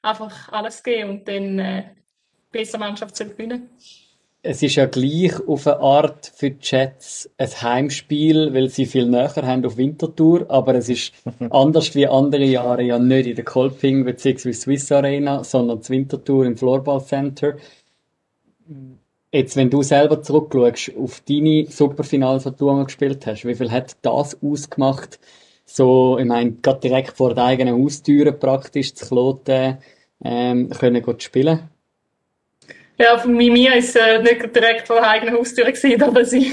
einfach 0.03 0.53
alles 0.53 0.83
geben 0.83 1.11
und 1.11 1.29
dann 1.29 1.59
äh, 1.59 1.95
bessere 2.53 2.79
Mannschaft 2.79 3.17
zu 3.17 3.29
gewinnen 3.29 3.71
es 4.47 4.63
ist 4.63 4.75
ja 4.77 4.85
gleich 4.85 5.33
auf 5.49 5.67
eine 5.67 5.81
Art 5.81 6.31
für 6.37 6.51
die 6.51 6.59
Jets 6.61 7.31
ein 7.39 7.49
Heimspiel, 7.63 8.53
weil 8.53 8.69
sie 8.69 8.85
viel 8.85 9.07
näher 9.07 9.35
haben 9.37 9.65
auf 9.65 9.79
Winterthur, 9.79 10.45
aber 10.51 10.75
es 10.75 10.91
ist 10.91 11.15
anders 11.51 11.95
wie 11.95 12.07
andere 12.07 12.45
Jahre 12.45 12.83
ja 12.83 12.99
nicht 12.99 13.27
in 13.27 13.37
der 13.37 13.45
Kolping 13.45 14.05
bzw. 14.05 14.53
Swiss 14.53 14.93
Arena, 14.93 15.43
sondern 15.45 15.79
das 15.79 15.89
Winterthur 15.89 16.45
im 16.45 16.59
Floorball 16.59 17.03
Center. 17.03 17.57
Jetzt, 19.33 19.57
wenn 19.57 19.71
du 19.71 19.83
selber 19.83 20.23
zurückschaust 20.23 20.93
auf 20.97 21.23
deine 21.27 21.67
Superfinals, 21.71 22.45
die 22.45 22.51
du 22.51 22.69
einmal 22.69 22.85
gespielt 22.85 23.27
hast, 23.27 23.47
wie 23.47 23.55
viel 23.55 23.71
hat 23.71 23.97
das 24.03 24.43
ausgemacht? 24.43 25.19
So, 25.65 26.19
ich 26.19 26.27
meine, 26.27 26.53
gerade 26.53 26.81
direkt 26.81 27.17
vor 27.17 27.35
der 27.35 27.45
eigenen 27.45 27.83
Haustüre 27.83 28.33
praktisch 28.33 28.95
zu 28.95 29.07
Kloten 29.07 29.79
ähm, 30.23 30.69
können 30.69 31.03
zu 31.03 31.15
spielen? 31.21 31.71
Ja, 32.97 33.19
für 33.19 33.29
mir 33.29 33.75
ist 33.75 33.97
äh, 33.97 34.23
nicht 34.23 34.55
direkt 34.55 34.87
vor 34.87 35.01
der 35.01 35.11
eigenen 35.11 35.35
Haustür 35.37 35.65
gewesen, 35.65 36.01
aber 36.01 36.25
sie 36.25 36.53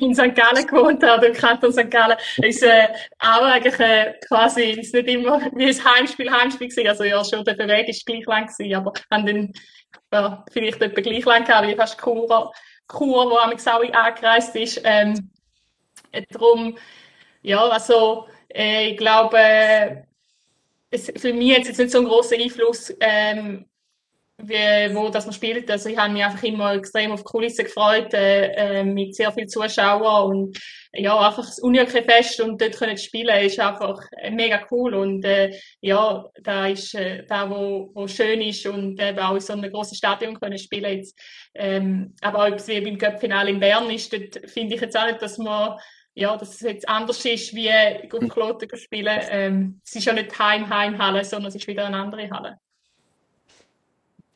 in 0.00 0.12
St. 0.12 0.34
Gallen 0.34 0.66
gewohnt 0.66 1.02
habe, 1.04 1.26
im 1.26 1.32
Kanton 1.32 1.72
St. 1.72 1.90
Gallen, 1.90 2.16
ist 2.38 2.62
äh, 2.64 2.88
auch 3.20 3.42
eigentlich 3.42 3.78
äh, 3.78 4.14
quasi, 4.26 4.72
ist 4.72 4.92
nicht 4.92 5.08
immer 5.08 5.40
wie 5.54 5.66
ein 5.66 5.84
Heimspiel, 5.84 6.28
Heimspiel 6.28 6.68
gewesen. 6.68 6.88
Also 6.88 7.04
ja, 7.04 7.24
schon 7.24 7.44
der 7.44 7.68
Weg 7.68 7.88
ist 7.88 8.04
gleich 8.04 8.26
lang 8.26 8.46
gewesen, 8.48 8.74
aber 8.74 8.92
haben 9.12 9.26
dann 9.26 9.52
ja, 10.12 10.44
vielleicht 10.50 10.82
etwa 10.82 11.00
gleich 11.00 11.24
lang 11.24 11.44
gehabt, 11.44 11.68
wie 11.68 11.76
fast 11.76 12.00
Chur, 12.00 12.52
Chur, 12.90 13.30
wo 13.30 13.36
am 13.36 13.52
auch 13.52 13.94
angereist 13.94 14.56
ist. 14.56 14.80
Ähm, 14.82 15.30
darum, 16.30 16.76
ja, 17.42 17.64
also 17.68 18.26
äh, 18.52 18.90
ich 18.90 18.96
glaube, 18.96 20.04
es, 20.90 21.12
für 21.16 21.32
mich 21.32 21.54
hat 21.54 21.62
es 21.62 21.68
jetzt 21.68 21.78
nicht 21.78 21.90
so 21.92 21.98
einen 21.98 22.08
grossen 22.08 22.40
Einfluss, 22.40 22.92
ähm, 23.00 23.66
wie, 24.38 24.94
wo 24.94 25.08
das 25.10 25.26
man 25.26 25.32
spielt. 25.32 25.70
Also 25.70 25.88
ich 25.88 25.96
habe 25.96 26.12
mich 26.12 26.24
einfach 26.24 26.42
immer 26.42 26.74
extrem 26.74 27.12
auf 27.12 27.24
Kulissen 27.24 27.64
gefreut, 27.64 28.12
äh, 28.14 28.80
äh, 28.80 28.84
mit 28.84 29.14
sehr 29.14 29.32
vielen 29.32 29.48
Zuschauern 29.48 30.30
und 30.30 30.58
ja, 30.92 31.18
einfach 31.18 31.46
das 31.46 31.60
Unihockey-Fest 31.60 32.40
und 32.40 32.60
dort 32.60 32.76
können 32.76 32.96
spielen 32.96 33.44
ist 33.44 33.58
einfach 33.60 34.00
mega 34.30 34.66
cool 34.70 34.94
und 34.94 35.24
äh, 35.24 35.58
ja, 35.80 36.24
da 36.42 36.66
ist 36.66 36.94
äh, 36.94 37.24
da, 37.26 37.48
wo, 37.48 37.90
wo 37.94 38.06
schön 38.08 38.40
ist 38.40 38.66
und 38.66 39.00
eben 39.00 39.18
auch 39.18 39.34
in 39.34 39.40
so 39.40 39.52
einem 39.52 39.70
grossen 39.70 39.96
Stadion 39.96 40.38
können 40.38 40.58
spielen 40.58 40.98
jetzt. 40.98 41.18
Ähm, 41.54 42.14
aber 42.20 42.54
es 42.54 42.68
wie 42.68 42.80
beim 42.80 42.98
Cup-Finale 42.98 43.50
in 43.50 43.60
Bern 43.60 43.90
ist, 43.90 44.12
dort 44.12 44.50
finde 44.50 44.74
ich 44.74 44.80
jetzt 44.80 44.96
auch 44.96 45.06
nicht, 45.06 45.22
dass 45.22 45.38
man 45.38 45.78
ja, 46.16 46.36
dass 46.36 46.54
es 46.54 46.60
jetzt 46.60 46.88
anders 46.88 47.24
ist, 47.24 47.54
wie 47.54 47.72
auf 48.08 48.28
Kloten 48.28 48.68
spielen. 48.76 49.18
Ähm, 49.30 49.80
es 49.84 49.96
ist 49.96 50.04
ja 50.04 50.12
nicht 50.12 50.38
Heim-Heimhalle, 50.38 51.24
sondern 51.24 51.48
es 51.48 51.56
ist 51.56 51.66
wieder 51.66 51.86
eine 51.86 51.96
andere 51.96 52.30
Halle. 52.30 52.58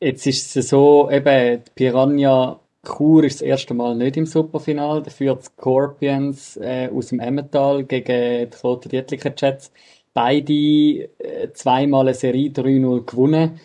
Jetzt 0.01 0.25
ist 0.27 0.55
es 0.55 0.69
so, 0.69 1.09
eben, 1.11 1.61
die 1.65 1.71
Piranha 1.75 2.59
Chur 2.85 3.25
ist 3.25 3.41
das 3.41 3.47
erste 3.47 3.73
Mal 3.73 3.95
nicht 3.95 4.15
im 4.15 4.25
Superfinal, 4.25 5.03
dafür 5.03 5.35
die 5.35 5.43
Scorpions 5.43 6.55
äh, 6.57 6.89
aus 6.93 7.07
dem 7.07 7.19
Emmental 7.19 7.83
gegen 7.83 8.49
die 8.49 8.57
Kloten 8.57 8.89
Dietliker 8.89 9.33
Jets. 9.35 9.73
Beide 10.13 10.53
äh, 10.53 11.51
zweimal 11.53 12.07
eine 12.07 12.13
Serie 12.13 12.49
3-0 12.49 13.05
gewonnen. 13.05 13.59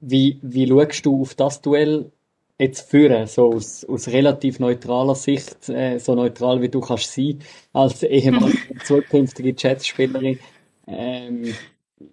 Wie, 0.00 0.38
wie 0.42 0.68
schaust 0.68 1.06
du 1.06 1.22
auf 1.22 1.34
das 1.34 1.62
Duell 1.62 2.12
jetzt 2.58 2.90
führen, 2.90 3.26
so 3.26 3.54
aus, 3.54 3.84
aus 3.86 4.08
relativ 4.08 4.60
neutraler 4.60 5.14
Sicht, 5.14 5.68
äh, 5.70 5.98
so 5.98 6.14
neutral 6.14 6.60
wie 6.60 6.68
du 6.68 6.80
kannst 6.80 7.12
sein, 7.14 7.38
als 7.72 8.02
ehemalige 8.02 8.58
zukünftige 8.84 9.54
Jets-Spielerin? 9.56 10.38
Ähm, 10.86 11.54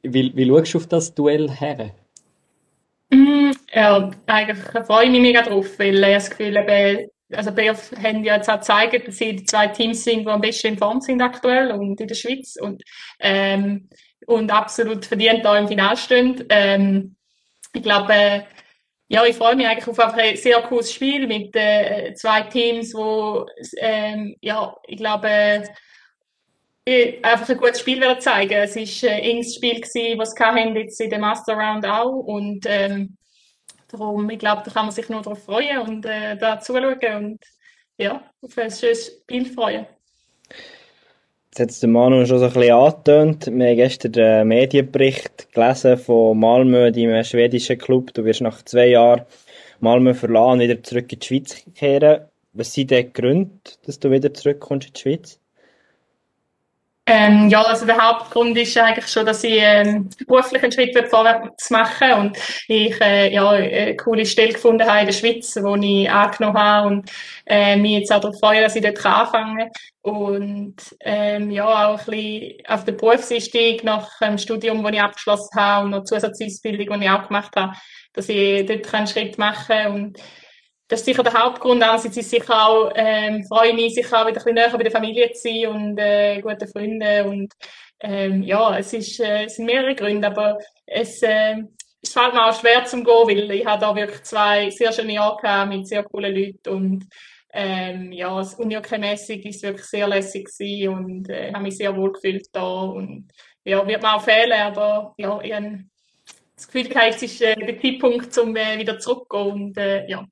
wie, 0.03 0.32
wie 0.36 0.47
schaust 0.47 0.73
du 0.73 0.77
auf 0.77 0.88
das 0.88 1.13
Duell 1.13 1.49
her? 1.51 1.91
Mm, 3.11 3.51
ja, 3.73 4.11
eigentlich 4.27 4.59
freue 4.85 5.05
ich 5.05 5.11
mich 5.11 5.21
mega 5.21 5.41
drauf, 5.41 5.79
weil 5.79 5.95
ich 5.95 6.01
das 6.01 6.29
Gefühl 6.29 6.57
habe, 6.57 7.07
also 7.31 7.51
Playoff 7.53 7.91
haben 8.01 8.23
ja 8.23 8.35
jetzt 8.35 8.49
auch 8.49 8.55
gezeigt, 8.59 9.07
dass 9.07 9.17
sie 9.17 9.35
die 9.35 9.45
zwei 9.45 9.67
Teams 9.67 10.03
sind, 10.03 10.21
die 10.25 10.27
am 10.27 10.41
besten 10.41 10.67
in 10.69 10.77
Form 10.77 11.01
sind 11.01 11.21
aktuell 11.21 11.71
und 11.71 11.99
in 11.99 12.07
der 12.07 12.15
Schweiz 12.15 12.55
und, 12.59 12.83
ähm, 13.19 13.89
und 14.27 14.51
absolut 14.51 15.05
verdient 15.05 15.43
da 15.45 15.57
im 15.57 15.67
Finale 15.67 15.97
stehen. 15.97 16.43
Ähm, 16.49 17.15
ich 17.73 17.83
glaube, 17.83 18.45
ja, 19.09 19.25
ich 19.25 19.35
freue 19.35 19.55
mich 19.55 19.67
eigentlich 19.67 19.87
auf 19.87 19.99
ein 19.99 20.37
sehr 20.37 20.61
cooles 20.63 20.93
Spiel 20.93 21.27
mit 21.27 21.55
äh, 21.55 22.13
zwei 22.15 22.43
Teams, 22.43 22.93
wo 22.93 23.47
ähm, 23.79 24.35
ja, 24.41 24.75
ich 24.87 24.97
glaube, 24.97 25.63
äh, 26.85 27.21
einfach 27.21 27.49
ein 27.49 27.57
gutes 27.57 27.79
Spiel 27.81 28.01
werden 28.01 28.21
zeigen. 28.21 28.53
Es 28.53 28.75
war 28.75 29.11
ein 29.11 29.19
enges 29.19 29.55
Spiel 29.55 29.81
haben 30.39 30.75
jetzt 30.75 31.01
in 31.01 31.09
der 31.09 31.19
Master 31.19 31.53
Round 31.53 31.85
auch 31.85 32.11
und 32.11 32.65
ähm, 32.67 33.17
darum, 33.87 34.29
ich 34.29 34.39
glaube, 34.39 34.63
da 34.65 34.71
kann 34.71 34.85
man 34.85 34.93
sich 34.93 35.09
nur 35.09 35.21
darauf 35.21 35.43
freuen 35.43 35.79
und 35.79 36.05
äh, 36.05 36.37
da 36.37 36.59
zuschauen 36.59 37.15
und 37.15 37.39
ja, 37.97 38.23
auf 38.41 38.57
ein 38.57 38.71
schönes 38.71 39.21
Spiel 39.21 39.45
freuen. 39.45 39.85
Jetzt 41.57 41.59
hat 41.59 41.81
der 41.81 41.89
Manu 41.89 42.25
schon 42.25 42.39
so 42.39 42.45
ein 42.45 42.53
bisschen 42.53 42.73
angetönt. 42.73 43.47
Wir 43.47 43.67
haben 43.69 43.75
gestern 43.75 44.11
den 44.11 44.47
Medienbericht 44.47 45.51
gelesen 45.51 45.97
von 45.97 46.39
Malmö, 46.39 46.91
deinem 46.91 47.23
schwedischen 47.23 47.77
Club. 47.77 48.13
Du 48.13 48.23
wirst 48.23 48.41
nach 48.41 48.63
zwei 48.63 48.87
Jahren 48.87 49.25
Malmö 49.79 50.13
verlassen 50.13 50.53
und 50.53 50.59
wieder 50.59 50.81
zurück 50.83 51.11
in 51.11 51.19
die 51.19 51.25
Schweiz 51.25 51.63
kehren. 51.75 52.21
Was 52.53 52.73
sind 52.73 52.91
die 52.91 53.11
Gründe, 53.11 53.51
dass 53.85 53.99
du 53.99 54.11
wieder 54.11 54.33
zurückkommst 54.33 54.87
in 54.87 54.93
die 54.93 54.99
Schweiz? 54.99 55.39
Ähm, 57.11 57.49
ja, 57.49 57.63
also 57.63 57.87
der 57.87 57.97
Hauptgrund 57.97 58.55
ist 58.55 58.77
eigentlich 58.77 59.07
schon, 59.07 59.25
dass 59.25 59.43
ich 59.43 59.57
ähm, 59.57 60.11
beruflich 60.27 60.61
einen 60.61 60.71
Schritt 60.71 60.95
vorwärts 61.09 61.71
machen 61.71 62.11
und 62.13 62.37
ich 62.67 63.01
äh, 63.01 63.33
ja, 63.33 63.49
eine 63.49 63.95
coole 63.95 64.27
Stelle 64.27 64.53
gefunden 64.53 64.87
habe 64.87 64.99
in 64.99 65.05
der 65.07 65.13
Schweiz, 65.13 65.57
wo 65.59 65.75
ich 65.75 66.07
angenommen 66.07 66.59
habe 66.59 66.87
und 66.87 67.11
äh, 67.47 67.77
mich 67.77 67.93
jetzt 67.93 68.13
auch 68.13 68.21
darauf 68.21 68.37
freue, 68.39 68.61
dass 68.61 68.75
ich 68.75 68.83
dort 68.83 69.03
anfangen 69.03 69.57
kann. 69.57 69.69
Und 70.03 70.75
ähm, 70.99 71.49
ja, 71.49 71.87
auch 71.87 71.99
ein 71.99 72.05
bisschen 72.05 72.67
auf 72.67 72.85
den 72.85 72.97
Berufseinstieg 72.97 73.83
nach 73.83 74.07
dem 74.19 74.37
Studium, 74.37 74.83
das 74.83 74.93
ich 74.93 75.01
abgeschlossen 75.01 75.59
habe 75.59 75.85
und 75.85 75.91
noch 75.91 76.03
Zusatzausbildung, 76.03 76.99
die 76.99 77.05
ich 77.05 77.11
auch 77.11 77.27
gemacht 77.27 77.55
habe, 77.55 77.73
dass 78.13 78.29
ich 78.29 78.67
dort 78.67 78.93
einen 78.93 79.07
Schritt 79.07 79.39
machen 79.39 79.65
kann 79.67 79.93
und 79.93 80.19
das 80.89 81.02
ist 81.02 81.06
sicher 81.06 81.23
der 81.23 81.34
Hauptgrund. 81.34 81.84
Andererseits 81.84 82.17
ist 82.17 82.32
sicher 82.32 82.67
auch, 82.67 82.91
ähm, 82.95 83.45
freue 83.45 83.73
mich 83.73 83.93
sicher 83.93 84.21
auch 84.21 84.28
wieder 84.28 84.39
ein 84.39 84.43
bisschen 84.43 84.56
näher 84.56 84.71
bei 84.71 84.84
der 84.84 84.91
Familie 84.91 85.32
zu 85.32 85.41
sein 85.43 85.67
und 85.67 85.97
äh, 85.99 86.41
guten 86.41 86.67
Freunden 86.67 87.28
und 87.28 87.54
ähm, 88.02 88.43
ja, 88.43 88.78
es, 88.78 88.91
ist, 88.93 89.19
äh, 89.19 89.45
es 89.45 89.56
sind 89.56 89.65
mehrere 89.65 89.93
Gründe, 89.93 90.28
aber 90.28 90.58
es, 90.86 91.21
äh, 91.21 91.58
es 92.02 92.12
fällt 92.12 92.34
mir 92.34 92.47
auch 92.47 92.60
schwer 92.60 92.86
zum 92.86 93.04
Gehen, 93.04 93.28
weil 93.28 93.52
ich 93.52 93.65
habe 93.65 93.82
da 93.82 93.95
wirklich 93.95 94.23
zwei 94.23 94.69
sehr 94.71 94.91
schöne 94.91 95.13
Jahre 95.13 95.38
gehabt 95.39 95.69
mit 95.69 95.88
sehr 95.88 96.04
coolen 96.04 96.36
Leuten 96.36 96.69
und 96.69 97.06
ähm, 97.54 98.12
ja, 98.12 98.36
das 98.38 98.56
Unihockey-mässig 98.56 99.45
ist 99.45 99.63
wirklich 99.63 99.86
sehr 99.86 100.08
lässig 100.08 100.47
und 100.88 101.30
äh, 101.30 101.52
habe 101.54 101.63
mich 101.63 101.78
sehr 101.78 101.95
wohl 101.95 102.13
gefühlt 102.13 102.47
da 102.52 102.63
und 102.63 103.28
ja, 103.63 103.86
wird 103.86 104.02
mir 104.02 104.15
auch 104.15 104.23
fehlen, 104.23 104.60
aber 104.60 105.13
ja, 105.17 105.39
ich 105.41 105.54
habe 105.54 105.84
das 106.56 106.67
Gefühl, 106.67 106.89
es 107.10 107.21
ist 107.21 107.41
äh, 107.41 107.56
der 107.56 107.80
Zeitpunkt, 107.80 108.36
um 108.39 108.56
äh, 108.56 108.80
wieder 108.80 108.97
zurückzugehen 108.97 109.52
und 109.52 109.78
äh, 109.78 110.08
ja. 110.08 110.25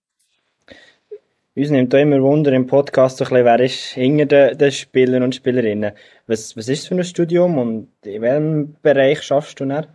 Uns 1.58 1.72
nimmt 1.72 1.96
auch 1.96 1.98
immer 1.98 2.22
Wunder 2.22 2.52
im 2.52 2.68
Podcast, 2.68 3.18
so 3.18 3.26
ein 3.26 3.30
bisschen, 3.30 3.46
wer 3.46 3.60
ist 3.62 3.94
hinter 3.94 4.26
den, 4.28 4.58
den 4.60 4.72
Spielern 4.72 5.24
und 5.24 5.34
Spielerinnen. 5.34 5.92
Was, 6.28 6.56
was 6.56 6.68
ist 6.68 6.82
es 6.82 6.88
für 6.88 6.94
ein 6.94 7.04
Studium 7.04 7.58
und 7.58 7.92
in 8.06 8.22
welchem 8.22 8.76
Bereich 8.84 9.24
schaffst 9.24 9.60
du 9.60 9.66
dann? 9.66 9.88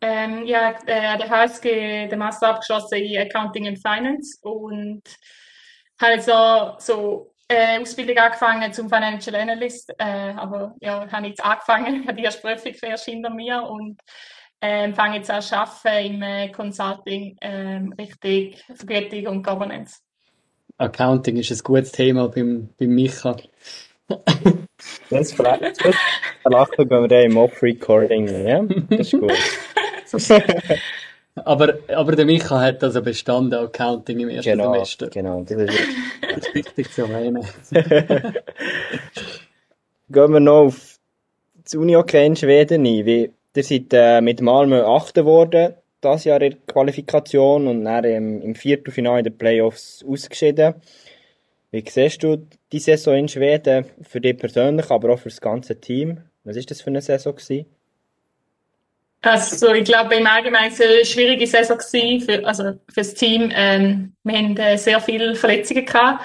Ähm, 0.00 0.46
ja, 0.46 0.70
äh, 0.86 1.18
der 1.18 1.28
HSG 1.28 2.08
den 2.08 2.18
Master 2.18 2.48
abgeschlossen 2.48 2.94
in 2.94 3.18
Accounting 3.18 3.68
and 3.68 3.78
Finance 3.78 4.38
und 4.40 5.02
habe 6.00 6.12
jetzt 6.12 6.32
auch 6.32 6.80
so 6.80 7.34
äh, 7.46 7.78
Ausbildung 7.78 8.16
angefangen 8.16 8.72
zum 8.72 8.88
Financial 8.88 9.36
Analyst, 9.36 9.92
äh, 9.98 10.32
aber 10.34 10.74
ja, 10.80 11.12
habe 11.12 11.26
jetzt 11.26 11.44
angefangen, 11.44 12.04
habe 12.08 12.16
die 12.16 12.24
erste 12.24 12.40
Prüfung 12.40 12.72
erst 12.88 13.04
hinter 13.04 13.28
mir 13.28 13.62
und 13.64 14.00
ähm, 14.62 14.94
fange 14.94 15.16
jetzt 15.16 15.30
an 15.30 15.42
zu 15.42 15.58
arbeiten 15.58 16.14
im 16.14 16.22
äh, 16.22 16.48
Consulting 16.48 17.36
ähm, 17.42 17.92
Richtung 17.98 18.54
Vergütung 18.74 19.26
und 19.26 19.42
Governance. 19.42 20.05
Accounting 20.78 21.36
ist 21.36 21.50
ein 21.50 21.58
gutes 21.62 21.92
Thema 21.92 22.28
beim, 22.28 22.68
beim 22.78 22.90
Micha. 22.90 23.36
das 25.10 25.32
vielleicht. 25.32 25.82
Lachen 26.44 26.88
gehen 26.88 27.02
wir 27.02 27.08
dann 27.08 27.24
im 27.24 27.36
Off-Recording, 27.36 28.46
ja? 28.46 28.62
Das 28.90 29.12
ist 29.12 29.20
gut. 29.20 29.32
aber, 31.34 31.78
aber 31.88 32.12
der 32.12 32.26
Micha 32.26 32.60
hat 32.60 32.84
also 32.84 33.02
bestanden 33.02 33.58
Accounting 33.58 34.20
im 34.20 34.28
ersten 34.28 34.52
genau, 34.52 34.72
Semester. 34.74 35.08
Genau, 35.08 35.42
das 35.42 35.58
ist, 35.58 36.54
wichtig 36.54 36.92
zu 36.92 37.02
erwähnen. 37.02 37.44
Gehen 40.08 40.32
wir 40.32 40.40
noch 40.40 40.66
auf 40.66 40.98
das 41.64 41.74
Uni-Hockey 41.74 42.24
in 42.26 42.36
Schweden 42.36 42.86
ein. 42.86 43.06
Wie, 43.06 43.32
ihr 43.56 43.64
seid 43.64 43.86
äh, 43.92 44.20
mit 44.20 44.40
Malmö 44.40 44.84
Achter 44.84 45.22
geworden 45.22 45.74
das 46.00 46.24
Jahr 46.24 46.40
in 46.42 46.50
der 46.50 46.60
Qualifikation 46.66 47.66
und 47.66 47.84
dann 47.84 48.04
im, 48.04 48.42
im 48.42 48.54
Viertelfinale 48.54 49.18
in 49.18 49.24
den 49.24 49.38
Playoffs 49.38 50.04
ausgeschieden. 50.06 50.74
Wie 51.70 51.84
siehst 51.86 52.22
du 52.22 52.46
die 52.72 52.78
Saison 52.78 53.16
in 53.16 53.28
Schweden 53.28 53.86
für 54.02 54.20
dich 54.20 54.36
persönlich, 54.36 54.90
aber 54.90 55.12
auch 55.12 55.18
für 55.18 55.28
das 55.28 55.40
ganze 55.40 55.80
Team? 55.80 56.20
Was 56.44 56.56
ist 56.56 56.70
das 56.70 56.80
für 56.80 56.90
eine 56.90 57.02
Saison 57.02 57.34
gewesen? 57.34 57.66
Also 59.22 59.72
ich 59.74 59.84
glaube 59.84 60.14
im 60.14 60.26
Allgemeinen 60.26 60.72
eine 60.72 61.04
schwierige 61.04 61.46
Saison 61.46 61.80
für, 61.80 62.46
also 62.46 62.64
für 62.88 63.00
das 63.00 63.14
Team. 63.14 63.50
Ähm, 63.52 64.14
wir 64.22 64.38
haben 64.38 64.56
äh, 64.56 64.76
sehr 64.78 65.00
viele 65.00 65.34
Verletzungen 65.34 65.84
gehabt, 65.84 66.22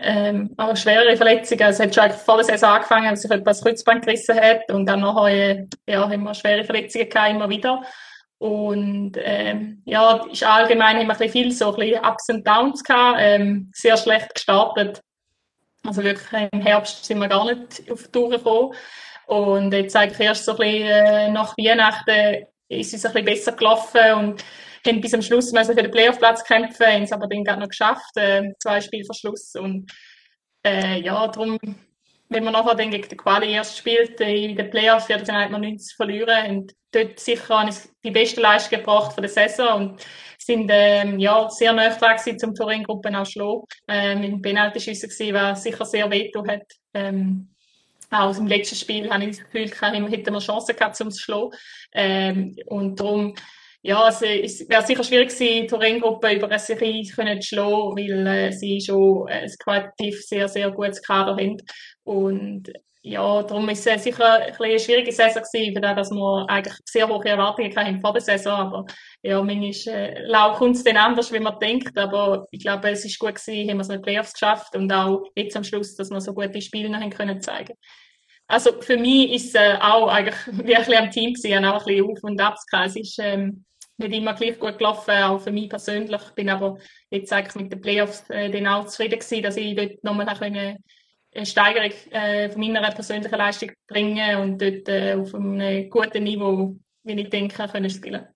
ähm, 0.00 0.50
aber 0.56 0.74
schwere 0.74 1.16
Verletzungen. 1.16 1.62
Also, 1.62 1.84
es 1.84 1.96
hat 1.96 2.10
schon 2.10 2.18
vor 2.18 2.36
der 2.36 2.46
Saison 2.46 2.70
angefangen, 2.70 3.10
dass 3.10 3.22
sich 3.22 3.30
etwas 3.30 3.62
Kreuzband 3.62 4.04
gerissen 4.04 4.34
hat 4.34 4.68
und 4.72 4.86
dann 4.86 5.00
nachher 5.00 5.28
äh, 5.28 5.66
ja, 5.86 6.08
haben 6.08 6.24
wir 6.24 6.34
schwere 6.34 6.64
Verletzungen 6.64 7.08
gehabt, 7.08 7.30
immer 7.30 7.48
wieder. 7.48 7.82
Und 8.40 9.18
ähm, 9.18 9.82
ja, 9.84 10.24
ist 10.32 10.42
allgemein 10.42 11.06
wir 11.06 11.20
ein 11.20 11.28
viel 11.28 11.52
so 11.52 11.74
ein 11.74 11.76
bisschen 11.76 12.02
Ups 12.02 12.26
und 12.30 12.46
Downs 12.46 12.82
gehabt, 12.82 13.18
ähm, 13.20 13.70
sehr 13.74 13.98
schlecht 13.98 14.34
gestartet. 14.34 15.02
Also 15.86 16.02
wirklich 16.02 16.48
im 16.50 16.62
Herbst 16.62 17.04
sind 17.04 17.18
wir 17.18 17.28
gar 17.28 17.44
nicht 17.44 17.90
auf 17.90 18.04
die 18.04 18.10
Tour 18.10 18.30
gekommen. 18.30 18.74
Und 19.26 19.74
jetzt 19.74 19.94
eigentlich 19.94 20.20
erst 20.20 20.46
so 20.46 20.52
ein 20.52 20.56
bisschen 20.56 20.88
äh, 20.88 21.30
nach 21.30 21.54
Weihnachten 21.58 22.46
ist 22.68 22.94
es 22.94 23.04
ein 23.04 23.12
bisschen 23.12 23.26
besser 23.26 23.52
gelaufen 23.52 24.12
und 24.16 24.44
haben 24.86 25.00
bis 25.02 25.12
am 25.12 25.20
Schluss 25.20 25.52
müssen 25.52 25.76
für 25.76 25.82
den 25.82 25.90
Playoff-Platz 25.90 26.42
kämpfen, 26.44 26.86
haben 26.86 27.02
es 27.02 27.12
aber 27.12 27.26
dann 27.26 27.44
gerade 27.44 27.60
noch 27.60 27.68
geschafft, 27.68 28.16
äh, 28.16 28.54
zwei 28.58 28.80
Spiele 28.80 29.04
Verschluss. 29.04 29.54
Und 29.54 29.92
äh, 30.64 30.98
ja, 31.02 31.28
darum 31.28 31.58
wenn 32.30 32.44
man 32.44 32.52
nachher 32.52 32.76
dann 32.76 32.90
gegen 32.90 33.08
die 33.08 33.16
Quali 33.16 33.52
erst 33.52 33.76
spielt, 33.76 34.20
in 34.20 34.56
den 34.56 34.70
Playoffs 34.70 35.08
wird 35.08 35.28
dann 35.28 35.36
halt 35.36 35.50
noch 35.50 35.58
nichts 35.58 35.88
zu 35.88 35.96
verlieren. 35.96 36.50
Und 36.50 36.74
dort 36.92 37.18
sicher 37.18 37.68
die 38.04 38.10
beste 38.10 38.40
Leistung 38.40 38.78
gebracht 38.78 39.12
von 39.12 39.22
der 39.22 39.30
Saison 39.30 39.90
und 39.90 40.06
sind 40.38 40.70
ähm, 40.72 41.18
ja, 41.18 41.50
sehr 41.50 41.72
nah 41.72 41.90
dran 41.90 42.18
zum 42.38 42.54
Turin-Gruppen 42.54 43.16
auch 43.16 43.26
schlagen. 43.26 43.64
Ähm, 43.88 44.22
im 44.22 44.42
Penaltyschüsse 44.42 45.08
gewesen, 45.08 45.34
was 45.34 45.62
sicher 45.62 45.84
sehr 45.84 46.10
wehtun 46.10 46.48
hat. 46.48 46.66
Ähm, 46.94 47.50
auch 48.10 48.36
im 48.36 48.46
letzten 48.46 48.76
Spiel 48.76 49.10
habe 49.10 49.24
ich 49.24 49.36
das 49.36 49.50
Gefühl, 49.50 49.70
hätten 50.10 50.32
wir 50.32 50.40
Chancen 50.40 50.76
gehabt, 50.76 51.00
um 51.00 51.10
zu 51.10 51.20
schlagen. 51.20 51.50
Ähm, 51.92 52.56
und 52.66 52.98
darum, 52.98 53.34
ja, 53.82 54.02
also, 54.02 54.26
es 54.26 54.68
wäre 54.68 54.84
sicher 54.84 55.04
schwierig 55.04 55.30
gewesen, 55.30 55.62
die 55.62 55.66
Turin-Gruppe 55.66 56.34
über 56.34 56.48
eine 56.48 56.58
Serie 56.58 57.02
zu 57.02 57.14
schlagen, 57.40 57.96
weil 57.96 58.26
äh, 58.26 58.52
sie 58.52 58.80
schon 58.80 59.26
äh, 59.28 59.44
ein 59.44 59.52
qualitativ 59.62 60.22
sehr, 60.22 60.48
sehr 60.48 60.70
gutes 60.70 61.02
Kader 61.02 61.32
haben. 61.32 61.56
Und 62.10 62.72
ja, 63.02 63.42
darum 63.44 63.68
ist 63.68 63.86
es 63.86 64.02
sicher 64.02 64.40
ein 64.40 64.48
bisschen 64.48 64.64
eine 64.64 64.80
schwierige 64.80 65.12
Saison 65.12 65.44
gewesen, 65.44 65.74
für 65.74 65.80
das, 65.80 65.94
dass 65.94 66.10
wir 66.10 66.44
eigentlich 66.48 66.74
sehr 66.84 67.08
hohe 67.08 67.24
Erwartungen 67.24 67.74
hatten 67.76 68.00
vor 68.00 68.12
der 68.12 68.20
Saison. 68.20 68.52
Aber 68.52 68.86
ja, 69.22 69.40
manchmal 69.40 69.94
äh, 69.94 70.58
kommt 70.58 70.74
es 70.74 70.82
dann 70.82 70.96
anders, 70.96 71.32
wie 71.32 71.38
man 71.38 71.56
denkt. 71.60 71.96
Aber 71.96 72.48
ich 72.50 72.62
glaube, 72.62 72.90
es 72.90 73.04
ist 73.04 73.16
gut 73.16 73.36
gewesen, 73.36 73.70
haben 73.70 73.76
wir 73.76 73.82
es 73.82 73.88
in 73.90 73.94
den 73.94 74.02
Playoffs 74.02 74.32
geschafft 74.32 74.74
und 74.74 74.92
auch 74.92 75.22
jetzt 75.36 75.56
am 75.56 75.62
Schluss, 75.62 75.94
dass 75.94 76.10
wir 76.10 76.20
so 76.20 76.34
gute 76.34 76.60
Spiele 76.60 76.90
noch 76.90 77.00
haben 77.00 77.10
können 77.10 77.40
zeigen. 77.40 77.74
Also 78.48 78.82
für 78.82 78.96
mich 78.96 79.32
ist 79.34 79.54
es 79.54 79.54
äh, 79.54 79.78
auch 79.80 80.08
eigentlich 80.08 80.36
wie 80.66 80.74
ein 80.74 80.84
bisschen 80.84 81.04
am 81.04 81.10
Team 81.12 81.34
gewesen, 81.34 81.64
auch 81.64 81.80
ein 81.80 81.86
bisschen 81.86 82.10
auf 82.10 82.24
und 82.24 82.40
ab. 82.40 82.56
Es 82.84 82.96
ist, 82.96 83.20
ähm, 83.20 83.64
nicht 83.98 84.14
immer 84.14 84.34
gleich 84.34 84.58
gut 84.58 84.78
gelaufen, 84.78 85.10
auch 85.10 85.40
für 85.40 85.52
mich 85.52 85.68
persönlich. 85.68 86.20
Ich 86.20 86.34
bin 86.34 86.48
aber 86.48 86.78
jetzt 87.10 87.32
eigentlich 87.32 87.54
mit 87.54 87.72
den 87.72 87.80
Playoffs 87.80 88.28
äh, 88.30 88.50
dann 88.50 88.66
auch 88.66 88.86
zufrieden 88.86 89.20
gewesen, 89.20 89.42
dass 89.42 89.56
ich 89.56 89.76
dort 89.76 90.02
nochmal 90.02 90.28
eine, 90.28 90.78
eine 91.34 91.46
Steigerung 91.46 91.92
äh, 92.10 92.48
von 92.50 92.60
meiner 92.60 92.90
persönlichen 92.90 93.36
Leistung 93.36 93.70
bringe 93.86 94.40
und 94.40 94.60
dort 94.60 94.88
äh, 94.88 95.14
auf 95.14 95.34
einem 95.34 95.88
guten 95.88 96.24
Niveau, 96.24 96.76
wie 97.04 97.20
ich 97.20 97.30
denke, 97.30 97.68
können 97.68 97.90
spielen 97.90 98.26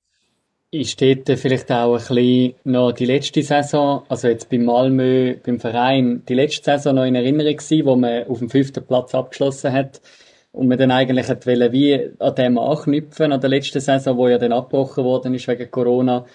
ist 0.75 1.01
dort 1.01 1.39
vielleicht 1.39 1.71
auch 1.71 1.95
ein 1.95 1.99
bisschen 1.99 2.55
noch 2.65 2.93
die 2.93 3.07
letzte 3.07 3.43
Saison, 3.43 4.03
also 4.09 4.27
jetzt 4.27 4.51
beim 4.51 4.65
Malmö, 4.65 5.37
beim 5.45 5.61
Verein, 5.61 6.25
die 6.29 6.35
letzte 6.35 6.65
Saison 6.65 6.97
noch 6.97 7.05
in 7.05 7.15
Erinnerung 7.15 7.57
gewesen, 7.57 7.87
wo 7.87 7.95
man 7.95 8.27
auf 8.27 8.41
dem 8.41 8.51
fünften 8.51 8.85
Platz 8.85 9.15
abgeschlossen 9.15 9.73
hat 9.73 10.01
und 10.51 10.67
man 10.67 10.79
dann 10.79 10.91
eigentlich 10.91 11.29
hat 11.29 11.47
wollen, 11.47 11.73
wie 11.73 12.11
an 12.19 12.35
dem 12.35 12.59
anknüpfen, 12.59 13.33
an 13.33 13.41
der 13.41 13.51
letzten 13.51 13.81
Saison, 13.81 14.17
wo 14.17 14.27
ja 14.27 14.39
dann 14.39 14.53
abgebrochen 14.53 15.05
worden 15.05 15.35
ist 15.35 15.47
wegen 15.47 15.71
Corona. 15.71 16.27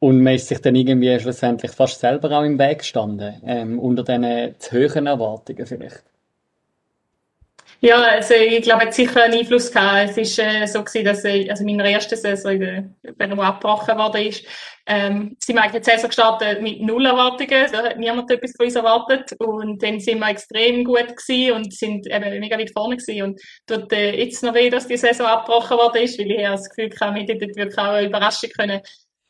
Und 0.00 0.22
man 0.22 0.34
ist 0.34 0.48
sich 0.48 0.60
dann 0.60 0.74
irgendwie 0.74 1.20
schlussendlich 1.20 1.72
fast 1.72 2.00
selber 2.00 2.32
auch 2.32 2.42
im 2.42 2.58
Weg 2.58 2.78
gestanden, 2.78 3.34
ähm, 3.46 3.78
unter 3.78 4.02
diesen 4.02 4.54
zu 4.58 4.76
hohen 4.76 5.06
Erwartungen 5.06 5.66
vielleicht. 5.66 6.04
Ja, 7.82 7.96
also 8.02 8.34
ich 8.34 8.62
glaube, 8.62 8.82
es 8.82 8.88
hat 8.88 8.94
sicher 8.94 9.22
einen 9.22 9.38
Einfluss 9.38 9.72
gehabt. 9.72 10.10
Es 10.10 10.16
ist 10.18 10.38
äh, 10.38 10.66
so 10.66 10.84
gewesen, 10.84 11.04
dass 11.04 11.24
ich, 11.24 11.50
also 11.50 11.64
in 11.64 11.76
meiner 11.76 11.88
ersten 11.88 12.14
Saison, 12.14 12.60
wenn 12.60 13.30
er 13.30 13.38
abgebrochen 13.38 13.96
worden 13.96 14.26
ist, 14.26 14.44
ähm, 14.86 15.36
sind 15.38 15.56
wir 15.56 15.62
eigentlich 15.62 15.82
die 15.82 15.90
Saison 15.90 16.08
gestartet 16.08 16.60
mit 16.60 16.82
null 16.82 17.06
Erwartungen. 17.06 17.66
Da 17.72 17.82
hat 17.84 17.98
niemand 17.98 18.30
etwas 18.30 18.52
von 18.54 18.66
uns 18.66 18.74
erwartet. 18.74 19.32
Und 19.38 19.82
dann 19.82 19.98
sind 19.98 20.18
wir 20.18 20.28
extrem 20.28 20.84
gut 20.84 21.16
gewesen 21.16 21.52
und 21.54 21.72
sind 21.72 22.06
eben 22.06 22.40
mega 22.40 22.58
weit 22.58 22.70
vorne 22.70 22.98
gewesen. 22.98 23.22
Und 23.22 23.40
tut 23.66 23.90
äh, 23.94 24.14
jetzt 24.14 24.42
noch 24.42 24.52
weh, 24.54 24.68
dass 24.68 24.86
die 24.86 24.98
Saison 24.98 25.26
abgebrochen 25.26 25.78
worden 25.78 26.02
ist, 26.02 26.18
weil 26.18 26.30
ich 26.32 26.42
das 26.42 26.68
Gefühl 26.68 26.90
hatte, 27.00 27.28
wir 27.28 27.64
hätten 27.64 27.78
auch 27.78 27.84
eine 27.92 28.08
Überraschung 28.08 28.50
können 28.50 28.82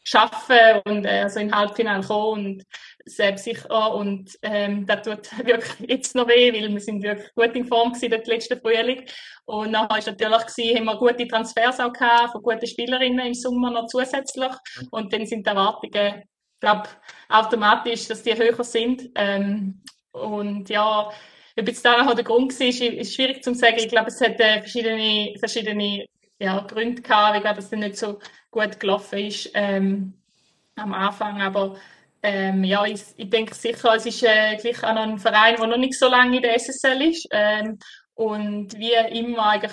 schaffen 0.03 0.81
und 0.85 1.05
äh, 1.05 1.21
also 1.21 1.41
in 1.41 1.55
Halbfinale 1.55 2.05
kommen 2.05 2.57
und 2.57 2.65
selbstsicher 3.05 3.95
und 3.95 4.31
ähm, 4.43 4.87
das 4.87 5.03
tut 5.03 5.39
wirklich 5.47 5.89
jetzt 5.89 6.15
noch 6.15 6.29
weh, 6.29 6.53
weil 6.53 6.73
wir 6.73 6.81
sind 6.81 7.03
wirklich 7.03 7.35
gut 7.35 7.55
in 7.55 7.67
Form 7.67 7.93
gewesen 7.93 8.11
dort 8.11 8.27
letzten 8.27 8.61
Frühling. 8.61 9.05
Und 9.45 9.73
nachher 9.73 9.99
ist 9.99 10.07
natürlich 10.07 10.47
gewesen, 10.47 10.77
haben 10.79 10.85
wir 10.85 10.97
gute 10.97 11.29
Transfers 11.29 11.81
auch 11.81 11.93
gehabt 11.93 12.33
von 12.33 12.43
guten 12.43 12.67
Spielerinnen 12.67 13.27
im 13.27 13.35
Sommer 13.35 13.71
noch 13.71 13.87
zusätzlich. 13.87 14.53
Und 14.91 15.13
dann 15.13 15.27
sind 15.27 15.47
die 15.47 15.51
Erwartungen, 15.51 16.23
glaube 16.61 16.89
automatisch, 17.29 18.07
dass 18.09 18.23
die 18.23 18.35
höher 18.35 18.65
sind. 18.65 19.11
Ähm, 19.17 19.83
und 20.13 20.69
ja, 20.69 21.11
ob 21.59 21.69
jetzt 21.69 21.85
da 21.85 22.03
noch 22.03 22.15
der 22.15 22.25
Grund 22.25 22.59
war, 22.59 22.67
ist, 22.67 22.81
ist 22.81 23.15
schwierig 23.15 23.43
zu 23.43 23.55
sagen. 23.55 23.77
Ich 23.79 23.89
glaube, 23.89 24.09
es 24.09 24.21
hat 24.21 24.39
äh, 24.41 24.61
verschiedene, 24.61 25.35
verschiedene 25.39 26.07
ja, 26.41 26.61
Gründe 26.61 27.03
gehabt, 27.03 27.45
wieso 27.45 27.55
das 27.55 27.71
nicht 27.71 27.97
so 27.97 28.19
gut 28.51 28.81
gelaufen 28.81 29.19
ist 29.19 29.51
ähm, 29.55 30.15
am 30.77 30.95
Anfang. 30.95 31.41
Aber 31.43 31.77
ähm, 32.23 32.65
ja, 32.65 32.85
ich, 32.85 33.03
ich 33.17 33.31
denke 33.31 33.55
sicher, 33.55 33.95
es 33.95 34.07
ist 34.07 34.23
äh, 34.23 34.57
gleich 34.57 34.83
auch 34.83 34.95
noch 34.95 35.03
ein 35.03 35.19
Verein, 35.19 35.57
der 35.57 35.67
noch 35.67 35.77
nicht 35.77 35.99
so 35.99 36.09
lange 36.09 36.37
in 36.37 36.43
der 36.43 36.59
SSL 36.59 37.03
ist. 37.03 37.29
Ähm, 37.31 37.79
und 38.15 38.77
wie 38.79 38.93
immer 39.19 39.47
eigentlich 39.51 39.73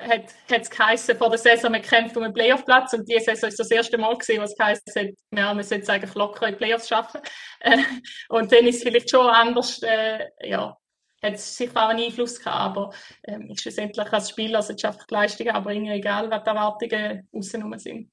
hat 0.00 0.62
es 0.62 0.70
geheißen, 0.70 1.16
vor 1.16 1.28
der 1.28 1.38
Saison, 1.38 1.72
man 1.72 1.82
kämpft 1.82 2.16
um 2.16 2.22
einen 2.22 2.32
Playoff-Platz 2.32 2.94
und 2.94 3.08
diese 3.08 3.26
Saison 3.26 3.48
ist 3.48 3.60
das 3.60 3.70
erste 3.70 3.98
Mal 3.98 4.16
gewesen, 4.16 4.40
was 4.40 4.56
geheißen 4.56 4.82
hat, 4.96 5.08
ja, 5.36 5.52
man 5.52 5.62
sollte 5.62 5.92
eigentlich 5.92 6.14
locker 6.14 6.48
in 6.48 6.56
Playoffs 6.56 6.88
schaffen. 6.88 7.20
Äh, 7.60 7.78
und 8.28 8.50
dann 8.50 8.66
ist 8.66 8.76
es 8.76 8.82
vielleicht 8.82 9.10
schon 9.10 9.26
anders, 9.26 9.82
äh, 9.82 10.26
ja, 10.42 10.76
hat 11.22 11.34
es 11.34 11.56
sicher 11.56 11.76
auch 11.76 11.88
einen 11.90 12.04
Einfluss 12.04 12.38
gehabt, 12.38 12.56
aber 12.56 12.92
ähm, 13.24 13.50
ist 13.50 13.62
schlussendlich 13.62 14.12
als 14.12 14.30
Spieler, 14.30 14.62
die 14.62 15.14
Leistungen 15.14 15.54
erbringen, 15.54 15.92
egal 15.92 16.30
was 16.30 16.42
die 16.42 16.48
Erwartungen 16.48 17.28
außen 17.32 17.78
sind. 17.78 18.10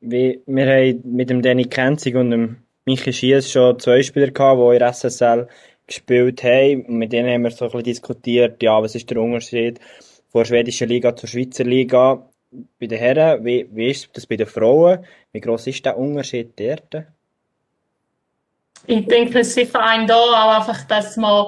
Wie, 0.00 0.40
wir 0.46 0.66
haben 0.66 1.02
mit 1.04 1.30
dem 1.30 1.42
Danny 1.42 1.64
Kenzig 1.64 2.14
und 2.14 2.30
dem 2.30 2.62
Michi 2.84 3.12
Schiess 3.12 3.50
schon 3.50 3.78
zwei 3.78 4.02
Spieler 4.02 4.30
gehabt, 4.30 4.60
die 4.60 4.76
in 4.76 4.92
SSL 4.92 5.48
gespielt 5.86 6.42
haben. 6.44 6.84
Mit 6.98 7.12
denen 7.12 7.30
haben 7.30 7.42
wir 7.42 7.50
so 7.50 7.64
ein 7.64 7.70
bisschen 7.70 7.84
diskutiert, 7.84 8.62
ja, 8.62 8.80
was 8.80 8.94
ist 8.94 9.10
der 9.10 9.20
Unterschied 9.20 9.80
von 10.28 10.42
der 10.42 10.46
schwedischen 10.46 10.88
Liga 10.88 11.16
zur 11.16 11.28
Schweizer 11.28 11.64
Liga. 11.64 12.30
Bei 12.78 12.86
den 12.86 12.98
Herren, 12.98 13.44
wie, 13.44 13.68
wie 13.72 13.90
ist 13.90 14.08
das 14.14 14.26
bei 14.26 14.36
den 14.36 14.46
Frauen? 14.46 15.04
Wie 15.32 15.40
groß 15.40 15.66
ist 15.66 15.84
der 15.84 15.98
Unterschied 15.98 16.58
dort? 16.58 17.06
Ich 18.86 19.06
denke, 19.06 19.40
es 19.40 19.48
ist 19.48 19.54
sicher 19.54 19.82
ein 19.82 20.06
da 20.06 20.16
auch 20.16 20.60
einfach, 20.60 20.84
dass 20.84 21.16
man 21.16 21.46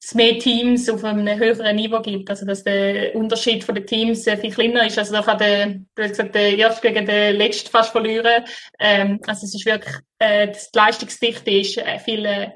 es 0.00 0.14
mehr 0.14 0.38
Teams 0.38 0.88
auf 0.88 1.02
einem 1.02 1.38
höheren 1.38 1.76
Niveau 1.76 2.00
gibt. 2.00 2.30
Also, 2.30 2.46
dass 2.46 2.62
der 2.62 3.14
Unterschied 3.14 3.64
von 3.64 3.74
den 3.74 3.86
Teams 3.86 4.24
sehr 4.24 4.38
viel 4.38 4.52
kleiner 4.52 4.86
ist. 4.86 4.98
Also, 4.98 5.14
da 5.14 5.22
kann 5.22 5.38
der, 5.38 5.66
du 5.66 6.02
hast 6.02 6.10
gesagt, 6.10 6.34
der 6.34 6.56
Erste 6.56 6.92
gegen 6.92 7.06
den 7.06 7.36
Letzten 7.36 7.70
fast 7.70 7.90
verlieren. 7.90 8.44
Ähm, 8.78 9.20
also, 9.26 9.46
es 9.46 9.54
ist 9.54 9.66
wirklich, 9.66 9.94
äh, 10.18 10.48
die 10.48 10.78
Leistungsdichte 10.78 11.50
ist 11.50 11.78
äh, 11.78 11.98
viel 11.98 12.24
äh, 12.24 12.50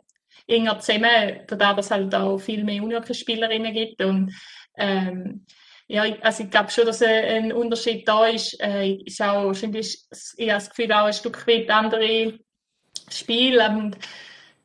enger 0.46 0.78
zusammen, 0.78 1.40
dadurch, 1.46 1.76
dass 1.76 1.86
es 1.86 1.90
halt 1.90 2.14
auch 2.14 2.38
viel 2.38 2.64
mehr 2.64 2.82
Unihockey-Spielerinnen 2.82 3.72
gibt 3.72 4.02
und, 4.02 4.34
ähm, 4.76 5.44
ja, 5.86 6.04
also 6.20 6.44
ich 6.44 6.50
glaube 6.50 6.70
schon, 6.70 6.86
dass 6.86 7.02
ein 7.02 7.52
Unterschied 7.52 8.06
da 8.06 8.26
ist. 8.26 8.56
Äh, 8.60 8.92
ist 9.04 9.20
auch 9.20 9.50
ich 9.50 9.62
habe 9.64 9.80
das 9.80 10.70
Gefühl, 10.70 10.92
auch 10.92 11.06
ein 11.06 11.12
Stück 11.12 11.44
weit 11.48 11.68
andere 11.68 12.38
Spiel. 13.14 13.60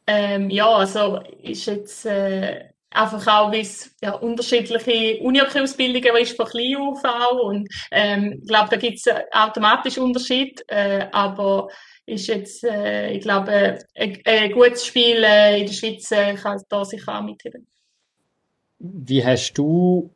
Ähm, 0.08 0.50
ja, 0.50 0.68
also 0.68 1.20
ist 1.42 1.66
jetzt 1.66 2.06
äh, 2.06 2.66
einfach 2.92 3.28
auch, 3.28 3.52
wie 3.52 3.62
es 3.62 3.96
ja, 4.02 4.14
unterschiedliche 4.14 5.20
Uni-Ausbildungen 5.22 6.18
ist 6.18 6.36
von 6.36 6.46
klein 6.46 6.78
auf 6.78 7.04
auch. 7.04 7.44
Und 7.50 7.68
ähm, 7.92 8.40
ich 8.42 8.48
glaube, 8.48 8.70
da 8.70 8.78
gibt 8.78 8.98
es 8.98 9.14
automatisch 9.32 9.98
Unterschied. 9.98 10.64
Äh, 10.68 11.08
aber 11.12 11.70
ist 12.06 12.28
jetzt, 12.28 12.64
äh, 12.64 13.12
ich 13.12 13.22
glaube, 13.22 13.80
ein, 13.96 14.22
ein 14.26 14.52
gutes 14.52 14.86
Spiel 14.86 15.24
äh, 15.24 15.60
in 15.60 15.68
der 15.68 15.74
Schweiz 15.74 16.12
äh, 16.12 16.36
kann 16.36 16.62
da 16.70 16.86
sicher 16.86 17.18
auch 17.18 17.24
mitheben. 17.24 17.68
Wie 18.78 19.26
hast 19.26 19.54
du 19.54 20.12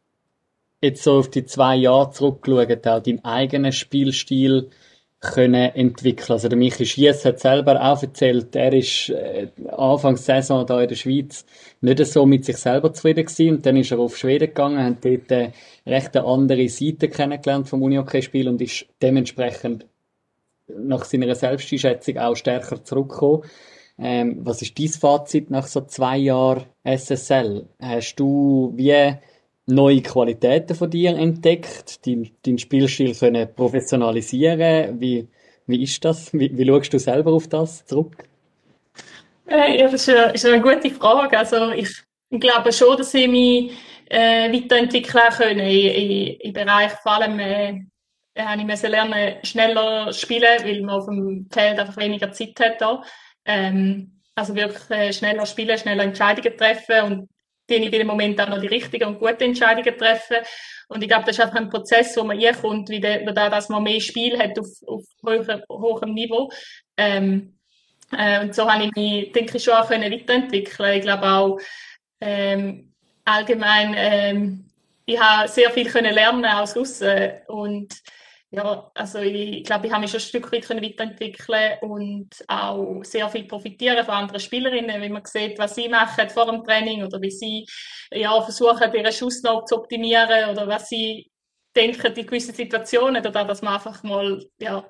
jetzt 0.82 1.04
so 1.04 1.20
auf 1.20 1.30
die 1.30 1.46
zwei 1.46 1.76
Jahre 1.76 2.12
zurückgeschaut, 2.12 2.88
auch 2.88 3.02
deinen 3.02 3.24
eigenen 3.26 3.72
Spielstil 3.72 4.70
können 5.20 5.76
entwickeln. 5.76 6.32
Also 6.32 6.48
der 6.48 6.58
Michi 6.58 6.86
Schiess 6.86 7.26
hat 7.26 7.40
selber 7.40 7.82
auch 7.82 8.02
erzählt, 8.02 8.56
er 8.56 8.72
ist 8.72 9.10
äh, 9.10 9.48
Anfangs 9.70 10.26
Saison 10.26 10.66
da 10.66 10.82
in 10.82 10.88
der 10.88 10.96
Schweiz 10.96 11.46
nicht 11.82 12.06
so 12.06 12.26
mit 12.26 12.46
sich 12.46 12.58
selber 12.58 12.94
zufrieden 12.94 13.26
gewesen 13.26 13.56
und 13.56 13.66
dann 13.66 13.76
ist 13.76 13.92
er 13.92 14.00
auf 14.00 14.18
Schweden 14.18 14.48
gegangen, 14.48 14.82
hat 14.84 15.04
dort 15.04 15.30
äh, 15.32 15.52
recht 15.86 16.16
eine 16.16 16.26
andere 16.26 16.70
Seite 16.70 17.10
kennengelernt 17.10 17.68
vom 17.68 17.84
Unihockey-Spiel 17.84 18.48
und 18.48 18.62
ist 18.62 18.86
dementsprechend 19.02 19.86
nach 20.68 21.04
seiner 21.04 21.36
Selbsteinschätzung 21.36 22.18
auch 22.18 22.36
stärker 22.36 22.84
zurückgekommen. 22.84 23.44
Ähm, 23.98 24.38
was 24.46 24.62
ist 24.62 24.80
dein 24.80 24.88
Fazit 24.88 25.50
nach 25.50 25.68
so 25.68 25.82
zwei 25.82 26.18
Jahren 26.18 26.64
SSL? 26.86 27.68
Hast 27.82 28.16
du 28.16 28.72
wie 28.76 29.16
neue 29.70 30.02
Qualitäten 30.02 30.76
von 30.76 30.90
dir 30.90 31.16
entdeckt, 31.16 32.06
deinen 32.06 32.30
dein 32.46 32.58
Spielstil 32.58 33.16
können 33.16 33.54
professionalisieren. 33.56 35.00
Wie, 35.00 35.28
wie 35.68 35.84
ist 35.84 36.04
das? 36.04 36.34
Wie, 36.34 36.56
wie 36.58 36.66
schaust 36.66 36.94
du 36.94 37.00
selber 37.00 37.32
auf 37.32 37.48
das 37.48 37.86
zurück? 37.86 38.24
Äh, 39.48 39.80
ja, 39.80 39.88
das 39.90 40.08
ist 40.08 40.46
eine, 40.46 40.62
gute 40.62 40.92
Frage. 40.92 41.38
Also 41.38 41.72
ich, 41.72 41.90
glaube 42.30 42.72
schon, 42.72 42.98
dass 42.98 43.14
ich 43.14 43.28
mich 43.28 43.72
äh, 44.10 44.52
weiterentwickeln 44.52 45.24
können 45.36 45.68
im, 45.68 46.54
Bereich 46.54 46.92
vor 47.04 47.14
allem 47.14 47.40
äh, 47.40 47.82
habe 48.38 48.62
ich 48.62 48.68
müssen 48.68 48.92
lernen 48.92 49.36
schneller 49.44 50.14
spielen, 50.14 50.64
weil 50.64 50.82
man 50.82 50.96
auf 50.96 51.06
dem 51.06 51.48
Feld 51.52 51.80
einfach 51.80 51.98
weniger 51.98 52.32
Zeit 52.32 52.60
hat. 52.60 53.04
Ähm, 53.46 54.20
also 54.36 54.56
wirklich 54.56 54.90
äh, 54.92 55.12
schneller 55.12 55.46
spielen, 55.46 55.78
schneller 55.78 56.04
Entscheidungen 56.04 56.58
treffen 56.58 57.02
und 57.04 57.30
die 57.70 57.76
in 57.76 57.92
dem 57.92 58.08
Moment 58.08 58.40
auch 58.42 58.50
noch 58.50 58.60
die 58.60 58.68
richtigen 58.68 59.08
und 59.08 59.20
guten 59.20 59.44
Entscheidungen 59.44 59.98
treffen. 59.98 60.38
Und 60.88 61.04
ich 61.04 61.08
glaube, 61.08 61.26
das 61.26 61.38
ist 61.38 61.44
einfach 61.44 61.58
ein 61.58 61.70
Prozess, 61.70 62.18
wo 62.18 62.24
man 62.24 62.40
kommt, 62.62 62.90
wie 62.90 63.00
der, 63.00 63.32
dass 63.32 63.70
man 63.70 63.84
mehr 63.84 64.02
Spiel 64.02 64.38
hat 64.38 64.58
auf, 64.58 64.68
auf 64.88 65.04
hoher, 65.24 65.64
hohem 65.70 66.14
Niveau. 66.14 66.52
Ähm, 66.98 67.60
äh, 68.12 68.42
und 68.42 68.56
so 68.56 68.70
habe 68.70 68.86
ich 68.86 68.92
mich, 68.96 69.32
denke 69.32 69.58
ich, 69.58 69.64
schon 69.64 69.76
auch 69.76 69.88
können 69.88 70.12
weiterentwickeln. 70.12 70.96
Ich 70.96 71.02
glaube 71.02 71.28
auch, 71.28 71.60
ähm, 72.22 72.92
allgemein, 73.24 73.94
ähm, 73.96 74.66
ich 75.06 75.20
habe 75.20 75.48
sehr 75.48 75.72
viel 75.72 75.90
können 75.90 76.14
lernen 76.14 76.46
aus 76.46 76.76
Russen 76.76 77.32
und 77.48 77.94
ja, 78.52 78.92
also 78.96 79.20
ich 79.20 79.64
glaube, 79.64 79.86
ich 79.86 79.94
habe 79.94 80.02
mich 80.02 80.12
schon 80.12 80.20
ein 80.20 80.24
Stück 80.24 80.52
weit 80.52 80.68
weiterentwickeln 80.70 81.78
und 81.82 82.30
auch 82.48 83.04
sehr 83.04 83.30
viel 83.30 83.44
profitieren 83.44 84.04
von 84.04 84.16
anderen 84.16 84.40
Spielerinnen, 84.40 85.02
wenn 85.02 85.12
man 85.12 85.26
sieht, 85.26 85.60
was 85.60 85.76
sie 85.76 85.88
machen 85.88 86.30
vor 86.30 86.48
dem 86.48 86.64
Training 86.64 87.04
oder 87.04 87.22
wie 87.22 87.30
sie 87.30 87.68
ja, 88.12 88.42
versuchen, 88.42 88.92
ihren 88.94 89.12
Schuss 89.14 89.44
noch 89.44 89.66
zu 89.66 89.76
optimieren 89.76 90.50
oder 90.50 90.68
was 90.68 90.90
sie 90.90 91.30
denken 91.76 92.14
in 92.14 92.26
gewissen 92.26 92.56
Situationen 92.56 93.26
oder 93.26 93.46
dass 93.46 93.62
man 93.62 93.76
einfach 93.76 94.02
mal 94.02 94.44
ja, 94.60 94.84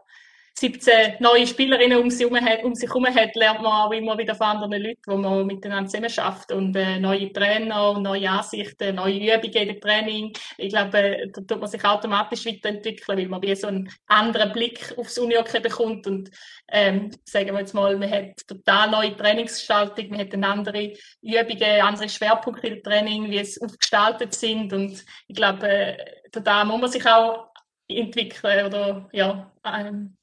17 0.59 1.15
neue 1.19 1.47
Spielerinnen 1.47 1.99
um 1.99 2.09
sich 2.09 2.27
herum 2.27 2.35
hat, 2.35 2.63
um 2.63 3.05
hat, 3.05 3.35
lernt 3.35 3.61
man 3.61 3.71
auch 3.71 3.91
immer 3.91 4.17
wieder 4.17 4.35
von 4.35 4.47
anderen 4.47 4.83
Leuten, 4.83 5.01
wo 5.05 5.15
man 5.15 5.47
miteinander 5.47 5.89
zusammen 5.89 6.09
schafft 6.09 6.51
und 6.51 6.75
äh, 6.75 6.99
neue 6.99 7.31
Trainer, 7.31 7.97
neue 7.97 8.29
Ansichten, 8.29 8.95
neue 8.95 9.15
Übungen 9.15 9.69
im 9.69 9.79
Training. 9.79 10.33
Ich 10.57 10.69
glaube, 10.69 10.97
äh, 10.97 11.31
da 11.31 11.41
tut 11.41 11.61
man 11.61 11.69
sich 11.69 11.83
automatisch 11.85 12.45
weiterentwickeln, 12.45 13.17
weil 13.17 13.27
man 13.29 13.41
wie 13.41 13.55
so 13.55 13.67
einen 13.67 13.89
anderen 14.07 14.51
Blick 14.51 14.93
aufs 14.97 15.17
Unihockey 15.17 15.61
bekommt 15.61 16.05
und 16.07 16.29
ähm, 16.67 17.09
sagen 17.23 17.53
wir 17.53 17.59
jetzt 17.59 17.73
mal, 17.73 17.97
man 17.97 18.11
hat 18.11 18.45
total 18.45 18.91
neue 18.91 19.15
Trainingsgestaltung, 19.15 20.09
man 20.09 20.19
hat 20.19 20.33
eine 20.33 20.47
andere 20.47 20.93
Übungen, 21.21 21.81
andere 21.81 22.09
Schwerpunkte 22.09 22.67
im 22.67 22.83
Training, 22.83 23.31
wie 23.31 23.39
es 23.39 23.61
aufgestaltet 23.61 24.33
sind 24.33 24.73
und 24.73 25.05
ich 25.27 25.35
glaube, 25.35 25.69
äh, 25.69 25.97
da 26.31 26.65
muss 26.65 26.81
man 26.81 26.91
sich 26.91 27.05
auch 27.07 27.47
entwickeln 27.87 28.65
oder 28.67 29.09
ja, 29.13 29.51
ähm, 29.65 30.17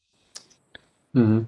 Mhm. 1.16 1.46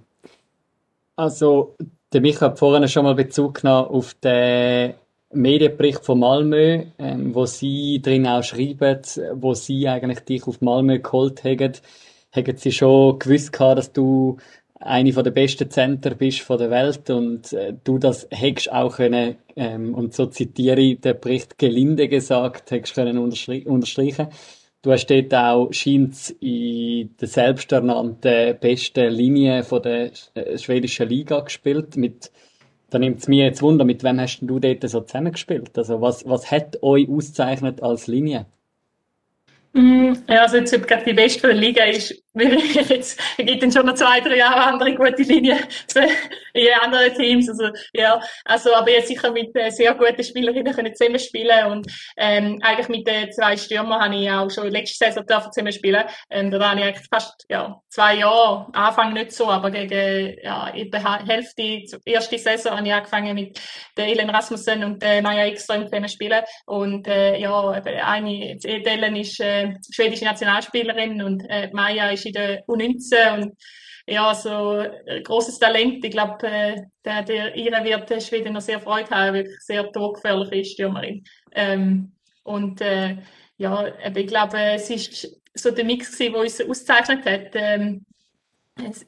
Also, 1.14 1.76
der 2.12 2.20
Micha 2.20 2.46
hat 2.46 2.58
vorhin 2.58 2.88
schon 2.88 3.04
mal 3.04 3.14
Bezug 3.14 3.60
genommen 3.60 3.88
auf 3.88 4.14
den 4.14 4.94
Medienbericht 5.32 6.04
von 6.04 6.20
Malmö, 6.20 6.84
ähm, 6.98 7.34
wo 7.34 7.44
sie 7.44 8.00
drin 8.00 8.26
auch 8.26 8.42
schreiben, 8.42 9.00
wo 9.34 9.52
sie 9.52 9.86
eigentlich 9.88 10.20
dich 10.20 10.46
auf 10.46 10.62
Malmö 10.62 11.00
geholt 11.00 11.44
haben. 11.44 11.72
Haben 12.32 12.56
sie 12.56 12.72
schon 12.72 13.18
gewusst 13.18 13.52
gehabt, 13.52 13.78
dass 13.78 13.92
du 13.92 14.38
eine 14.80 15.12
der 15.12 15.30
besten 15.30 15.70
Center 15.70 16.14
bist 16.14 16.40
von 16.40 16.56
der 16.56 16.70
Welt 16.70 17.10
und 17.10 17.52
äh, 17.52 17.74
du 17.84 17.98
das 17.98 18.26
hättest 18.30 18.72
auch 18.72 18.96
können, 18.96 19.36
ähm, 19.56 19.94
und 19.94 20.14
so 20.14 20.26
zitiere 20.26 20.80
ich 20.80 21.00
den 21.00 21.20
Bericht 21.20 21.58
gelinde 21.58 22.08
gesagt, 22.08 22.70
hättest 22.70 22.94
können 22.94 23.18
unterstreichen. 23.18 24.28
Du 24.82 24.92
hast 24.92 25.06
dort 25.06 25.34
auch, 25.34 25.72
scheint 25.72 26.30
in 26.40 27.16
der 27.20 27.26
selbsternannten 27.26 28.56
besten 28.60 29.12
Linie 29.12 29.64
von 29.64 29.82
der 29.82 30.12
äh, 30.34 30.56
schwedischen 30.56 31.08
Liga 31.08 31.40
gespielt. 31.40 31.96
Mit, 31.96 32.30
da 32.90 33.00
nimmt 33.00 33.18
es 33.18 33.28
mir 33.28 33.46
jetzt 33.46 33.60
Wunder, 33.60 33.84
mit 33.84 34.04
wem 34.04 34.20
hast 34.20 34.40
du 34.40 34.60
dort 34.60 34.88
so 34.88 35.00
zusammengespielt? 35.00 35.76
Also 35.76 36.00
was, 36.00 36.28
was 36.28 36.50
hat 36.50 36.80
euch 36.82 37.08
auszeichnet 37.08 37.82
als 37.82 38.06
Linie? 38.06 38.46
Mm, 39.72 40.12
ja, 40.28 40.42
also 40.42 40.58
jetzt, 40.58 40.86
gerade 40.86 41.04
die 41.04 41.12
beste 41.12 41.50
Liga 41.50 41.84
ist, 41.84 42.22
jetzt, 42.88 43.20
es 43.36 43.44
gibt 43.44 43.72
schon 43.72 43.86
noch 43.86 43.94
zwei, 43.94 44.20
drei 44.20 44.36
Jahre 44.36 44.62
andere 44.64 44.94
gute 44.94 45.22
Linien 45.22 45.58
in 46.52 46.68
anderen 46.80 47.14
Teams. 47.14 47.48
Also, 47.48 47.70
ja, 47.92 48.20
also, 48.44 48.74
aber 48.74 48.90
jetzt 48.90 49.08
sicher 49.08 49.32
mit 49.32 49.54
äh, 49.56 49.70
sehr 49.70 49.94
guten 49.94 50.22
Spielerinnen 50.22 50.72
können 50.72 50.94
zusammen 50.94 51.18
spielen 51.18 51.66
und, 51.66 51.86
ähm, 52.16 52.58
eigentlich 52.62 52.88
mit 52.88 53.06
den 53.06 53.32
zwei 53.32 53.56
Stürmern 53.56 54.00
habe 54.00 54.16
ich 54.16 54.30
auch 54.30 54.50
schon 54.50 54.70
letzte 54.70 55.06
Saison 55.06 55.26
dürfen 55.26 55.52
zusammen 55.52 55.72
spielen. 55.72 56.04
Ähm, 56.30 56.50
da 56.50 56.70
habe 56.70 56.80
ich 56.80 56.86
eigentlich 56.86 57.08
fast, 57.10 57.44
ja, 57.48 57.80
zwei 57.88 58.16
Jahre, 58.16 58.66
Anfang 58.72 59.12
nicht 59.12 59.32
so, 59.32 59.48
aber 59.48 59.70
gegen, 59.70 60.36
ja, 60.42 60.68
in 60.68 60.90
der 60.90 61.26
Hälfte, 61.26 61.84
erste 62.04 62.38
Saison 62.38 62.76
habe 62.76 62.86
ich 62.86 62.94
angefangen 62.94 63.34
mit 63.34 63.60
der 63.96 64.06
Ellen 64.06 64.30
Rasmussen 64.30 64.84
und 64.84 65.02
der 65.02 65.22
Maja 65.22 65.46
Ekström 65.46 65.84
zusammen 65.84 66.08
spielen 66.08 66.42
und, 66.66 67.08
äh, 67.08 67.38
ja, 67.38 67.70
eine, 67.70 68.56
die 68.56 68.84
Ellen 68.84 69.16
ist, 69.16 69.40
äh, 69.40 69.74
schwedische 69.92 70.24
Nationalspielerin 70.24 71.22
und, 71.22 71.44
äh, 71.48 71.70
Maja 71.72 72.10
ist 72.10 72.27
in 72.28 72.32
der 72.34 72.66
U19 72.66 73.34
und 73.34 73.54
ja, 74.06 74.34
so 74.34 74.78
ein 74.78 75.22
großes 75.22 75.58
Talent. 75.58 76.04
Ich 76.04 76.10
glaube, 76.10 76.46
äh, 76.46 76.82
der, 77.04 77.22
der 77.22 77.54
ihre 77.54 77.84
wird 77.84 78.22
Schweden 78.22 78.54
noch 78.54 78.62
sehr 78.62 78.80
Freude 78.80 79.10
haben, 79.10 79.34
wirklich 79.34 79.60
sehr 79.60 79.90
torgefährliche 79.92 80.64
Stürmerin. 80.64 81.24
Ähm, 81.52 82.12
und 82.42 82.80
äh, 82.80 83.18
ja, 83.58 83.92
ich 84.14 84.26
glaube, 84.26 84.58
es 84.58 84.88
ist 84.88 85.38
so 85.52 85.70
der 85.70 85.84
Mix 85.84 86.16
der 86.16 86.34
uns 86.34 86.60
auszeichnet 86.60 87.26
hat. 87.26 87.50
Ähm, 87.54 87.96
äh, 87.96 88.17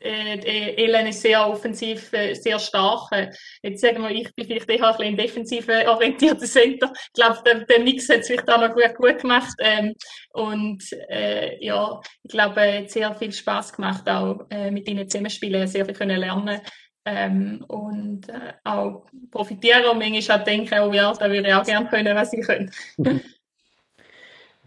Ellen 0.01 1.07
ist 1.07 1.23
sehr 1.23 1.47
offensiv, 1.47 2.13
äh, 2.13 2.35
sehr 2.35 2.59
stark. 2.59 3.11
Äh, 3.13 3.31
jetzt 3.63 3.81
sagen 3.81 4.03
wir, 4.03 4.11
ich 4.11 4.35
bin 4.35 4.47
vielleicht 4.47 4.69
eher 4.69 4.89
ein 4.89 4.97
bisschen 4.97 5.17
defensiv 5.17 5.69
orientierter 5.69 6.47
Center. 6.47 6.93
Ich 6.95 7.13
glaube, 7.15 7.39
der, 7.45 7.65
der 7.65 7.81
Mix 7.81 8.09
hat 8.09 8.21
es 8.21 8.27
vielleicht 8.27 8.51
auch 8.51 8.61
noch 8.61 8.75
gut, 8.75 8.95
gut 8.97 9.19
gemacht. 9.19 9.55
Ähm, 9.61 9.95
und 10.33 10.83
äh, 11.09 11.65
ja, 11.65 12.01
ich 12.23 12.31
glaube, 12.31 12.61
es 12.61 12.83
hat 12.83 12.91
sehr 12.91 13.15
viel 13.15 13.33
Spaß 13.33 13.73
gemacht, 13.73 14.09
auch 14.09 14.47
äh, 14.51 14.71
mit 14.71 14.89
ihnen 14.89 15.09
zusammenspielen, 15.09 15.67
sehr 15.67 15.85
viel 15.85 15.95
können 15.95 16.21
lernen 16.21 16.61
ähm, 17.05 17.65
und 17.69 18.29
äh, 18.29 18.53
auch 18.65 19.07
profitieren 19.31 19.85
und 19.87 19.99
manchmal 19.99 20.41
auch 20.41 20.45
denken, 20.45 20.81
oh 20.81 20.93
ja, 20.93 21.13
da 21.13 21.31
würde 21.31 21.49
ich 21.49 21.55
auch 21.55 21.65
gerne 21.65 21.89
können, 21.89 22.17
was 22.17 22.33
ich 22.33 22.47
könnte. 22.47 22.73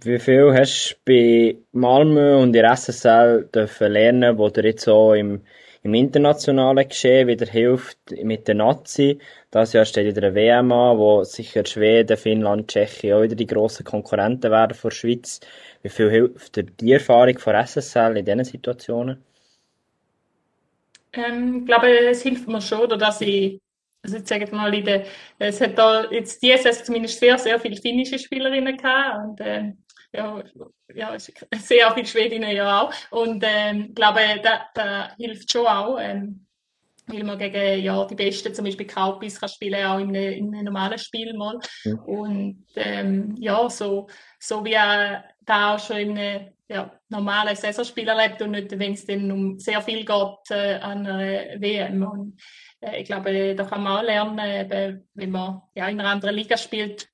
Wie 0.05 0.19
viel 0.19 0.53
hast 0.53 0.91
du 0.91 0.95
bei 1.05 1.57
Malmö 1.71 2.35
und 2.35 2.51
der 2.51 2.75
SSL 2.75 3.47
dürfen 3.55 3.93
lernen, 3.93 4.37
wo 4.37 4.49
dir 4.49 4.65
jetzt 4.65 4.89
auch 4.89 5.13
im, 5.13 5.41
im 5.81 5.93
internationalen 5.93 6.89
Geschehen 6.89 7.29
wieder 7.29 7.45
hilft 7.45 7.97
mit 8.21 8.49
der 8.49 8.55
Nazi? 8.55 9.19
Das 9.49 9.71
Jahr 9.71 9.85
steht 9.85 10.05
wieder 10.05 10.27
eine 10.27 10.35
WM 10.35 10.73
an, 10.73 10.97
wo 10.97 11.23
sicher 11.23 11.65
Schweden, 11.65 12.17
Finnland, 12.17 12.67
Tschechien 12.67 13.13
auch 13.13 13.21
wieder 13.21 13.35
die 13.35 13.47
grossen 13.47 13.85
Konkurrenten 13.85 14.51
werden 14.51 14.73
vor 14.73 14.89
der 14.89 14.97
Schweiz. 14.97 15.39
Wie 15.83 15.89
viel 15.89 16.09
hilft 16.09 16.57
dir 16.57 16.63
die 16.63 16.91
Erfahrung 16.91 17.37
von 17.39 17.55
SSL 17.55 18.17
in 18.17 18.25
diesen 18.25 18.43
Situationen? 18.43 19.23
Ähm, 21.13 21.59
ich 21.59 21.65
glaube, 21.65 21.87
es 22.09 22.23
hilft 22.23 22.49
mir 22.49 22.59
schon, 22.61 22.89
dass 22.89 23.21
ich 23.21 23.59
also 24.05 24.17
ich 24.17 24.27
sage 24.27 24.53
mal, 24.53 24.73
in 24.73 24.83
der, 24.83 25.05
es 25.39 25.61
hat 25.61 25.77
da 25.77 26.11
jetzt 26.11 26.43
dieses 26.43 26.83
zumindest 26.83 27.19
sehr, 27.19 27.37
sehr 27.37 27.57
viele 27.57 27.77
finnische 27.77 28.19
Spielerinnen 28.19 28.75
gehabt 28.75 29.25
und 29.25 29.39
äh, 29.39 29.71
ja, 30.13 30.43
ja, 30.93 31.19
sehr 31.19 31.91
viele 31.91 32.05
Schwedinnen 32.05 32.51
ja 32.51 32.81
auch. 32.81 32.93
Und 33.09 33.43
ähm, 33.45 33.87
ich 33.89 33.95
glaube, 33.95 34.19
da, 34.43 34.67
da 34.73 35.15
hilft 35.17 35.51
schon 35.51 35.65
auch, 35.65 35.97
ähm, 35.99 36.45
weil 37.07 37.23
man 37.23 37.37
gegen 37.37 37.83
ja, 37.83 38.05
die 38.05 38.15
Besten, 38.15 38.53
zum 38.53 38.65
Beispiel 38.65 38.87
Kaupis, 38.87 39.39
kann 39.39 39.49
spielen, 39.49 39.85
auch 39.85 39.99
in 39.99 40.09
einem, 40.09 40.33
in 40.33 40.53
einem 40.53 40.65
normalen 40.65 40.99
Spiel 40.99 41.33
mal. 41.33 41.59
Mhm. 41.83 41.99
Und 41.99 42.65
ähm, 42.75 43.35
ja, 43.39 43.69
so, 43.69 44.07
so 44.39 44.63
wie 44.63 44.73
er 44.73 45.25
da 45.41 45.75
auch 45.75 45.79
schon 45.79 45.97
in 45.97 46.17
einem 46.17 46.53
ja, 46.67 46.91
normalen 47.09 47.55
Saisonspiel 47.55 48.07
erlebt 48.07 48.41
und 48.41 48.51
nicht, 48.51 48.77
wenn 48.79 48.93
es 48.93 49.05
dann 49.05 49.31
um 49.31 49.59
sehr 49.59 49.81
viel 49.81 50.05
geht 50.05 50.51
äh, 50.51 50.75
an 50.75 51.05
einer 51.05 51.61
WM. 51.61 52.03
Und 52.03 52.41
äh, 52.79 53.01
ich 53.01 53.05
glaube, 53.05 53.55
da 53.55 53.63
kann 53.65 53.83
man 53.83 53.97
auch 53.97 54.03
lernen, 54.03 54.39
eben, 54.39 55.07
wenn 55.13 55.31
man 55.31 55.61
ja, 55.75 55.87
in 55.87 55.99
einer 55.99 56.09
anderen 56.09 56.35
Liga 56.35 56.55
spielt, 56.55 57.09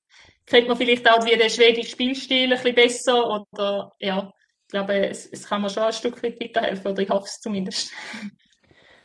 kriegt 0.50 0.68
man 0.68 0.78
vielleicht 0.78 1.10
auch 1.10 1.24
wie 1.26 1.38
den 1.38 1.50
schwedischen 1.50 1.92
Spielstil 1.92 2.46
ein 2.46 2.50
bisschen 2.50 2.76
besser 2.76 3.30
oder 3.30 3.92
ja, 4.00 4.34
ich 4.68 4.72
glaube, 4.72 5.08
es, 5.08 5.28
es 5.28 5.48
kann 5.48 5.62
mir 5.62 5.70
schon 5.70 5.84
ein 5.84 5.94
Stück 5.94 6.22
weit 6.24 6.40
weiterhelfen 6.42 6.92
oder 6.92 7.02
ich 7.02 7.10
hoffe 7.10 7.26
es 7.26 7.40
zumindest. 7.40 7.92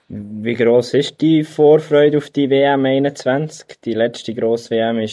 Wie 0.09 0.55
groß 0.55 0.95
ist 0.95 1.21
die 1.21 1.45
Vorfreude 1.45 2.19
auf 2.19 2.31
die 2.31 2.51
WM 2.51 2.85
21? 2.85 3.81
Die 3.85 3.95
letzte 3.95 4.35
grosse 4.35 4.71
WM 4.71 4.99
war 4.99 5.09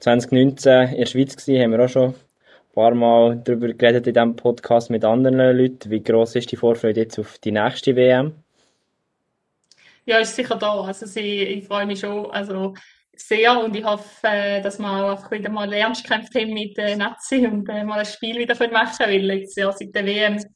2019 0.00 0.88
in 0.88 0.96
der 0.98 1.06
Schweiz 1.06 1.36
gewesen, 1.36 1.62
haben 1.62 1.72
wir 1.72 1.84
auch 1.84 1.88
schon 1.88 2.08
ein 2.10 2.74
paar 2.74 2.94
Mal 2.94 3.42
darüber 3.44 3.72
geredet 3.72 4.06
in 4.06 4.14
diesem 4.14 4.36
Podcast 4.36 4.90
mit 4.90 5.04
anderen 5.04 5.36
Leuten. 5.36 5.90
Wie 5.90 6.02
groß 6.02 6.36
ist 6.36 6.52
die 6.52 6.56
Vorfreude 6.56 7.00
jetzt 7.00 7.18
auf 7.18 7.38
die 7.38 7.52
nächste 7.52 7.96
WM? 7.96 8.34
Ja, 10.06 10.18
ist 10.18 10.36
sicher 10.36 10.56
da. 10.56 10.80
Also 10.80 11.06
ich, 11.18 11.26
ich 11.26 11.64
freue 11.64 11.86
mich 11.86 12.00
schon. 12.00 12.30
Also 12.30 12.74
sehr 13.16 13.58
und 13.60 13.74
ich 13.76 13.84
hoffe, 13.84 14.26
äh, 14.26 14.60
dass 14.60 14.78
wir 14.78 15.12
auch 15.12 15.30
wieder 15.30 15.50
mal 15.50 15.72
ernst 15.72 16.04
gekämpft 16.04 16.34
haben 16.34 16.52
mit 16.52 16.76
den 16.76 16.98
Nazi 16.98 17.46
und 17.46 17.68
äh, 17.68 17.84
mal 17.84 18.00
ein 18.00 18.06
Spiel 18.06 18.38
wieder 18.38 18.54
machen 18.70 18.96
können, 18.98 19.28
weil 19.28 19.38
jetzt 19.40 19.56
ja 19.56 19.70
seit 19.72 19.94
der 19.94 20.06
WM 20.06 20.36
ist 20.36 20.48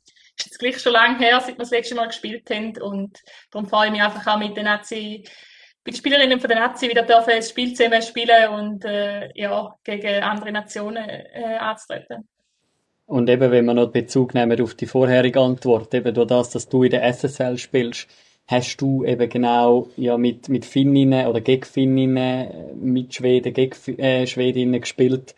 es 0.52 0.58
gleich 0.58 0.78
schon 0.78 0.92
lange 0.92 1.18
her, 1.18 1.40
seit 1.40 1.56
wir 1.56 1.58
das 1.58 1.70
letzte 1.70 1.94
Mal 1.94 2.06
gespielt 2.06 2.48
haben 2.50 2.76
und 2.80 3.18
darum 3.50 3.68
freue 3.68 3.86
ich 3.86 3.92
mich 3.92 4.02
einfach 4.02 4.26
auch 4.26 4.38
mit 4.38 4.56
den 4.56 4.64
Nazi 4.64 5.24
bei 5.88 5.92
den 5.92 5.96
Spielerinnen 5.96 6.38
von 6.38 6.48
der 6.48 6.60
Nazi 6.60 6.88
wieder 6.88 7.02
dürfen 7.02 7.30
ein 7.30 7.42
Spiel 7.42 7.72
zusammen 7.72 8.02
spielen 8.02 8.48
und 8.50 8.84
äh, 8.84 9.30
ja, 9.34 9.74
gegen 9.84 10.22
andere 10.22 10.52
Nationen 10.52 11.08
äh, 11.08 11.56
anzutreten. 11.58 12.28
Und 13.06 13.30
eben, 13.30 13.50
wenn 13.50 13.64
wir 13.64 13.72
noch 13.72 13.90
Bezug 13.90 14.34
nehmen 14.34 14.60
auf 14.60 14.74
die 14.74 14.84
vorherige 14.84 15.40
Antwort, 15.40 15.94
eben 15.94 16.12
durch 16.12 16.26
das, 16.26 16.50
dass 16.50 16.68
du 16.68 16.82
in 16.82 16.90
der 16.90 17.10
SSL 17.10 17.56
spielst, 17.56 18.06
hast 18.48 18.78
du 18.78 19.04
eben 19.04 19.28
genau 19.28 19.88
ja, 19.96 20.16
mit, 20.16 20.48
mit 20.48 20.64
Finninnen 20.64 21.26
oder 21.26 21.42
gegen 21.42 21.64
Finninnen, 21.64 22.80
mit 22.80 23.14
Schweden, 23.14 23.52
gegen 23.52 23.98
äh, 23.98 24.26
Schwedinnen 24.26 24.80
gespielt, 24.80 25.34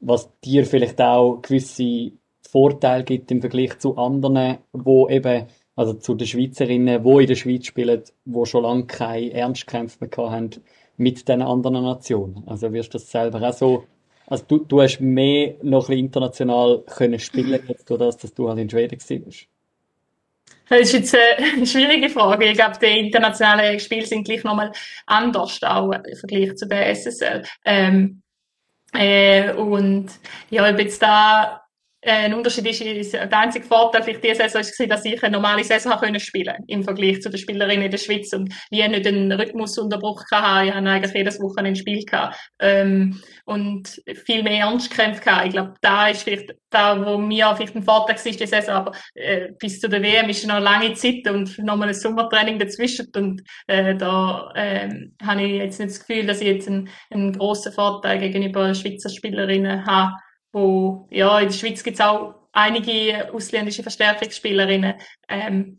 was 0.00 0.28
dir 0.44 0.66
vielleicht 0.66 1.00
auch 1.00 1.40
gewisse 1.40 2.12
Vorteile 2.50 3.04
gibt 3.04 3.30
im 3.30 3.40
Vergleich 3.40 3.78
zu 3.78 3.96
anderen, 3.96 4.58
wo 4.72 5.08
eben, 5.08 5.46
also 5.76 5.94
zu 5.94 6.16
den 6.16 6.26
Schweizerinnen, 6.26 7.04
wo 7.04 7.20
in 7.20 7.28
der 7.28 7.36
Schweiz 7.36 7.66
spielen, 7.66 8.02
wo 8.24 8.44
schon 8.44 8.64
lange 8.64 8.86
keine 8.86 9.32
Ernstkämpfe 9.32 10.06
mehr 10.06 10.30
haben 10.30 10.50
mit 10.96 11.28
den 11.28 11.42
anderen 11.42 11.84
Nationen. 11.84 12.42
Also 12.46 12.72
wirst 12.72 12.92
du 12.92 12.98
das 12.98 13.08
selber 13.08 13.40
auch 13.40 13.52
so, 13.52 13.84
also 14.26 14.44
du, 14.48 14.58
du 14.58 14.82
hast 14.82 14.98
mehr 15.00 15.54
noch 15.62 15.84
ein 15.84 15.92
bisschen 15.92 16.06
international 16.06 16.82
können 16.86 17.20
spielen 17.20 17.62
jetzt 17.68 17.88
durch 17.88 18.00
das, 18.00 18.16
dass 18.16 18.34
du 18.34 18.48
halt 18.48 18.58
in 18.58 18.68
Schweden 18.68 18.98
warst. 18.98 19.46
Das 20.68 20.80
ist 20.80 20.92
jetzt 20.92 21.16
eine 21.16 21.66
schwierige 21.66 22.10
Frage. 22.10 22.46
Ich 22.46 22.54
glaube, 22.54 22.78
die 22.80 23.06
internationalen 23.06 23.80
Spiele 23.80 24.06
sind 24.06 24.24
gleich 24.24 24.44
nochmal 24.44 24.72
anders, 25.06 25.62
auch 25.62 25.92
im 25.92 26.16
Vergleich 26.16 26.56
zu 26.56 26.66
der 26.66 26.94
SSL. 26.94 27.44
Ähm, 27.64 28.22
äh, 28.92 29.52
und 29.52 30.10
ja, 30.50 30.68
ob 30.68 30.78
jetzt 30.78 31.02
da 31.02 31.62
ein 32.02 32.34
Unterschied 32.34 32.66
ist, 32.66 32.80
ist, 32.80 33.12
der 33.12 33.38
einzige 33.38 33.66
Vorteil 33.66 34.02
vielleicht 34.02 34.22
diese 34.22 34.36
Saison 34.36 34.60
ist, 34.60 34.90
dass 34.90 35.04
ich 35.04 35.22
eine 35.22 35.32
normale 35.32 35.64
Saison 35.64 35.98
können 35.98 36.20
spielen 36.20 36.64
im 36.68 36.84
Vergleich 36.84 37.20
zu 37.20 37.28
den 37.28 37.38
Spielerinnen 37.38 37.86
in 37.86 37.90
der 37.90 37.98
Schweiz 37.98 38.32
und 38.32 38.52
wie 38.70 38.86
nicht 38.86 39.06
einen 39.06 39.32
Rhythmusunterbruch 39.32 40.22
hatte. 40.30 40.68
Ich 40.68 40.74
habe 40.74 40.88
eigentlich 40.88 41.14
jedes 41.14 41.40
Wochenende 41.40 41.70
ein 41.70 41.76
Spiel. 41.76 42.04
Ähm, 42.60 43.20
und 43.44 44.00
viel 44.24 44.42
mehr 44.42 44.66
Ernstkämpfe 44.66 45.22
gehabt. 45.22 45.46
Ich 45.46 45.52
glaube, 45.52 45.74
da 45.80 46.08
ist 46.08 46.22
vielleicht 46.22 46.54
da, 46.70 47.04
wo 47.04 47.18
mir 47.18 47.54
vielleicht 47.56 47.74
ein 47.74 47.82
Vorteil 47.82 48.16
war, 48.16 48.32
die 48.32 48.46
Saison, 48.46 48.74
aber 48.74 48.92
äh, 49.14 49.48
bis 49.58 49.80
zu 49.80 49.88
der 49.88 50.02
WM 50.02 50.28
ist 50.28 50.46
noch 50.46 50.56
eine 50.56 50.64
lange 50.64 50.92
Zeit 50.94 51.26
und 51.28 51.58
nochmal 51.58 51.88
ein 51.88 51.94
Sommertraining 51.94 52.58
dazwischen 52.58 53.08
und 53.16 53.42
äh, 53.66 53.96
da 53.96 54.52
äh, 54.54 54.88
habe 55.24 55.42
ich 55.42 55.52
jetzt 55.54 55.80
nicht 55.80 55.90
das 55.90 56.06
Gefühl, 56.06 56.26
dass 56.26 56.40
ich 56.40 56.46
jetzt 56.46 56.68
einen, 56.68 56.88
einen 57.10 57.32
grossen 57.32 57.72
Vorteil 57.72 58.18
gegenüber 58.18 58.74
Schweizer 58.74 59.08
Spielerinnen 59.08 59.86
habe 59.86 60.12
wo, 60.52 61.06
ja, 61.10 61.38
in 61.40 61.48
der 61.48 61.54
Schweiz 61.54 61.82
gibt 61.82 61.98
es 61.98 62.04
auch 62.04 62.34
einige 62.52 63.32
ausländische 63.32 63.82
Verstärkungsspielerinnen. 63.82 64.94
Ähm, 65.28 65.78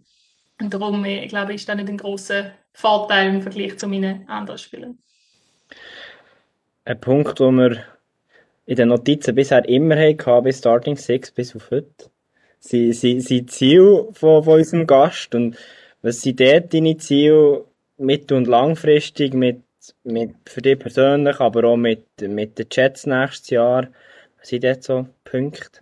und 0.61 0.73
darum, 0.73 1.03
ich 1.05 1.29
glaube 1.29 1.53
ist 1.53 1.67
das 1.67 1.75
nicht 1.75 1.89
ein 1.89 1.97
großer 1.97 2.51
Vorteil 2.73 3.33
im 3.33 3.41
Vergleich 3.41 3.77
zu 3.77 3.87
meinen 3.87 4.27
anderen 4.27 4.57
Spielern. 4.57 4.97
Ein 6.85 6.99
Punkt, 6.99 7.39
den 7.39 7.55
wir 7.55 7.83
in 8.65 8.75
den 8.75 8.89
Notizen 8.89 9.35
bisher 9.35 9.67
immer 9.67 9.95
hatten, 9.97 10.43
bis 10.43 10.59
Starting 10.59 10.95
Six, 10.95 11.31
bis 11.31 11.55
auf 11.55 11.71
heute, 11.71 12.11
sind, 12.59 12.93
sind, 12.93 13.21
sind 13.21 13.51
Ziele 13.51 14.07
von, 14.13 14.43
von 14.43 14.59
unserem 14.59 14.85
Gast. 14.85 15.33
Und 15.33 15.57
was 16.01 16.21
sind 16.21 16.39
dort 16.39 16.73
deine 16.73 16.97
Ziele 16.97 17.65
mittel- 17.97 18.37
und 18.37 18.47
langfristig, 18.47 19.33
mit, 19.33 19.61
mit, 20.03 20.35
für 20.45 20.61
dich 20.61 20.77
persönlich, 20.77 21.39
aber 21.39 21.63
auch 21.65 21.77
mit, 21.77 22.05
mit 22.21 22.59
den 22.59 22.69
Chats 22.69 23.05
nächstes 23.05 23.49
Jahr? 23.49 23.87
Was 24.39 24.49
sind 24.49 24.63
dort 24.63 24.83
so 24.83 25.07
Punkte? 25.23 25.81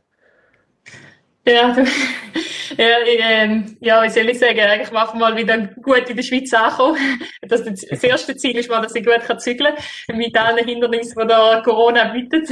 Ja, 1.48 1.74
du, 1.74 1.82
ja, 2.78 2.98
ähm, 3.06 3.78
ja, 3.80 4.04
wie 4.04 4.10
soll 4.10 4.30
ich 4.30 4.40
sagen, 4.40 4.60
eigentlich 4.60 4.92
machen 4.92 5.20
wir 5.20 5.30
mal 5.30 5.38
wieder 5.38 5.58
gut 5.82 6.10
in 6.10 6.18
der 6.18 6.24
Schweiz 6.24 6.54
ankommen. 6.54 6.98
Das, 7.50 7.64
das 7.64 7.84
erste 8.04 8.36
Ziel 8.36 8.58
ist 8.58 8.70
mal, 8.70 8.82
dass 8.82 8.94
ich 8.96 9.06
gut 9.06 9.22
kann 9.22 9.40
zügeln 9.40 9.74
kann, 10.08 10.18
mit 10.18 10.36
allen 10.36 10.66
Hindernissen, 10.66 11.22
die 11.22 11.28
da 11.28 11.62
Corona 11.62 12.12
bietet. 12.12 12.50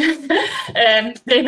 ähm, 0.74 1.14
dann, 1.26 1.48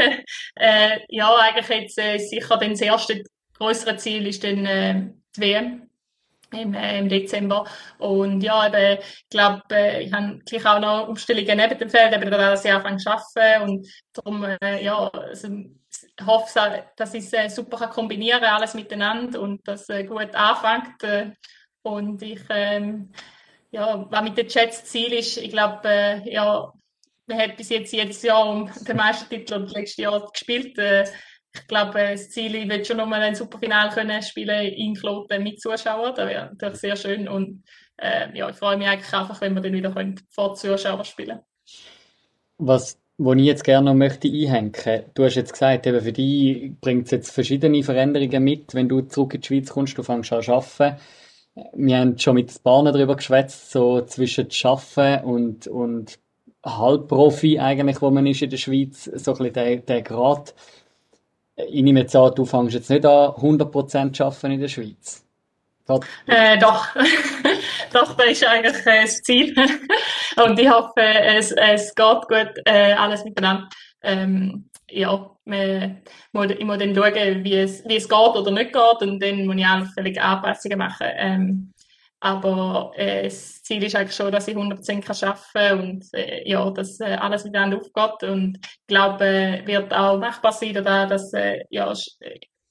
äh, 0.56 1.00
ja, 1.08 1.34
eigentlich 1.38 1.70
jetzt 1.70 1.98
äh, 1.98 2.18
sicher 2.18 2.58
dann 2.58 2.72
das 2.72 2.82
erste 2.82 3.24
größere 3.58 3.96
Ziel 3.96 4.28
ist 4.28 4.44
dann 4.44 4.66
äh, 4.66 5.04
die 5.38 5.42
WM 5.42 5.88
im, 6.52 6.74
äh, 6.74 7.00
im 7.00 7.10
Dezember. 7.10 7.66
Und 7.98 8.42
ja, 8.42 8.68
eben, 8.68 9.00
ich 9.02 9.30
glaube, 9.30 9.64
äh, 9.72 10.04
ich 10.04 10.14
habe 10.14 10.40
gleich 10.46 10.66
auch 10.66 10.80
noch 10.80 11.08
Umstellungen 11.08 11.58
neben 11.58 11.78
dem 11.78 11.90
Feld, 11.90 12.14
eben 12.14 12.32
da, 12.32 12.38
dass 12.38 12.66
ich 12.66 12.72
anfange 12.72 12.98
zu 12.98 13.10
arbeiten 13.10 13.64
und 13.64 13.88
darum, 14.14 14.44
äh, 14.62 14.84
ja, 14.84 15.08
also, 15.10 15.48
ich 15.50 16.26
hoffe, 16.26 16.84
dass 16.96 17.14
ich 17.14 17.26
es 17.26 17.34
äh, 17.34 17.50
super 17.50 17.78
kann 17.78 17.90
kombinieren 17.90 18.44
alles 18.44 18.74
miteinander 18.74 19.42
und 19.42 19.68
das 19.68 19.90
äh, 19.90 20.04
gut 20.04 20.36
anfängt. 20.36 21.04
Äh, 21.04 21.32
und 21.82 22.22
ich, 22.22 22.42
ähm, 22.50 23.12
ja, 23.72 24.06
was 24.10 24.22
mit 24.22 24.38
den 24.38 24.48
Chats 24.48 24.86
Ziel 24.86 25.14
ist, 25.14 25.38
ich 25.38 25.50
glaube, 25.50 26.22
ja, 26.26 26.72
man 27.28 27.40
hat 27.40 27.58
bis 27.58 27.70
jetzt 27.70 27.94
jedes 27.94 28.22
Jahr 28.22 28.48
um 28.48 28.70
den 28.88 28.98
Meistertitel 28.98 29.56
und 29.56 29.72
letztes 29.72 29.98
Jahr 29.98 30.30
gespielt. 30.32 30.78
Ich 31.62 31.68
glaube, 31.68 32.00
das 32.00 32.30
Ziel 32.30 32.56
ich 32.56 32.70
will 32.70 32.84
schon 32.86 32.98
nochmal 32.98 33.22
ein 33.22 33.36
Superfinale 33.36 33.92
können 33.92 34.22
spielen 34.22 34.66
in 34.68 34.96
Floten 34.96 35.44
mit 35.44 35.62
Zuschauern. 35.62 36.14
Das 36.16 36.28
wäre 36.28 36.46
natürlich 36.48 36.80
sehr 36.80 36.96
schön. 36.96 37.28
Und 37.28 37.64
äh, 37.98 38.38
ja, 38.38 38.50
ich 38.50 38.56
freue 38.56 38.78
mich 38.78 38.88
eigentlich 38.88 39.14
einfach, 39.14 39.42
wenn 39.42 39.54
wir 39.54 39.62
dann 39.62 39.74
wieder 39.74 39.92
können, 39.92 40.20
vor 40.30 40.56
Zuschauern 40.56 41.06
spielen 41.06 41.40
Was 42.58 43.00
wo 43.18 43.34
ich 43.34 43.44
jetzt 43.46 43.64
gerne 43.64 43.86
noch 43.86 43.96
möchte 43.96 44.28
einhängen. 44.28 44.74
Du 45.16 45.24
hast 45.24 45.36
jetzt 45.36 45.54
gesagt, 45.54 45.88
eben 45.88 46.02
für 46.02 46.14
dich 46.14 46.74
bringt 46.80 47.06
es 47.06 47.12
jetzt 47.12 47.32
verschiedene 47.32 47.84
Veränderungen 47.84 48.44
mit, 48.44 48.74
wenn 48.76 48.88
du 48.88 49.02
zurück 49.02 49.34
in 49.34 49.42
die 49.42 49.48
Schweiz 49.48 49.70
kommst, 49.70 49.98
du 49.98 50.04
fängst 50.04 50.32
an 50.32 50.44
zu 50.44 50.54
arbeiten. 50.54 51.00
Wir 51.74 51.98
haben 51.98 52.20
schon 52.20 52.36
mit 52.36 52.62
Bahnen 52.62 52.94
darüber 52.94 53.16
geschwätzt, 53.16 53.72
so 53.72 54.02
zwischen 54.02 54.50
Arbeiten 54.64 55.26
und, 55.26 55.68
und 55.68 56.20
Halbprofi 56.64 57.60
eigentlich, 57.60 58.02
wo 58.02 58.12
man 58.12 58.28
ist 58.28 58.44
in 58.44 58.52
der 58.52 58.58
Schweiz, 58.58 59.06
so 59.06 59.32
ein 59.32 59.38
bisschen 59.38 59.54
der, 59.54 59.78
der 59.78 60.02
Grad. 60.04 60.54
Ich 61.58 61.82
nehme 61.82 62.02
jetzt 62.02 62.16
an, 62.16 62.34
du 62.36 62.46
fängst 62.46 62.76
jetzt 62.76 62.90
nicht 62.90 63.06
an, 63.06 63.32
100% 63.32 64.14
zu 64.14 64.24
arbeiten 64.26 64.52
in 64.52 64.62
der 64.62 64.68
Schweiz. 64.68 65.26
Äh, 66.28 66.58
doch. 66.60 66.88
doch, 67.94 68.14
das 68.16 68.28
ist 68.28 68.46
eigentlich 68.46 68.86
äh, 68.86 69.02
das 69.02 69.22
Ziel. 69.24 69.56
Und 70.44 70.60
ich 70.60 70.70
hoffe, 70.70 71.02
es, 71.02 71.52
es 71.52 71.96
geht 71.96 72.28
gut, 72.28 72.52
äh, 72.66 72.94
alles 72.94 73.24
miteinander. 73.24 73.70
Ähm, 74.04 74.70
ja, 74.90 75.32
man, 75.46 76.02
ich 76.50 76.66
muss 76.66 76.78
dann 76.78 76.96
schauen, 76.96 77.44
wie 77.44 77.56
es, 77.56 77.84
wie 77.88 77.96
es 77.96 78.08
geht 78.08 78.18
oder 78.18 78.52
nicht 78.52 78.74
geht. 78.74 79.02
Und 79.02 79.20
dann 79.22 79.46
muss 79.46 79.56
ich 79.56 79.66
auch 79.66 79.86
völlig 79.94 80.22
Anpassungen 80.22 80.78
machen. 80.78 81.08
Ähm, 81.16 81.74
aber 82.20 82.92
äh, 82.96 83.24
das 83.24 83.62
Ziel 83.64 83.84
ist 83.84 83.96
eigentlich 83.96 84.16
schon, 84.16 84.32
dass 84.32 84.48
ich 84.48 84.56
100% 84.56 85.24
arbeiten 85.24 85.44
kann 85.54 85.80
und 85.80 86.14
äh, 86.14 86.50
ja, 86.50 86.70
dass 86.72 87.00
äh, 87.00 87.16
alles 87.16 87.44
miteinander 87.44 87.78
aufgeht. 87.78 88.30
Und 88.30 88.58
ich 88.64 88.88
glaube, 88.88 89.26
äh, 89.26 89.68
wird 89.68 89.94
auch 89.94 90.18
machbar 90.18 90.52
sein, 90.52 90.74
da, 90.74 91.06
dass 91.06 91.32
äh, 91.34 91.64
ja, 91.70 91.94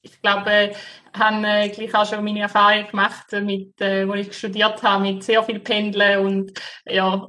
ich 0.02 0.20
glaube, 0.22 0.72
ich 0.72 1.20
habe 1.20 1.46
äh, 1.46 1.68
gleich 1.68 1.94
auch 1.94 2.06
schon 2.06 2.24
meine 2.24 2.40
Erfahrung 2.40 2.86
gemacht, 2.88 3.32
mit, 3.32 3.80
äh, 3.80 4.06
wo 4.08 4.14
ich 4.14 4.36
studiert 4.36 4.82
habe, 4.82 5.02
mit 5.02 5.22
sehr 5.22 5.42
viel 5.42 5.60
Pendeln 5.60 6.26
und 6.26 6.52
ja, 6.84 7.28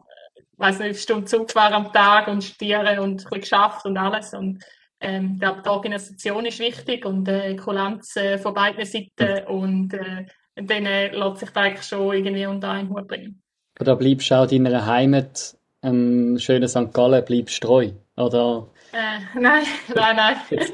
weiß 0.58 0.80
nicht, 0.80 1.00
Stunden 1.00 1.28
Zug 1.28 1.52
fahren 1.52 1.74
am 1.74 1.94
Tag 1.94 2.28
und 2.28 2.44
studieren 2.44 3.00
und 3.00 3.26
ein 3.32 3.42
geschafft 3.42 3.86
und 3.86 3.98
alles. 3.98 4.34
Und 4.34 4.64
ähm, 5.00 5.34
ich 5.34 5.40
glaube, 5.40 5.62
die 5.64 5.70
Organisation 5.70 6.46
ist 6.46 6.60
wichtig 6.60 7.06
und 7.06 7.28
äh, 7.28 7.56
Kulanz 7.56 8.16
äh, 8.16 8.38
von 8.38 8.54
beiden 8.54 8.86
Seiten 8.86 9.46
und 9.48 9.94
äh, 9.94 10.26
dann 10.62 10.86
äh, 10.86 11.10
lässt 11.10 11.40
sich 11.40 11.50
das 11.50 11.64
eigentlich 11.64 11.86
schon 11.86 12.14
irgendwie 12.14 12.46
unter 12.46 12.72
einen 12.72 12.90
Hut 12.90 13.08
bringen. 13.08 13.42
Oder 13.80 13.96
bleibst 13.96 14.32
du 14.32 14.36
auch 14.36 14.48
deiner 14.48 14.86
Heimat, 14.86 15.56
ähm, 15.84 16.38
schönen 16.40 16.68
St. 16.68 16.94
Gallen, 16.94 17.24
bleibst 17.26 17.62
treu? 17.62 17.92
Oder? 18.16 18.68
Äh, 18.94 19.40
nein, 19.40 19.64
nein, 19.96 20.16
nein. 20.16 20.38
Jetzt 20.50 20.74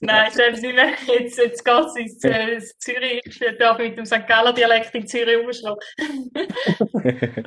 nein, 0.00 0.30
stell 0.32 0.52
nicht 0.52 0.62
mehr. 0.62 0.92
Jetzt, 1.18 1.38
jetzt 1.38 1.64
geht 1.64 1.84
es 1.86 1.96
ins 1.96 2.24
äh, 2.24 2.60
Zürich. 2.78 3.20
Ich 3.24 3.58
darf 3.58 3.78
mit 3.78 3.98
dem 3.98 4.06
St. 4.06 4.26
Galler 4.26 4.52
Dialekt 4.52 4.94
in 4.94 5.06
Zürich 5.06 5.38
umschlagen. 5.38 5.80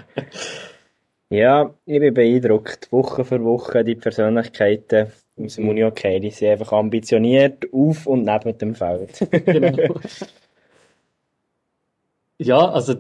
ja, 1.30 1.74
ich 1.86 2.00
bin 2.00 2.14
beeindruckt. 2.14 2.92
Woche 2.92 3.24
für 3.24 3.44
Woche 3.44 3.84
die 3.84 3.96
Persönlichkeiten 3.96 5.12
aus 5.40 5.56
dem 5.56 5.70
Uni 5.70 5.84
okay, 5.84 6.20
die 6.20 6.32
sind 6.32 6.50
einfach 6.50 6.74
ambitioniert 6.74 7.66
auf 7.72 8.08
und 8.08 8.24
neben 8.24 8.58
dem 8.58 8.76
Feld. 8.76 9.26
genau. 9.46 10.00
Ja, 12.40 12.70
also 12.70 12.94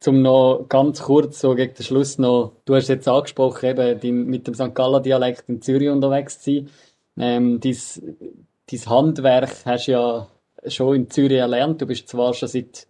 zum 0.00 0.22
noch 0.22 0.66
ganz 0.68 1.02
kurz 1.02 1.40
so 1.40 1.54
gegen 1.54 1.74
den 1.74 1.84
Schluss 1.84 2.18
noch, 2.18 2.52
du 2.64 2.74
hast 2.74 2.88
jetzt 2.88 3.06
angesprochen, 3.06 3.66
eben 3.66 4.00
die, 4.00 4.10
mit 4.10 4.46
dem 4.48 4.54
St. 4.54 4.74
Galler 4.74 5.00
Dialekt 5.00 5.48
in 5.48 5.62
Zürich 5.62 5.88
unterwegs 5.88 6.40
zu 6.40 6.52
sein. 6.52 6.70
Ähm, 7.16 7.60
dein 7.60 8.86
Handwerk 8.86 9.64
hast 9.64 9.86
du 9.86 9.92
ja 9.92 10.28
schon 10.66 10.96
in 10.96 11.10
Zürich 11.10 11.38
erlernt. 11.38 11.80
Du 11.80 11.86
bist 11.86 12.08
zwar 12.08 12.34
schon 12.34 12.48
seit 12.48 12.88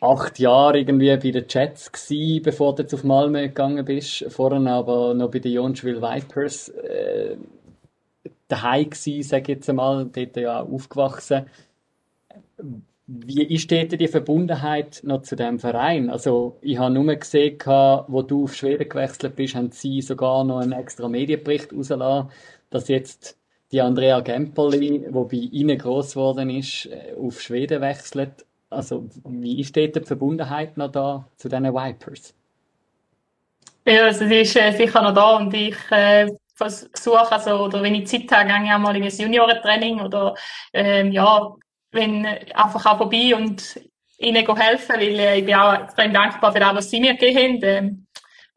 acht 0.00 0.38
Jahren 0.38 0.76
irgendwie 0.76 1.16
bei 1.16 1.30
den 1.30 1.46
Jets 1.48 1.90
gewesen, 1.90 2.42
bevor 2.42 2.74
du 2.74 2.82
jetzt 2.82 2.92
auf 2.92 3.02
Malmö 3.02 3.48
gegangen 3.48 3.84
bist. 3.86 4.26
Vorher 4.28 4.60
aber 4.60 5.14
noch 5.14 5.30
bei 5.30 5.38
den 5.38 5.52
Jonschville 5.52 6.02
Vipers 6.02 6.68
äh, 6.68 7.36
daheim 8.48 8.90
gewesen, 8.90 9.22
sag 9.22 9.42
ich 9.42 9.48
jetzt 9.48 9.70
einmal, 9.70 10.04
dort 10.04 10.36
ja 10.36 10.60
auch 10.60 10.70
aufgewachsen 10.70 11.46
wie 13.06 13.42
ist 13.42 13.70
dort 13.70 13.92
die 13.92 14.08
Verbundenheit 14.08 15.00
noch 15.04 15.22
zu 15.22 15.36
dem 15.36 15.58
Verein? 15.58 16.08
Also, 16.08 16.56
ich 16.62 16.78
habe 16.78 16.94
nur 16.94 17.14
gesehen, 17.16 17.58
wo 18.08 18.22
du 18.22 18.44
auf 18.44 18.54
Schweden 18.54 18.88
gewechselt 18.88 19.36
bist, 19.36 19.54
haben 19.54 19.70
sie 19.72 20.00
sogar 20.00 20.44
noch 20.44 20.60
einen 20.60 20.72
extra 20.72 21.08
Medienbericht 21.08 21.72
rausgelassen, 21.72 22.30
dass 22.70 22.88
jetzt 22.88 23.38
die 23.72 23.80
Andrea 23.80 24.20
Gempoli, 24.20 25.04
die 25.06 25.10
bei 25.10 25.36
ihnen 25.36 25.78
gross 25.78 26.12
geworden 26.12 26.48
ist, 26.48 26.86
äh, 26.86 27.14
auf 27.18 27.40
Schweden 27.40 27.80
wechselt. 27.80 28.46
Also, 28.70 29.06
wie 29.28 29.60
ist 29.60 29.76
dort 29.76 29.96
die 29.96 30.00
Verbundenheit 30.00 30.76
noch 30.76 30.90
da 30.90 31.28
zu 31.36 31.48
diesen 31.48 31.74
Vipers? 31.74 32.34
Ja, 33.86 34.04
also 34.04 34.26
sie 34.26 34.40
ist 34.40 34.56
äh, 34.56 34.72
sicher 34.72 35.02
noch 35.02 35.14
da 35.14 35.36
und 35.36 35.52
ich 35.52 35.76
äh, 35.90 36.30
versuche, 36.54 37.32
also, 37.32 37.64
oder 37.64 37.82
wenn 37.82 37.94
ich 37.94 38.06
Zeit 38.06 38.30
habe, 38.32 38.48
gehe 38.48 38.64
ich 38.64 38.72
auch 38.72 38.78
mal 38.78 38.96
in 38.96 39.02
ein 39.02 39.10
Juniorentraining 39.10 40.00
oder 40.00 40.34
ähm, 40.72 41.12
ja, 41.12 41.54
wenn 41.94 42.26
einfach 42.26 42.86
auch 42.86 42.98
vorbei 42.98 43.34
und 43.34 43.80
ihnen 44.18 44.56
helfen, 44.56 44.96
weil 44.96 45.18
äh, 45.18 45.38
ich 45.38 45.44
bin 45.44 45.54
auch 45.54 45.82
extrem 45.82 46.12
dankbar 46.12 46.52
für 46.52 46.60
das, 46.60 46.74
was 46.74 46.90
sie 46.90 47.00
mir 47.00 47.14
gegeben 47.14 47.38
haben. 47.38 47.62
Ähm, 47.62 48.06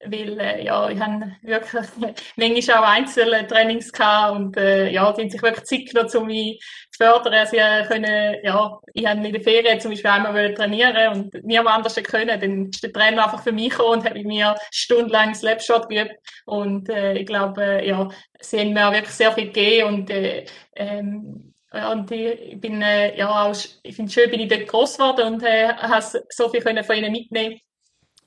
weil 0.06 0.40
äh, 0.40 0.64
ja, 0.64 0.90
ich 0.90 1.00
habe 1.00 1.36
wirklich 1.42 1.86
manchmal 2.36 2.78
auch 2.78 2.88
einzelne 2.88 3.48
Trainings 3.48 3.92
gehabt 3.92 4.36
und 4.36 4.58
äh, 4.58 4.92
ja, 4.92 5.12
die 5.12 5.22
haben 5.22 5.30
sich 5.30 5.42
wirklich 5.42 5.66
Zeit 5.66 5.88
genommen, 5.88 6.18
um 6.18 6.28
mich 6.28 6.60
zu 6.92 7.04
fördern. 7.04 7.34
Also, 7.34 7.58
ich, 7.58 7.88
können, 7.88 8.36
ja, 8.44 8.80
ich 8.94 9.08
habe 9.08 9.26
in 9.26 9.34
der 9.34 9.42
Ferien 9.42 9.80
zum 9.80 9.92
Beispiel 9.92 10.12
einmal 10.12 10.54
trainieren 10.54 11.14
und 11.14 11.44
niemand 11.44 11.78
anders 11.78 11.96
können. 11.96 12.40
Dann 12.40 12.70
ist 12.70 12.84
der 12.84 12.94
Trainer 12.94 13.26
einfach 13.26 13.42
für 13.42 13.52
mich 13.52 13.72
gekommen 13.72 14.00
und 14.00 14.06
hat 14.06 14.14
mit 14.14 14.28
mir 14.28 14.56
stundenlang 14.72 15.34
Slapshot 15.34 15.90
geübt 15.90 16.16
und 16.46 16.90
äh, 16.90 17.14
ich 17.18 17.26
glaube, 17.26 17.64
äh, 17.64 17.88
ja, 17.88 18.08
sie 18.40 18.60
haben 18.60 18.74
mir 18.74 18.92
wirklich 18.92 19.16
sehr 19.16 19.32
viel 19.32 19.46
gegeben 19.46 19.88
und 19.88 20.10
äh, 20.12 20.46
ähm, 20.76 21.56
und 21.72 22.10
ich 22.12 22.60
bin, 22.60 22.82
äh, 22.82 23.18
ja, 23.18 23.30
auch, 23.30 23.56
ich 23.84 23.96
finde 23.96 24.08
es 24.08 24.14
schön, 24.14 24.32
bin 24.32 24.40
ich 24.40 24.48
dort 24.48 24.68
groß 24.68 24.98
geworden 24.98 25.34
und 25.34 25.44
äh, 25.44 25.74
habe 25.74 26.06
so 26.30 26.50
viel 26.50 26.62
können 26.62 26.84
von 26.84 26.96
ihnen 26.96 27.12
mitnehmen. 27.12 27.60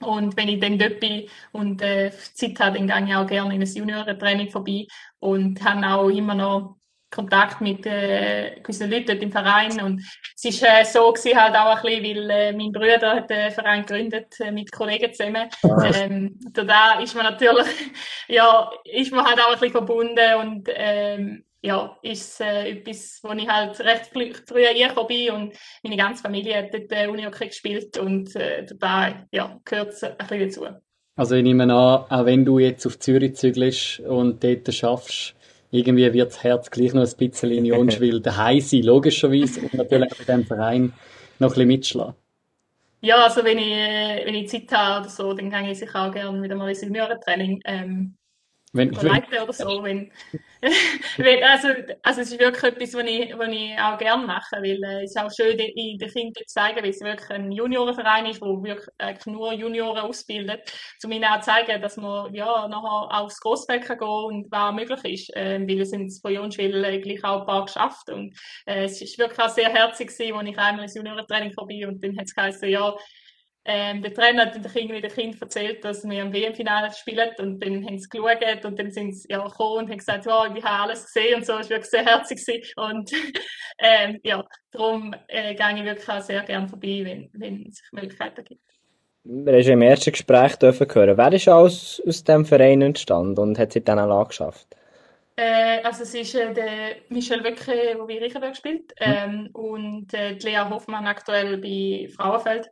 Und 0.01 0.36
wenn 0.36 0.49
ich 0.49 0.61
dann 0.61 0.78
dort 0.78 1.01
bin 1.01 1.28
und 1.53 1.82
äh, 1.82 2.11
Zeit 2.34 2.59
habe, 2.61 2.78
dann 2.78 2.86
gehe 2.86 3.14
ich 3.14 3.14
auch 3.14 3.26
gerne 3.26 3.55
in 3.55 3.62
ein 3.62 3.66
Juniorentraining 3.66 4.51
vorbei 4.51 4.86
und 5.18 5.62
habe 5.62 5.86
auch 5.86 6.09
immer 6.09 6.34
noch 6.34 6.76
Kontakt 7.11 7.61
mit 7.61 7.84
äh, 7.86 8.61
gewissen 8.62 8.91
Leuten 8.91 9.07
dort 9.07 9.22
im 9.22 9.32
Verein. 9.32 9.80
Und 9.82 10.01
es 10.36 10.45
ist 10.45 10.62
äh, 10.62 10.84
so 10.84 11.12
gewesen 11.12 11.38
halt 11.38 11.57
auch 11.57 11.76
ein 11.76 11.82
bisschen, 11.82 12.05
weil 12.05 12.30
äh, 12.30 12.53
mein 12.53 12.72
Bruder 12.72 13.16
hat 13.16 13.30
den 13.30 13.51
Verein 13.51 13.84
gegründet 13.84 14.38
äh, 14.41 14.53
mit 14.53 14.70
Kollegen 14.70 15.12
zusammen. 15.12 15.49
Ähm, 15.95 16.38
da 16.53 17.01
ist 17.01 17.14
man 17.14 17.24
natürlich, 17.24 17.66
ja, 18.28 18.70
ist 18.84 19.12
man 19.12 19.26
halt 19.26 19.41
auch 19.41 19.49
ein 19.49 19.53
bisschen 19.55 19.72
verbunden 19.72 20.34
und 20.41 20.68
ähm, 20.72 21.45
ja, 21.63 21.97
ist 22.03 22.41
äh, 22.41 22.71
etwas, 22.71 23.21
wo 23.23 23.33
ich 23.33 23.49
halt 23.49 23.79
recht 23.81 24.07
früh 24.07 24.65
hergekommen 24.65 25.09
bin 25.09 25.31
und 25.31 25.55
meine 25.83 25.97
ganze 25.97 26.23
Familie 26.23 26.57
hat 26.57 26.73
dort 26.73 26.91
äh, 26.91 27.07
Unihockey 27.07 27.49
gespielt 27.49 27.99
und 27.99 28.35
äh, 28.37 28.65
dabei 28.65 29.27
ja, 29.31 29.61
gehört 29.65 29.91
es 29.91 30.03
ein 30.03 30.17
bisschen 30.17 30.41
dazu. 30.41 30.67
Also 31.17 31.35
ich 31.35 31.43
nehme 31.43 31.65
an, 31.65 31.71
auch 31.71 32.25
wenn 32.25 32.45
du 32.45 32.59
jetzt 32.59 32.87
auf 32.87 32.99
Zürich 32.99 33.37
zügelst 33.37 34.01
und 34.01 34.43
dort 34.43 34.73
schaffst, 34.73 35.35
irgendwie 35.71 36.13
wird 36.13 36.31
das 36.31 36.43
Herz 36.43 36.71
gleich 36.71 36.95
noch 36.95 37.07
ein 37.07 37.17
bisschen 37.17 37.51
in 37.51 37.65
Jonswil 37.65 38.21
daheim 38.21 38.61
sein, 38.61 38.83
logischerweise, 38.83 39.61
und 39.61 39.75
natürlich 39.75 40.13
auch 40.13 40.19
in 40.19 40.27
diesem 40.27 40.47
Verein 40.47 40.93
noch 41.39 41.49
ein 41.49 41.55
bisschen 41.55 41.69
mitschlagen. 41.69 42.15
Ja, 43.03 43.25
also 43.25 43.45
wenn 43.45 43.59
ich, 43.59 43.73
äh, 43.73 44.23
wenn 44.27 44.35
ich 44.35 44.49
Zeit 44.49 44.71
habe 44.73 45.01
oder 45.01 45.11
so, 45.11 45.33
dann 45.33 45.51
gehe 45.51 45.71
ich 45.71 45.79
sicher 45.79 46.07
auch 46.07 46.13
gerne 46.13 46.43
wieder 46.43 46.55
mal 46.55 46.69
ins 46.69 46.81
Seniorentraining. 46.81 47.61
Ähm, 47.65 48.17
wenn, 48.73 48.91
wenn, 49.03 49.43
oder 49.43 49.53
so. 49.53 49.83
Wenn, 49.83 50.12
wenn, 51.16 51.43
also, 51.43 51.68
also 52.03 52.21
es 52.21 52.33
ist 52.33 52.39
wirklich 52.39 52.62
etwas, 52.62 52.95
was 52.95 53.05
ich, 53.05 53.37
was 53.37 53.49
ich 53.49 53.79
auch 53.79 53.99
gerne 53.99 54.27
mache, 54.27 54.57
weil 54.57 54.83
äh, 54.85 55.05
es 55.05 55.11
ist 55.11 55.18
auch 55.18 55.31
schön, 55.31 55.59
in 55.59 55.99
den 55.99 56.11
Kindern 56.11 56.45
zu 56.47 56.55
zeigen, 56.55 56.83
weil 56.83 56.91
es 56.91 57.01
wirklich 57.01 57.31
ein 57.31 57.51
Juniorenverein 57.51 58.27
ist, 58.27 58.41
wo 58.41 58.62
wirklich 58.62 58.87
äh, 58.99 59.14
nur 59.27 59.53
Junioren 59.53 59.99
ausbildet, 59.99 60.73
um 61.05 61.11
ihnen 61.11 61.25
auch 61.25 61.41
zu 61.41 61.47
zeigen, 61.47 61.83
dass 61.83 61.97
man 61.97 62.33
ja, 62.33 62.68
nachher 62.68 62.85
auch 62.85 63.25
aufs 63.25 63.41
Grossfeld 63.41 63.85
kann 63.85 63.99
gehen 63.99 64.09
und 64.09 64.53
was 64.53 64.75
möglich 64.75 65.21
ist, 65.21 65.37
äh, 65.37 65.61
weil 65.61 65.81
es 65.81 65.91
sind 65.91 66.12
von 66.21 66.33
Jonswil 66.33 66.85
äh, 66.85 67.01
gleich 67.01 67.25
auch 67.25 67.41
ein 67.41 67.47
paar 67.47 67.64
geschafft 67.64 68.09
und 68.11 68.37
äh, 68.66 68.85
es 68.85 69.03
ist 69.03 69.18
wirklich 69.18 69.41
auch 69.41 69.49
sehr 69.49 69.71
herzig 69.71 70.09
gewesen, 70.09 70.37
als 70.37 70.49
ich 70.49 70.59
einmal 70.59 70.85
ins 70.85 70.95
Juniorentraining 70.95 71.53
vorbei 71.53 71.89
und 71.89 72.03
dann 72.05 72.16
hat 72.16 72.27
es 72.27 72.35
geheißen, 72.35 72.68
ja, 72.68 72.95
ähm, 73.73 74.03
der 74.03 74.12
Trainer 74.12 74.47
hat 74.47 74.55
den 74.57 74.64
Kindern 74.64 75.01
den 75.01 75.11
Kind 75.12 75.41
erzählt, 75.41 75.85
dass 75.85 76.03
wir 76.03 76.23
im 76.23 76.33
WM-Finale 76.33 76.93
spielen 76.93 77.31
und 77.39 77.61
dann 77.64 77.87
haben 77.87 77.99
sie 77.99 78.09
geschaut 78.09 78.64
und 78.64 78.77
dann 78.77 78.91
sind 78.91 79.14
sie 79.14 79.29
ja 79.31 79.47
gekommen 79.47 79.85
und 79.85 79.91
haben 79.91 79.99
gesagt, 79.99 80.27
oh, 80.27 80.45
ich 80.53 80.64
habe 80.64 80.83
alles 80.83 81.07
gesehen 81.07 81.37
und 81.37 81.47
so, 81.47 81.53
es 81.53 81.71
war 81.71 81.77
wirklich 81.77 81.91
sehr 81.91 82.05
herzig 82.05 82.45
gewesen. 82.45 82.73
und 82.77 83.12
ähm, 83.79 84.18
ja, 84.25 84.45
darum 84.73 85.14
äh, 85.29 85.55
gehe 85.55 85.77
ich 85.77 85.85
wirklich 85.85 86.09
auch 86.09 86.21
sehr 86.21 86.43
gerne 86.43 86.68
vorbei, 86.68 87.03
wenn, 87.05 87.31
wenn 87.35 87.66
es 87.68 87.77
sich 87.77 87.93
Möglichkeiten 87.93 88.45
gibt. 88.45 88.61
Wir 89.23 89.53
haben 89.53 89.71
im 89.71 89.83
ersten 89.83 90.12
Gespräch 90.12 90.57
dürfen 90.57 90.93
hören. 90.93 91.16
Wer 91.16 91.33
ist 91.33 91.49
aus, 91.49 92.03
aus 92.05 92.25
diesem 92.25 92.45
Verein 92.45 92.83
entstanden 92.83 93.39
und 93.39 93.57
hat 93.57 93.73
sich 93.73 93.85
dann 93.85 94.01
auch 94.01 94.29
geschafft? 94.29 94.66
Äh, 95.37 95.81
also 95.85 96.03
es 96.03 96.12
ist 96.14 96.35
äh, 96.35 96.53
der 96.53 96.97
Michel 97.09 97.45
Wöcke, 97.45 97.73
der 97.73 97.95
bei 98.05 98.18
Riechenberg 98.18 98.57
spielt 98.57 98.93
hm. 98.99 99.14
ähm, 99.14 99.51
und 99.53 100.12
äh, 100.12 100.33
Lea 100.33 100.68
Hoffmann 100.68 101.07
aktuell 101.07 101.59
bei 101.59 102.09
Frauenfeld 102.16 102.68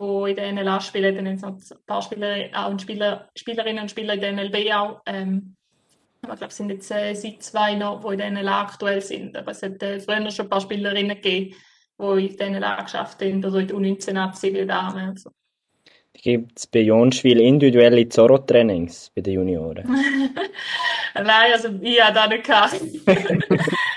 die 0.00 0.30
in 0.30 0.36
der 0.36 0.52
NLA 0.52 0.80
spielen. 0.80 1.14
Dann 1.14 1.38
sind 1.38 1.58
es 1.58 1.70
noch 1.70 1.78
ein 1.78 1.86
paar 1.86 2.02
Spieler, 2.02 2.48
auch 2.54 2.78
Spieler, 2.78 3.28
Spielerinnen 3.36 3.82
und 3.82 3.90
Spieler 3.90 4.14
in 4.14 4.20
der 4.20 4.32
NLB 4.32 4.72
auch. 4.74 5.00
Ähm, 5.06 5.56
ich 6.22 6.28
glaube, 6.28 6.46
es 6.46 6.56
sind 6.56 6.70
jetzt 6.70 6.90
äh, 6.90 7.14
seit 7.14 7.42
zwei 7.42 7.74
noch, 7.74 8.04
die 8.04 8.12
in 8.12 8.18
der 8.18 8.30
NLA 8.30 8.62
aktuell 8.62 9.00
sind. 9.00 9.36
Aber 9.36 9.52
es 9.52 9.62
hat 9.62 9.82
äh, 9.82 10.00
früher 10.00 10.30
schon 10.30 10.46
ein 10.46 10.50
paar 10.50 10.60
Spielerinnen 10.60 11.20
gegeben, 11.20 11.54
die 12.00 12.26
in 12.26 12.36
der 12.36 12.50
NLA 12.50 12.82
geschafft 12.82 13.22
haben, 13.22 13.44
also 13.44 13.58
in 13.58 13.68
der 13.68 13.76
U19 13.76 14.66
Damen 14.66 15.08
und 15.10 15.20
so. 15.20 15.30
Gibt 16.22 16.58
es 16.58 16.66
bei 16.66 16.80
Jonschwil 16.80 17.40
individuelle 17.40 18.08
Zorro-Trainings 18.08 19.10
bei 19.14 19.20
den 19.20 19.34
Junioren? 19.34 19.86
Nein, 21.14 21.52
also 21.52 21.68
ich 21.80 22.02
habe 22.02 22.14
das 22.14 22.28
nicht 22.28 22.44
gehabt. 22.44 22.80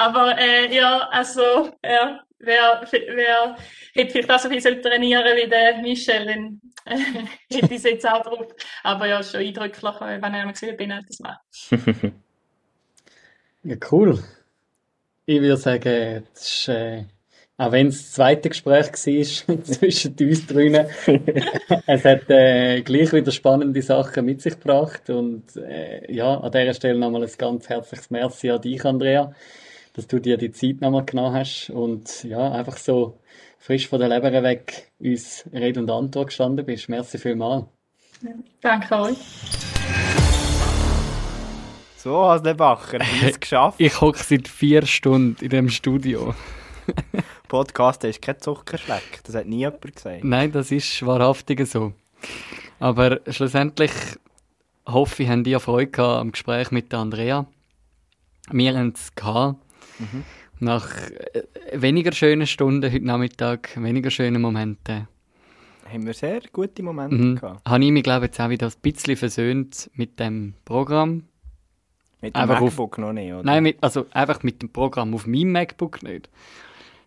Aber 0.00 0.34
äh, 0.38 0.74
ja, 0.74 1.10
also 1.10 1.42
ja, 1.84 2.24
wer, 2.38 2.82
wer 2.90 3.56
hätte 3.92 4.12
vielleicht 4.12 4.30
auch 4.30 4.38
so 4.38 4.48
viel 4.48 4.80
trainieren 4.80 5.36
wie 5.36 5.46
der 5.46 5.76
Michel, 5.82 6.24
dann 6.24 6.60
äh, 6.86 7.54
hätte 7.54 7.66
ich 7.66 7.72
es 7.72 7.82
jetzt 7.82 8.08
auch 8.08 8.22
drauf. 8.22 8.46
Aber 8.82 9.06
ja, 9.06 9.22
schon 9.22 9.40
eindrücklich, 9.40 9.82
wenn 10.00 10.22
er 10.22 10.46
mal 10.46 10.52
gesehen 10.52 10.78
bin, 10.78 10.94
das 11.06 11.20
macht. 11.20 11.42
ja, 13.62 13.76
cool. 13.92 14.18
Ich 15.26 15.38
würde 15.42 15.58
sagen, 15.58 16.24
das 16.32 16.44
ist, 16.44 16.68
äh, 16.68 17.04
auch 17.58 17.72
wenn 17.72 17.88
es 17.88 17.98
das 17.98 18.12
zweite 18.12 18.48
Gespräch 18.48 18.86
war 18.86 19.62
zwischen 19.64 20.16
uns 20.18 20.46
drinnen, 20.46 20.86
es 21.86 22.04
hat 22.06 22.30
äh, 22.30 22.80
gleich 22.80 23.12
wieder 23.12 23.32
spannende 23.32 23.82
Sachen 23.82 24.24
mit 24.24 24.40
sich 24.40 24.54
gebracht. 24.54 25.10
Und 25.10 25.56
äh, 25.56 26.10
ja, 26.10 26.40
an 26.40 26.50
dieser 26.50 26.72
Stelle 26.72 26.98
nochmal 26.98 27.24
ein 27.24 27.30
ganz 27.36 27.68
herzliches 27.68 28.08
Merci 28.08 28.48
an 28.48 28.62
dich, 28.62 28.82
Andrea 28.82 29.34
dass 29.94 30.06
du 30.06 30.20
dir 30.20 30.36
die 30.36 30.52
Zeit 30.52 30.80
nochmal 30.80 31.04
genommen 31.04 31.34
hast 31.34 31.70
und 31.70 32.24
ja, 32.24 32.52
einfach 32.52 32.76
so 32.76 33.18
frisch 33.58 33.88
von 33.88 34.00
der 34.00 34.08
Leber 34.08 34.42
weg 34.42 34.90
uns 34.98 35.44
Rede 35.52 35.80
und 35.80 35.90
Antwort 35.90 36.28
gestanden 36.28 36.64
bist. 36.64 36.88
Merci 36.88 37.18
vielmals. 37.18 37.66
Ja, 38.22 38.30
danke 38.60 38.96
euch. 38.96 39.18
So, 41.96 42.24
Haslebacher, 42.24 43.00
hast 43.00 43.22
du 43.22 43.26
es 43.26 43.40
geschafft? 43.40 43.80
Ich 43.80 44.00
hocke 44.00 44.18
seit 44.18 44.48
vier 44.48 44.86
Stunden 44.86 45.44
in 45.44 45.50
dem 45.50 45.68
Studio. 45.68 46.34
Podcast 47.48 48.04
ist 48.04 48.22
kein 48.22 48.40
Zuckerschleck, 48.40 49.20
das 49.24 49.34
hat 49.34 49.46
nie 49.46 49.58
jemand 49.58 49.94
gesagt. 49.94 50.24
Nein, 50.24 50.52
das 50.52 50.70
ist 50.70 51.04
wahrhaftig 51.04 51.66
so. 51.66 51.92
Aber 52.78 53.20
schlussendlich 53.28 53.90
hoffe 54.86 55.22
ich, 55.22 55.28
habt 55.28 55.46
ihr 55.46 55.60
Freude 55.60 56.02
am 56.02 56.32
Gespräch 56.32 56.70
mit 56.70 56.92
Andrea. 56.94 57.46
Wir 58.50 58.76
haben 58.76 58.94
es 58.94 59.14
gehabt. 59.14 59.56
Mhm. 60.00 60.24
Nach 60.60 60.88
äh, 60.94 61.42
weniger 61.72 62.12
schönen 62.12 62.46
Stunden 62.46 62.92
heute 62.92 63.04
Nachmittag, 63.04 63.70
weniger 63.76 64.10
schönen 64.10 64.42
Momenten. 64.42 65.08
Haben 65.92 66.06
wir 66.06 66.14
sehr 66.14 66.40
gute 66.52 66.82
Momente 66.82 67.16
mhm. 67.16 67.36
gehabt. 67.36 67.68
Habe 67.68 67.84
ich 67.84 67.90
mich, 67.90 68.02
glaube 68.02 68.26
ich, 68.26 68.30
jetzt 68.30 68.40
auch 68.40 68.48
wieder 68.48 68.66
ein 68.66 68.72
bisschen 68.80 69.16
versöhnt 69.16 69.90
mit 69.94 70.20
dem 70.20 70.54
Programm. 70.64 71.24
Mit 72.20 72.36
dem 72.36 72.40
einfach 72.40 72.60
MacBook 72.60 72.92
auf, 72.92 72.98
noch 72.98 73.12
nicht, 73.12 73.32
oder? 73.32 73.42
Nein, 73.42 73.62
mit, 73.62 73.78
also 73.82 74.06
einfach 74.12 74.42
mit 74.42 74.62
dem 74.62 74.70
Programm 74.70 75.14
auf 75.14 75.26
meinem 75.26 75.52
MacBook 75.52 76.02
nicht. 76.02 76.28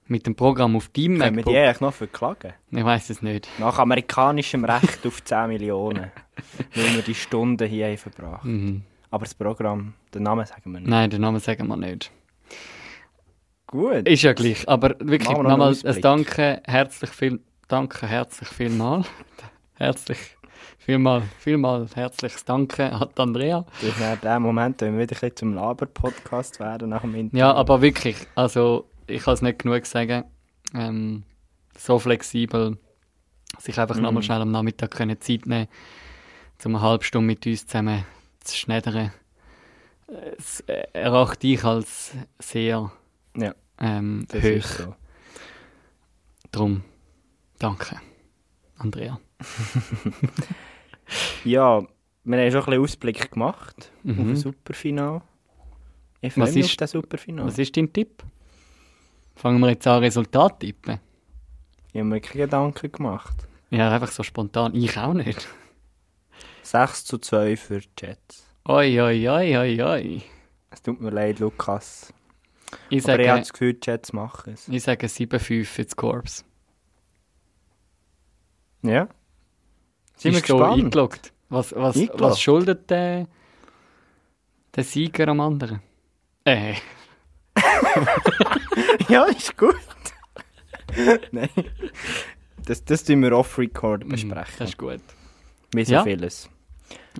Mit 0.07 0.27
dem 0.27 0.35
Programm 0.35 0.75
auf 0.75 0.89
deinem 0.89 1.17
Können 1.17 1.35
MacBook. 1.35 1.45
Können 1.45 1.45
wir 1.45 1.53
die 1.53 1.57
eigentlich 1.59 1.81
noch 1.81 1.93
verklagen? 1.93 2.53
Ich 2.71 2.83
weiß 2.83 3.09
es 3.09 3.21
nicht. 3.21 3.47
Nach 3.57 3.77
amerikanischem 3.79 4.65
Recht 4.65 5.05
auf 5.05 5.23
10 5.23 5.47
Millionen. 5.47 6.11
weil 6.75 6.95
wir 6.95 7.01
die 7.03 7.15
Stunden 7.15 7.67
hier 7.67 7.87
haben 7.87 7.97
verbracht. 7.97 8.43
Mhm. 8.43 8.81
Aber 9.11 9.25
das 9.25 9.35
Programm, 9.35 9.93
den 10.13 10.23
Namen 10.23 10.45
sagen 10.45 10.71
wir 10.71 10.79
nicht. 10.79 10.89
Nein, 10.89 11.09
den 11.09 11.21
Namen 11.21 11.39
sagen 11.39 11.67
wir 11.67 11.77
nicht. 11.77 12.11
Gut. 13.73 14.07
Ist 14.07 14.21
ja 14.21 14.33
gleich. 14.33 14.69
Aber 14.69 14.89
wirklich 14.99 15.35
nochmal 15.35 15.75
ein 15.83 16.01
Danke, 16.01 16.61
herzlich 16.63 17.09
viel, 17.09 17.39
danke, 17.67 18.05
herzlich 18.05 18.47
vielmal. 18.47 19.03
herzlich 19.73 20.19
vielmal, 20.77 21.23
vielmal 21.39 21.87
herzliches 21.95 22.45
Danke 22.45 22.91
an 22.91 23.09
Andrea. 23.15 23.65
Das 23.81 24.13
in 24.13 24.21
dem 24.21 24.43
Moment, 24.43 24.79
wenn 24.81 24.95
wir 24.95 25.09
wieder 25.09 25.35
zum 25.35 25.55
Laber-Podcast 25.55 26.59
werden 26.59 26.89
nach 26.89 27.01
dem 27.01 27.15
Interview. 27.15 27.39
Ja, 27.39 27.55
aber 27.55 27.81
wirklich, 27.81 28.15
also 28.35 28.87
ich 29.07 29.23
kann 29.23 29.33
es 29.33 29.41
nicht 29.41 29.57
genug 29.57 29.87
sagen. 29.87 30.25
Ähm, 30.75 31.23
so 31.75 31.97
flexibel, 31.97 32.77
sich 33.57 33.79
einfach 33.79 33.97
mm. 33.97 34.01
nochmal 34.03 34.21
schnell 34.21 34.41
am 34.41 34.51
Nachmittag 34.51 34.91
können 34.91 35.19
Zeit 35.19 35.47
nehmen, 35.47 35.67
um 36.63 36.75
eine 36.75 36.81
halbe 36.83 37.03
Stunde 37.05 37.25
mit 37.25 37.47
uns 37.47 37.65
zusammen 37.65 38.05
zu 38.39 38.55
schneidern. 38.55 39.11
Das 40.05 40.59
äh, 40.67 40.83
erachte 40.93 41.47
ich 41.47 41.63
als 41.63 42.11
sehr 42.37 42.91
ja 43.35 43.55
ähm, 43.83 44.25
hoch. 44.33 44.63
So. 44.63 44.95
Drum, 46.51 46.83
danke, 47.59 47.99
Andrea. 48.77 49.19
ja, 51.43 51.81
wir 52.23 52.37
haben 52.37 52.51
schon 52.51 52.61
ein 52.61 52.65
bisschen 52.65 52.81
Ausblick 52.81 53.31
gemacht 53.31 53.91
mhm. 54.03 54.11
auf 54.11 54.27
ein 54.27 54.35
Superfinal. 54.35 55.21
Ich 56.21 56.33
freue 56.33 56.45
was 56.45 56.55
mich 56.55 56.65
ist, 56.65 56.71
auf 56.71 56.77
das 56.77 56.91
Superfinal. 56.91 57.45
Was 57.45 57.59
ist 57.59 57.75
dein 57.75 57.91
Tipp? 57.91 58.23
Fangen 59.35 59.59
wir 59.59 59.69
jetzt 59.69 59.87
an, 59.87 59.99
Resultat 59.99 60.59
tippen? 60.59 60.99
Ich 61.91 61.99
habe 61.99 62.05
mir 62.05 62.21
keine 62.21 62.45
Gedanken 62.45 62.91
gemacht. 62.91 63.47
Ja, 63.69 63.91
einfach 63.91 64.11
so 64.11 64.23
spontan. 64.23 64.75
Ich 64.75 64.97
auch 64.97 65.13
nicht. 65.13 65.47
6 66.61 67.05
zu 67.05 67.17
2 67.17 67.57
für 67.57 67.79
die 67.79 67.89
Jets. 67.99 68.45
Oi, 68.65 69.01
oi, 69.01 69.27
oi, 69.27 69.57
oi, 69.57 69.81
oi. 69.81 70.21
Es 70.69 70.81
tut 70.81 71.01
mir 71.01 71.09
leid, 71.09 71.39
Lukas. 71.39 72.13
Ich 72.89 73.03
Aber 73.07 73.19
ich 73.19 73.27
habe 73.27 73.37
sage, 73.37 73.39
das 73.41 73.53
Gefühl, 73.53 73.73
die 73.73 73.79
Jets 73.89 74.13
machen 74.13 74.53
es. 74.53 74.67
ich 74.67 74.83
sage 74.83 75.07
7-5 75.07 75.65
für 75.65 75.83
das 75.83 75.95
Corps. 75.95 76.45
Ja. 78.81 79.07
Sind 80.15 80.33
wir 80.33 80.39
Bist 80.41 80.49
du 80.49 80.57
gespannt? 80.57 80.83
eingeloggt? 80.83 81.33
Was, 81.49 81.73
was, 81.75 81.95
Eingeloggt? 81.95 82.21
was 82.21 82.41
schuldet 82.41 82.89
der, 82.89 83.27
der 84.75 84.83
Sieger 84.83 85.27
am 85.29 85.39
anderen? 85.39 85.81
Äh, 86.45 86.73
ja, 89.09 89.23
ist 89.25 89.55
gut. 89.57 89.75
Nein. 91.31 91.49
Das, 92.65 92.83
das 92.85 93.03
tun 93.03 93.21
wir 93.21 93.31
off-record 93.37 94.07
besprechen. 94.07 94.29
Mhm, 94.53 94.57
Das 94.59 94.69
ist 94.69 94.77
gut. 94.77 95.01
Wie 95.73 95.85
so 95.85 95.93
Ja. 95.93 96.03
vieles. 96.03 96.49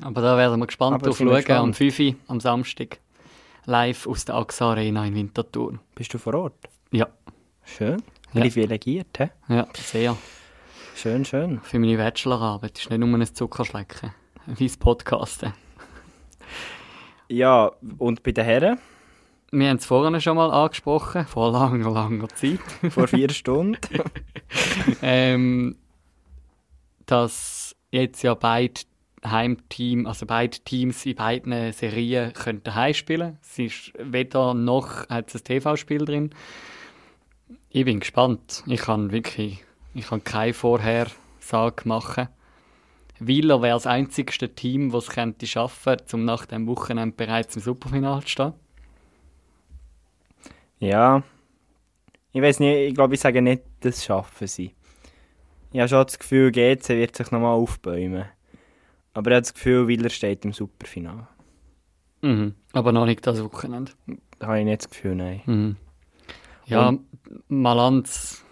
Aber 0.02 0.22
da 0.22 0.38
werden 0.38 0.60
wir 0.60 0.68
gespannt 0.68 0.96
Aber 0.96 1.06
drauf 1.08 1.18
sind 1.18 1.28
wir 1.30 1.42
schauen. 1.42 1.58
Am 1.58 1.72
gespannt. 1.72 1.94
5 1.96 2.00
Uhr 2.00 2.16
am 2.28 2.40
Samstag. 2.40 3.00
Live 3.66 4.08
aus 4.08 4.26
der 4.26 4.36
AXA 4.36 4.72
Arena 4.72 5.06
in 5.06 5.16
Winterthur. 5.16 5.80
Bist 5.96 6.14
du 6.14 6.18
vor 6.18 6.34
Ort? 6.36 6.70
Ja, 6.92 7.08
Schön. 7.66 8.02
Ja. 8.34 8.42
Privilegiert, 8.42 9.20
hä? 9.20 9.30
ja, 9.48 9.68
sehr. 9.74 10.18
Schön, 10.96 11.24
schön. 11.24 11.60
Für 11.62 11.80
meine 11.80 11.98
Bachelorarbeit 11.98 12.78
ist 12.78 12.90
nicht 12.90 13.00
nur 13.00 13.18
ein 13.18 13.26
Zuckerschlecken. 13.26 14.12
Wie 14.46 14.68
das 14.68 14.78
Podcasten. 14.78 15.54
Ja, 17.30 17.72
und 17.98 18.24
bei 18.24 18.32
den 18.32 18.44
Herren? 18.44 18.80
Wir 19.52 19.70
haben 19.70 19.78
es 19.78 19.86
vorhin 19.86 20.20
schon 20.20 20.36
mal 20.36 20.52
angesprochen, 20.52 21.26
vor 21.26 21.52
langer, 21.52 21.92
langer 21.92 22.28
Zeit. 22.30 22.60
Vor 22.90 23.08
vier 23.08 23.30
Stunden. 23.30 23.78
ähm, 25.04 25.78
dass 27.06 27.76
jetzt 27.92 28.24
ja 28.24 28.34
beide 28.34 28.82
Heimteam, 29.26 30.06
also 30.06 30.26
beide 30.26 30.58
Teams 30.60 31.06
in 31.06 31.16
beiden 31.16 31.72
Serien 31.74 32.34
können 32.34 32.64
daheim 32.64 32.94
spielen. 32.94 33.38
Es 33.42 33.60
ist 33.60 33.94
weder 33.98 34.54
noch 34.54 35.08
hat 35.10 35.34
ein 35.34 35.44
TV-Spiel 35.44 36.06
drin. 36.06 36.30
Ich 37.70 37.86
bin 37.86 38.00
gespannt. 38.00 38.64
Ich 38.68 38.82
kann 38.82 39.12
wirklich, 39.12 39.64
ich 39.94 40.08
kann 40.08 40.24
keine 40.24 40.54
Vorhersage 40.54 41.88
machen. 41.88 42.28
Wieler 43.20 43.62
wäre 43.62 43.76
das 43.76 43.88
einzigste 43.88 44.54
Team, 44.54 44.92
das 44.92 45.06
es 45.06 45.10
könnte 45.12 45.48
schaffen, 45.48 45.98
um 46.12 46.26
nach 46.26 46.46
dem 46.46 46.68
Wochenende 46.68 47.16
bereits 47.16 47.56
im 47.56 47.62
Superfinale 47.62 48.22
zu 48.22 48.30
stehen. 48.30 48.54
Ja. 50.80 51.24
Ich 52.32 52.42
weiß 52.42 52.60
nicht, 52.60 52.90
ich 52.90 52.96
glaube, 52.96 53.14
ich 53.14 53.20
sage 53.20 53.42
nicht, 53.42 53.64
das 53.80 54.04
schaffen 54.04 54.48
sie. 54.48 54.74
Ich 55.72 55.80
habe 55.80 55.88
schon 55.88 56.06
das 56.06 56.20
Gefühl, 56.20 56.52
GC 56.52 56.90
wird 56.90 57.16
sich 57.16 57.32
nochmal 57.32 57.54
aufbäumen. 57.54 58.26
Aber 59.14 59.32
ich 59.32 59.36
habe 59.36 59.42
das 59.42 59.54
Gefühl, 59.54 59.88
Willer 59.88 60.10
steht 60.10 60.46
im 60.46 60.54
Superfinale. 60.54 61.28
Mhm. 62.22 62.56
Aber 62.72 62.92
noch 62.92 63.06
nicht 63.06 63.26
das 63.28 63.44
Wochenende. 63.44 63.92
Da 64.40 64.48
habe 64.48 64.60
ich 64.60 64.66
nicht 64.66 64.82
das 64.82 64.90
Gefühl, 64.90 65.16
nein. 65.16 65.42
Mhm. 65.46 65.76
Ja, 66.66 66.98
Malanz. 67.48 68.44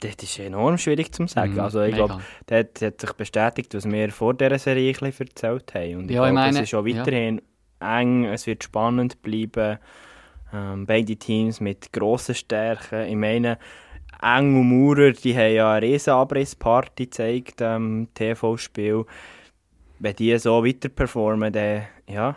Das 0.00 0.16
ist 0.22 0.38
enorm 0.38 0.76
schwierig 0.76 1.12
zu 1.12 1.26
sagen. 1.26 1.54
Mhm, 1.54 1.60
also 1.60 1.80
ich 1.80 1.94
glaube, 1.94 2.20
das 2.46 2.66
hat, 2.82 3.00
sich 3.00 3.12
bestätigt, 3.14 3.72
was 3.74 3.90
wir 3.90 4.10
vor 4.10 4.34
dieser 4.34 4.58
Serie 4.58 4.92
ein 4.92 4.98
bisschen 4.98 5.28
erzählt 5.28 5.74
haben. 5.74 5.96
Und 5.96 6.10
ich 6.10 6.16
Ja, 6.16 6.26
ich 6.26 6.32
glaube, 6.32 6.32
meine, 6.32 6.58
es 6.58 6.64
ist 6.64 6.74
auch 6.74 6.86
ja. 6.86 6.98
weiterhin 6.98 7.40
eng, 7.80 8.24
es 8.26 8.46
wird 8.46 8.64
spannend 8.64 9.22
bleiben. 9.22 9.78
Ähm, 10.52 10.86
beide 10.86 11.16
Teams 11.16 11.60
mit 11.60 11.92
grossen 11.92 12.34
Stärken. 12.34 13.08
Ich 13.08 13.16
meine, 13.16 13.58
Eng 14.22 14.60
und 14.60 14.68
Maurer, 14.68 15.12
die 15.12 15.36
haben 15.36 15.54
ja 15.54 15.72
eine 15.72 15.86
riesen 15.86 16.12
Abrissparty 16.12 17.06
gezeigt 17.06 17.60
im 17.60 18.08
TV-Spiel. 18.14 19.04
Wenn 20.04 20.16
die 20.16 20.36
so 20.38 20.62
weiter 20.64 20.90
performen, 20.90 21.50
dann 21.50 21.86
ja, 22.06 22.36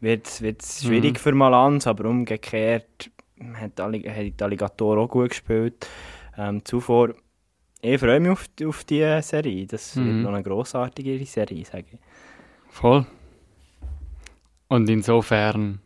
wird 0.00 0.26
es 0.26 0.40
Mhm. 0.40 0.86
schwierig 0.88 1.20
für 1.20 1.32
Malanz, 1.32 1.86
aber 1.86 2.08
umgekehrt 2.08 3.10
hat, 3.54 3.78
Alli- 3.78 4.02
hat 4.08 4.40
die 4.40 4.42
Alligator 4.44 4.98
auch 4.98 5.08
gut 5.08 5.30
gespielt. 5.30 5.86
Ähm, 6.36 6.64
zuvor, 6.64 7.10
ich 7.80 8.00
freue 8.00 8.18
mich 8.18 8.30
auf, 8.32 8.46
auf 8.66 8.82
die 8.84 9.20
Serie. 9.22 9.66
Das 9.66 9.94
Mhm. 9.94 10.04
wird 10.06 10.16
noch 10.24 10.30
eine 10.32 10.42
grossartige 10.42 11.24
Serie, 11.26 11.64
sage 11.64 11.84
ich. 11.92 11.98
Voll. 12.70 13.06
Und 14.66 14.88
insofern 14.90 15.78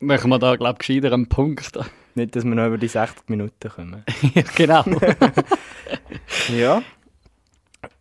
machen 0.00 0.30
wir 0.30 0.38
da, 0.38 0.56
glaube 0.56 0.78
ich, 0.80 0.86
gescheiter 0.86 1.12
einen 1.12 1.28
Punkt. 1.28 1.78
Nicht, 2.14 2.34
dass 2.34 2.44
wir 2.44 2.54
noch 2.54 2.66
über 2.68 2.78
die 2.78 2.88
60 2.88 3.28
Minuten 3.28 3.68
kommen. 3.68 4.02
ja, 4.34 4.42
genau. 4.54 4.82
ja. 6.56 6.82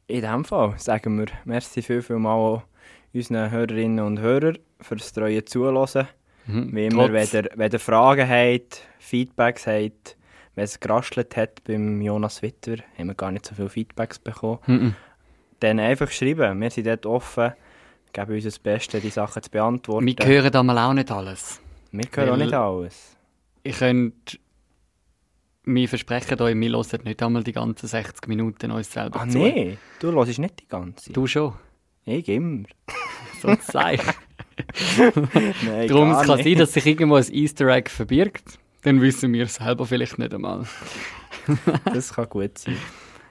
In 0.07 0.21
dem 0.21 0.45
Fall 0.45 0.75
sagen 0.77 1.17
wir 1.17 1.27
merci 1.45 1.81
viel, 1.81 2.01
viel 2.01 2.17
mal 2.19 2.33
auch 2.33 2.63
unseren 3.13 3.49
Hörerinnen 3.49 4.05
und 4.05 4.19
Hörern 4.19 4.57
fürs 4.81 5.11
treue 5.13 5.43
Zuhören. 5.45 6.07
Mhm, 6.47 6.75
Wie 6.75 6.85
immer, 6.85 7.11
wenn 7.11 7.27
ihr, 7.33 7.49
wenn 7.55 7.71
ihr 7.71 7.79
Fragen 7.79 8.29
habt, 8.29 8.81
Feedbacks 8.99 9.65
habt, 9.65 10.15
wenn 10.53 10.63
es 10.65 10.79
geraschelt 10.79 11.35
hat 11.35 11.63
beim 11.63 12.01
Jonas 12.01 12.41
Witter, 12.43 12.75
haben 12.97 13.07
wir 13.07 13.15
gar 13.15 13.31
nicht 13.31 13.45
so 13.47 13.55
viele 13.55 13.69
Feedbacks 13.69 14.19
bekommen, 14.19 14.59
Mhm. 14.67 14.95
dann 15.59 15.79
einfach 15.79 16.11
schreiben. 16.11 16.61
Wir 16.61 16.69
sind 16.69 16.85
dort 16.85 17.05
offen, 17.07 17.53
geben 18.13 18.33
uns 18.35 18.43
das 18.43 18.59
Beste, 18.59 18.99
die 19.01 19.09
Sachen 19.09 19.41
zu 19.41 19.49
beantworten. 19.49 20.05
Wir 20.05 20.15
hören 20.25 20.51
da 20.51 20.61
mal 20.61 20.77
auch 20.77 20.93
nicht 20.93 21.09
alles. 21.11 21.59
Wir 21.91 22.05
hören 22.15 22.29
auch 22.29 22.33
Weil- 22.33 22.45
nicht 22.45 22.53
alles. 22.53 23.17
Ich 23.63 23.79
könnte 23.79 24.37
mir 25.65 25.87
versprechen 25.89 26.39
euch, 26.41 26.55
wir 26.55 26.69
hören 26.71 26.99
nicht 27.03 27.21
einmal 27.23 27.43
die 27.43 27.51
ganzen 27.51 27.87
60 27.87 28.27
Minuten 28.27 28.71
uns 28.71 28.91
selber 28.91 29.21
Ah 29.21 29.27
zu. 29.27 29.37
nee, 29.39 29.77
du 29.99 30.11
hörst 30.11 30.39
nicht 30.39 30.59
die 30.61 30.67
ganze. 30.67 31.11
Du 31.13 31.27
schon. 31.27 31.53
Ich 32.05 32.27
immer. 32.29 32.65
So 33.41 33.53
Zeichen. 33.57 34.13
Nein, 34.97 35.87
Darum 35.87 36.11
es 36.11 36.25
kann 36.25 36.37
nicht. 36.37 36.45
sein, 36.45 36.57
dass 36.57 36.73
sich 36.73 36.85
irgendwo 36.85 37.15
ein 37.15 37.25
Easter 37.33 37.67
Egg 37.67 37.89
verbirgt. 37.89 38.57
Dann 38.83 39.01
wissen 39.01 39.33
wir 39.33 39.43
es 39.43 39.55
selber 39.55 39.85
vielleicht 39.85 40.17
nicht 40.19 40.33
einmal. 40.33 40.65
Das 41.93 42.13
kann 42.13 42.29
gut 42.29 42.57
sein. 42.57 42.77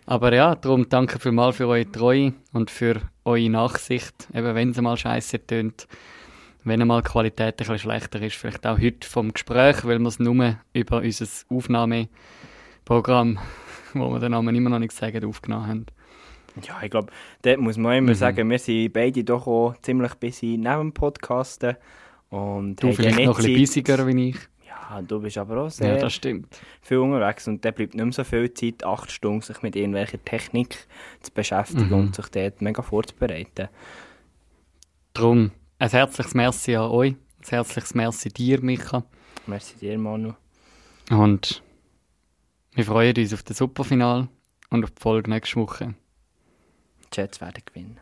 Aber 0.07 0.33
ja, 0.35 0.55
darum 0.55 0.89
danke 0.89 1.19
vielmals 1.19 1.57
für 1.57 1.67
eure 1.67 1.91
Treue 1.91 2.35
und 2.53 2.71
für 2.71 3.01
eure 3.25 3.49
Nachsicht. 3.49 4.29
Eben, 4.35 4.55
wenn 4.55 4.71
es 4.71 4.81
mal 4.81 4.97
scheiße 4.97 5.47
tönt, 5.47 5.89
wenn 6.65 6.81
einmal 6.81 7.03
die 7.03 7.09
Qualität 7.11 7.55
ein 7.55 7.57
bisschen 7.57 7.79
schlechter 7.79 8.21
ist, 8.23 8.37
vielleicht 8.37 8.67
auch 8.67 8.79
heute 8.79 9.07
vom 9.09 9.33
Gespräch, 9.33 9.85
weil 9.85 9.99
wir 9.99 10.09
es 10.09 10.19
nur 10.19 10.57
über 10.73 10.99
unser 10.99 11.27
Aufnahmeprogramm, 11.51 13.39
wo 13.95 14.11
wir 14.11 14.19
den 14.21 14.33
Namen 14.33 14.55
immer 14.55 14.71
noch 14.71 14.79
nicht 14.79 14.93
sagen, 14.93 15.25
aufgenommen 15.25 15.67
haben. 15.67 15.87
Ja, 16.63 16.81
ich 16.83 16.91
glaube, 16.91 17.13
dort 17.43 17.59
muss 17.59 17.77
man 17.77 17.97
immer 17.99 18.11
Mhm. 18.13 18.15
sagen, 18.17 18.49
wir 18.51 18.59
sind 18.59 18.93
beide 18.93 19.25
doch 19.25 19.47
auch 19.47 19.75
ziemlich 19.83 20.15
busy 20.15 20.57
neben 20.57 20.79
dem 20.81 20.93
Podcasten. 20.93 21.77
Und 22.31 22.77
Du 22.83 22.93
vielleicht 22.93 23.19
ja 23.19 23.27
noch 23.27 23.39
ein 23.39 23.45
bisschen 23.45 23.61
busiger 23.61 24.07
wie 24.07 24.29
ich. 24.31 24.37
Ja, 24.67 25.03
du 25.03 25.21
bist 25.21 25.37
aber 25.39 25.57
auch 25.59 25.65
Ja, 25.65 25.71
sehr 25.71 25.97
das 25.99 26.13
stimmt. 26.15 26.57
viel 26.81 26.99
unterwegs 26.99 27.47
und 27.49 27.65
da 27.65 27.71
bleibt 27.73 27.95
nicht 27.95 28.05
mehr 28.05 28.13
so 28.13 28.23
viel 28.25 28.53
Zeit, 28.55 28.85
acht 28.85 29.11
Stunden 29.11 29.41
sich 29.41 29.63
mit 29.63 29.75
irgendwelcher 29.77 30.25
Technik 30.25 30.77
zu 31.21 31.33
beschäftigen 31.33 31.87
Mhm. 31.89 31.93
und 31.95 32.15
sich 32.17 32.27
dort 32.29 32.61
mega 32.63 32.83
vorzubereiten. 32.83 33.69
Darum 35.13 35.51
ein 35.85 35.91
herzliches 35.91 36.33
Merci 36.35 36.77
an 36.77 36.91
euch, 36.91 37.13
ein 37.13 37.49
herzliches 37.49 37.95
Merci 37.95 38.31
dir, 38.31 38.61
Micha. 38.63 39.05
Merci 39.47 39.77
dir, 39.77 39.99
Manu. 39.99 40.33
Und 41.11 41.63
wir 42.73 42.85
freuen 42.85 43.15
uns 43.15 43.35
auf 43.35 43.43
das 43.43 43.59
Superfinal 43.59 44.29
und 44.71 44.85
auf 44.85 44.91
die 44.93 45.03
Folge 45.03 45.29
nächste 45.31 45.57
Woche. 45.57 45.95
Die 47.13 47.21
Jets 47.21 47.41
werden 47.43 47.63
gewinnen. 47.67 48.01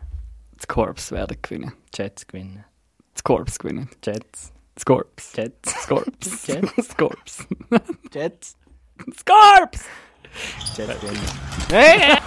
Das 0.57 0.69
Corps 0.69 1.11
werden 1.11 1.37
gewinnen. 1.43 1.73
Die 1.93 2.03
Jets 2.03 2.25
gewinnen. 2.25 2.65
Das 3.15 3.25
Corps 3.25 3.59
gewinnen. 3.59 3.89
Jets. 4.05 4.53
Das 4.77 4.85
Corps. 4.85 5.05
Jets. 5.35 5.75
Das 5.75 5.89
Corps. 5.89 6.05
Jets. 6.47 6.75
Das 6.77 6.97
Corps. 6.97 7.47
Jets. 8.15 8.57
Das 9.07 9.25
Corps! 9.25 9.71
Jets 10.77 11.01
gewinnen. 11.01 12.19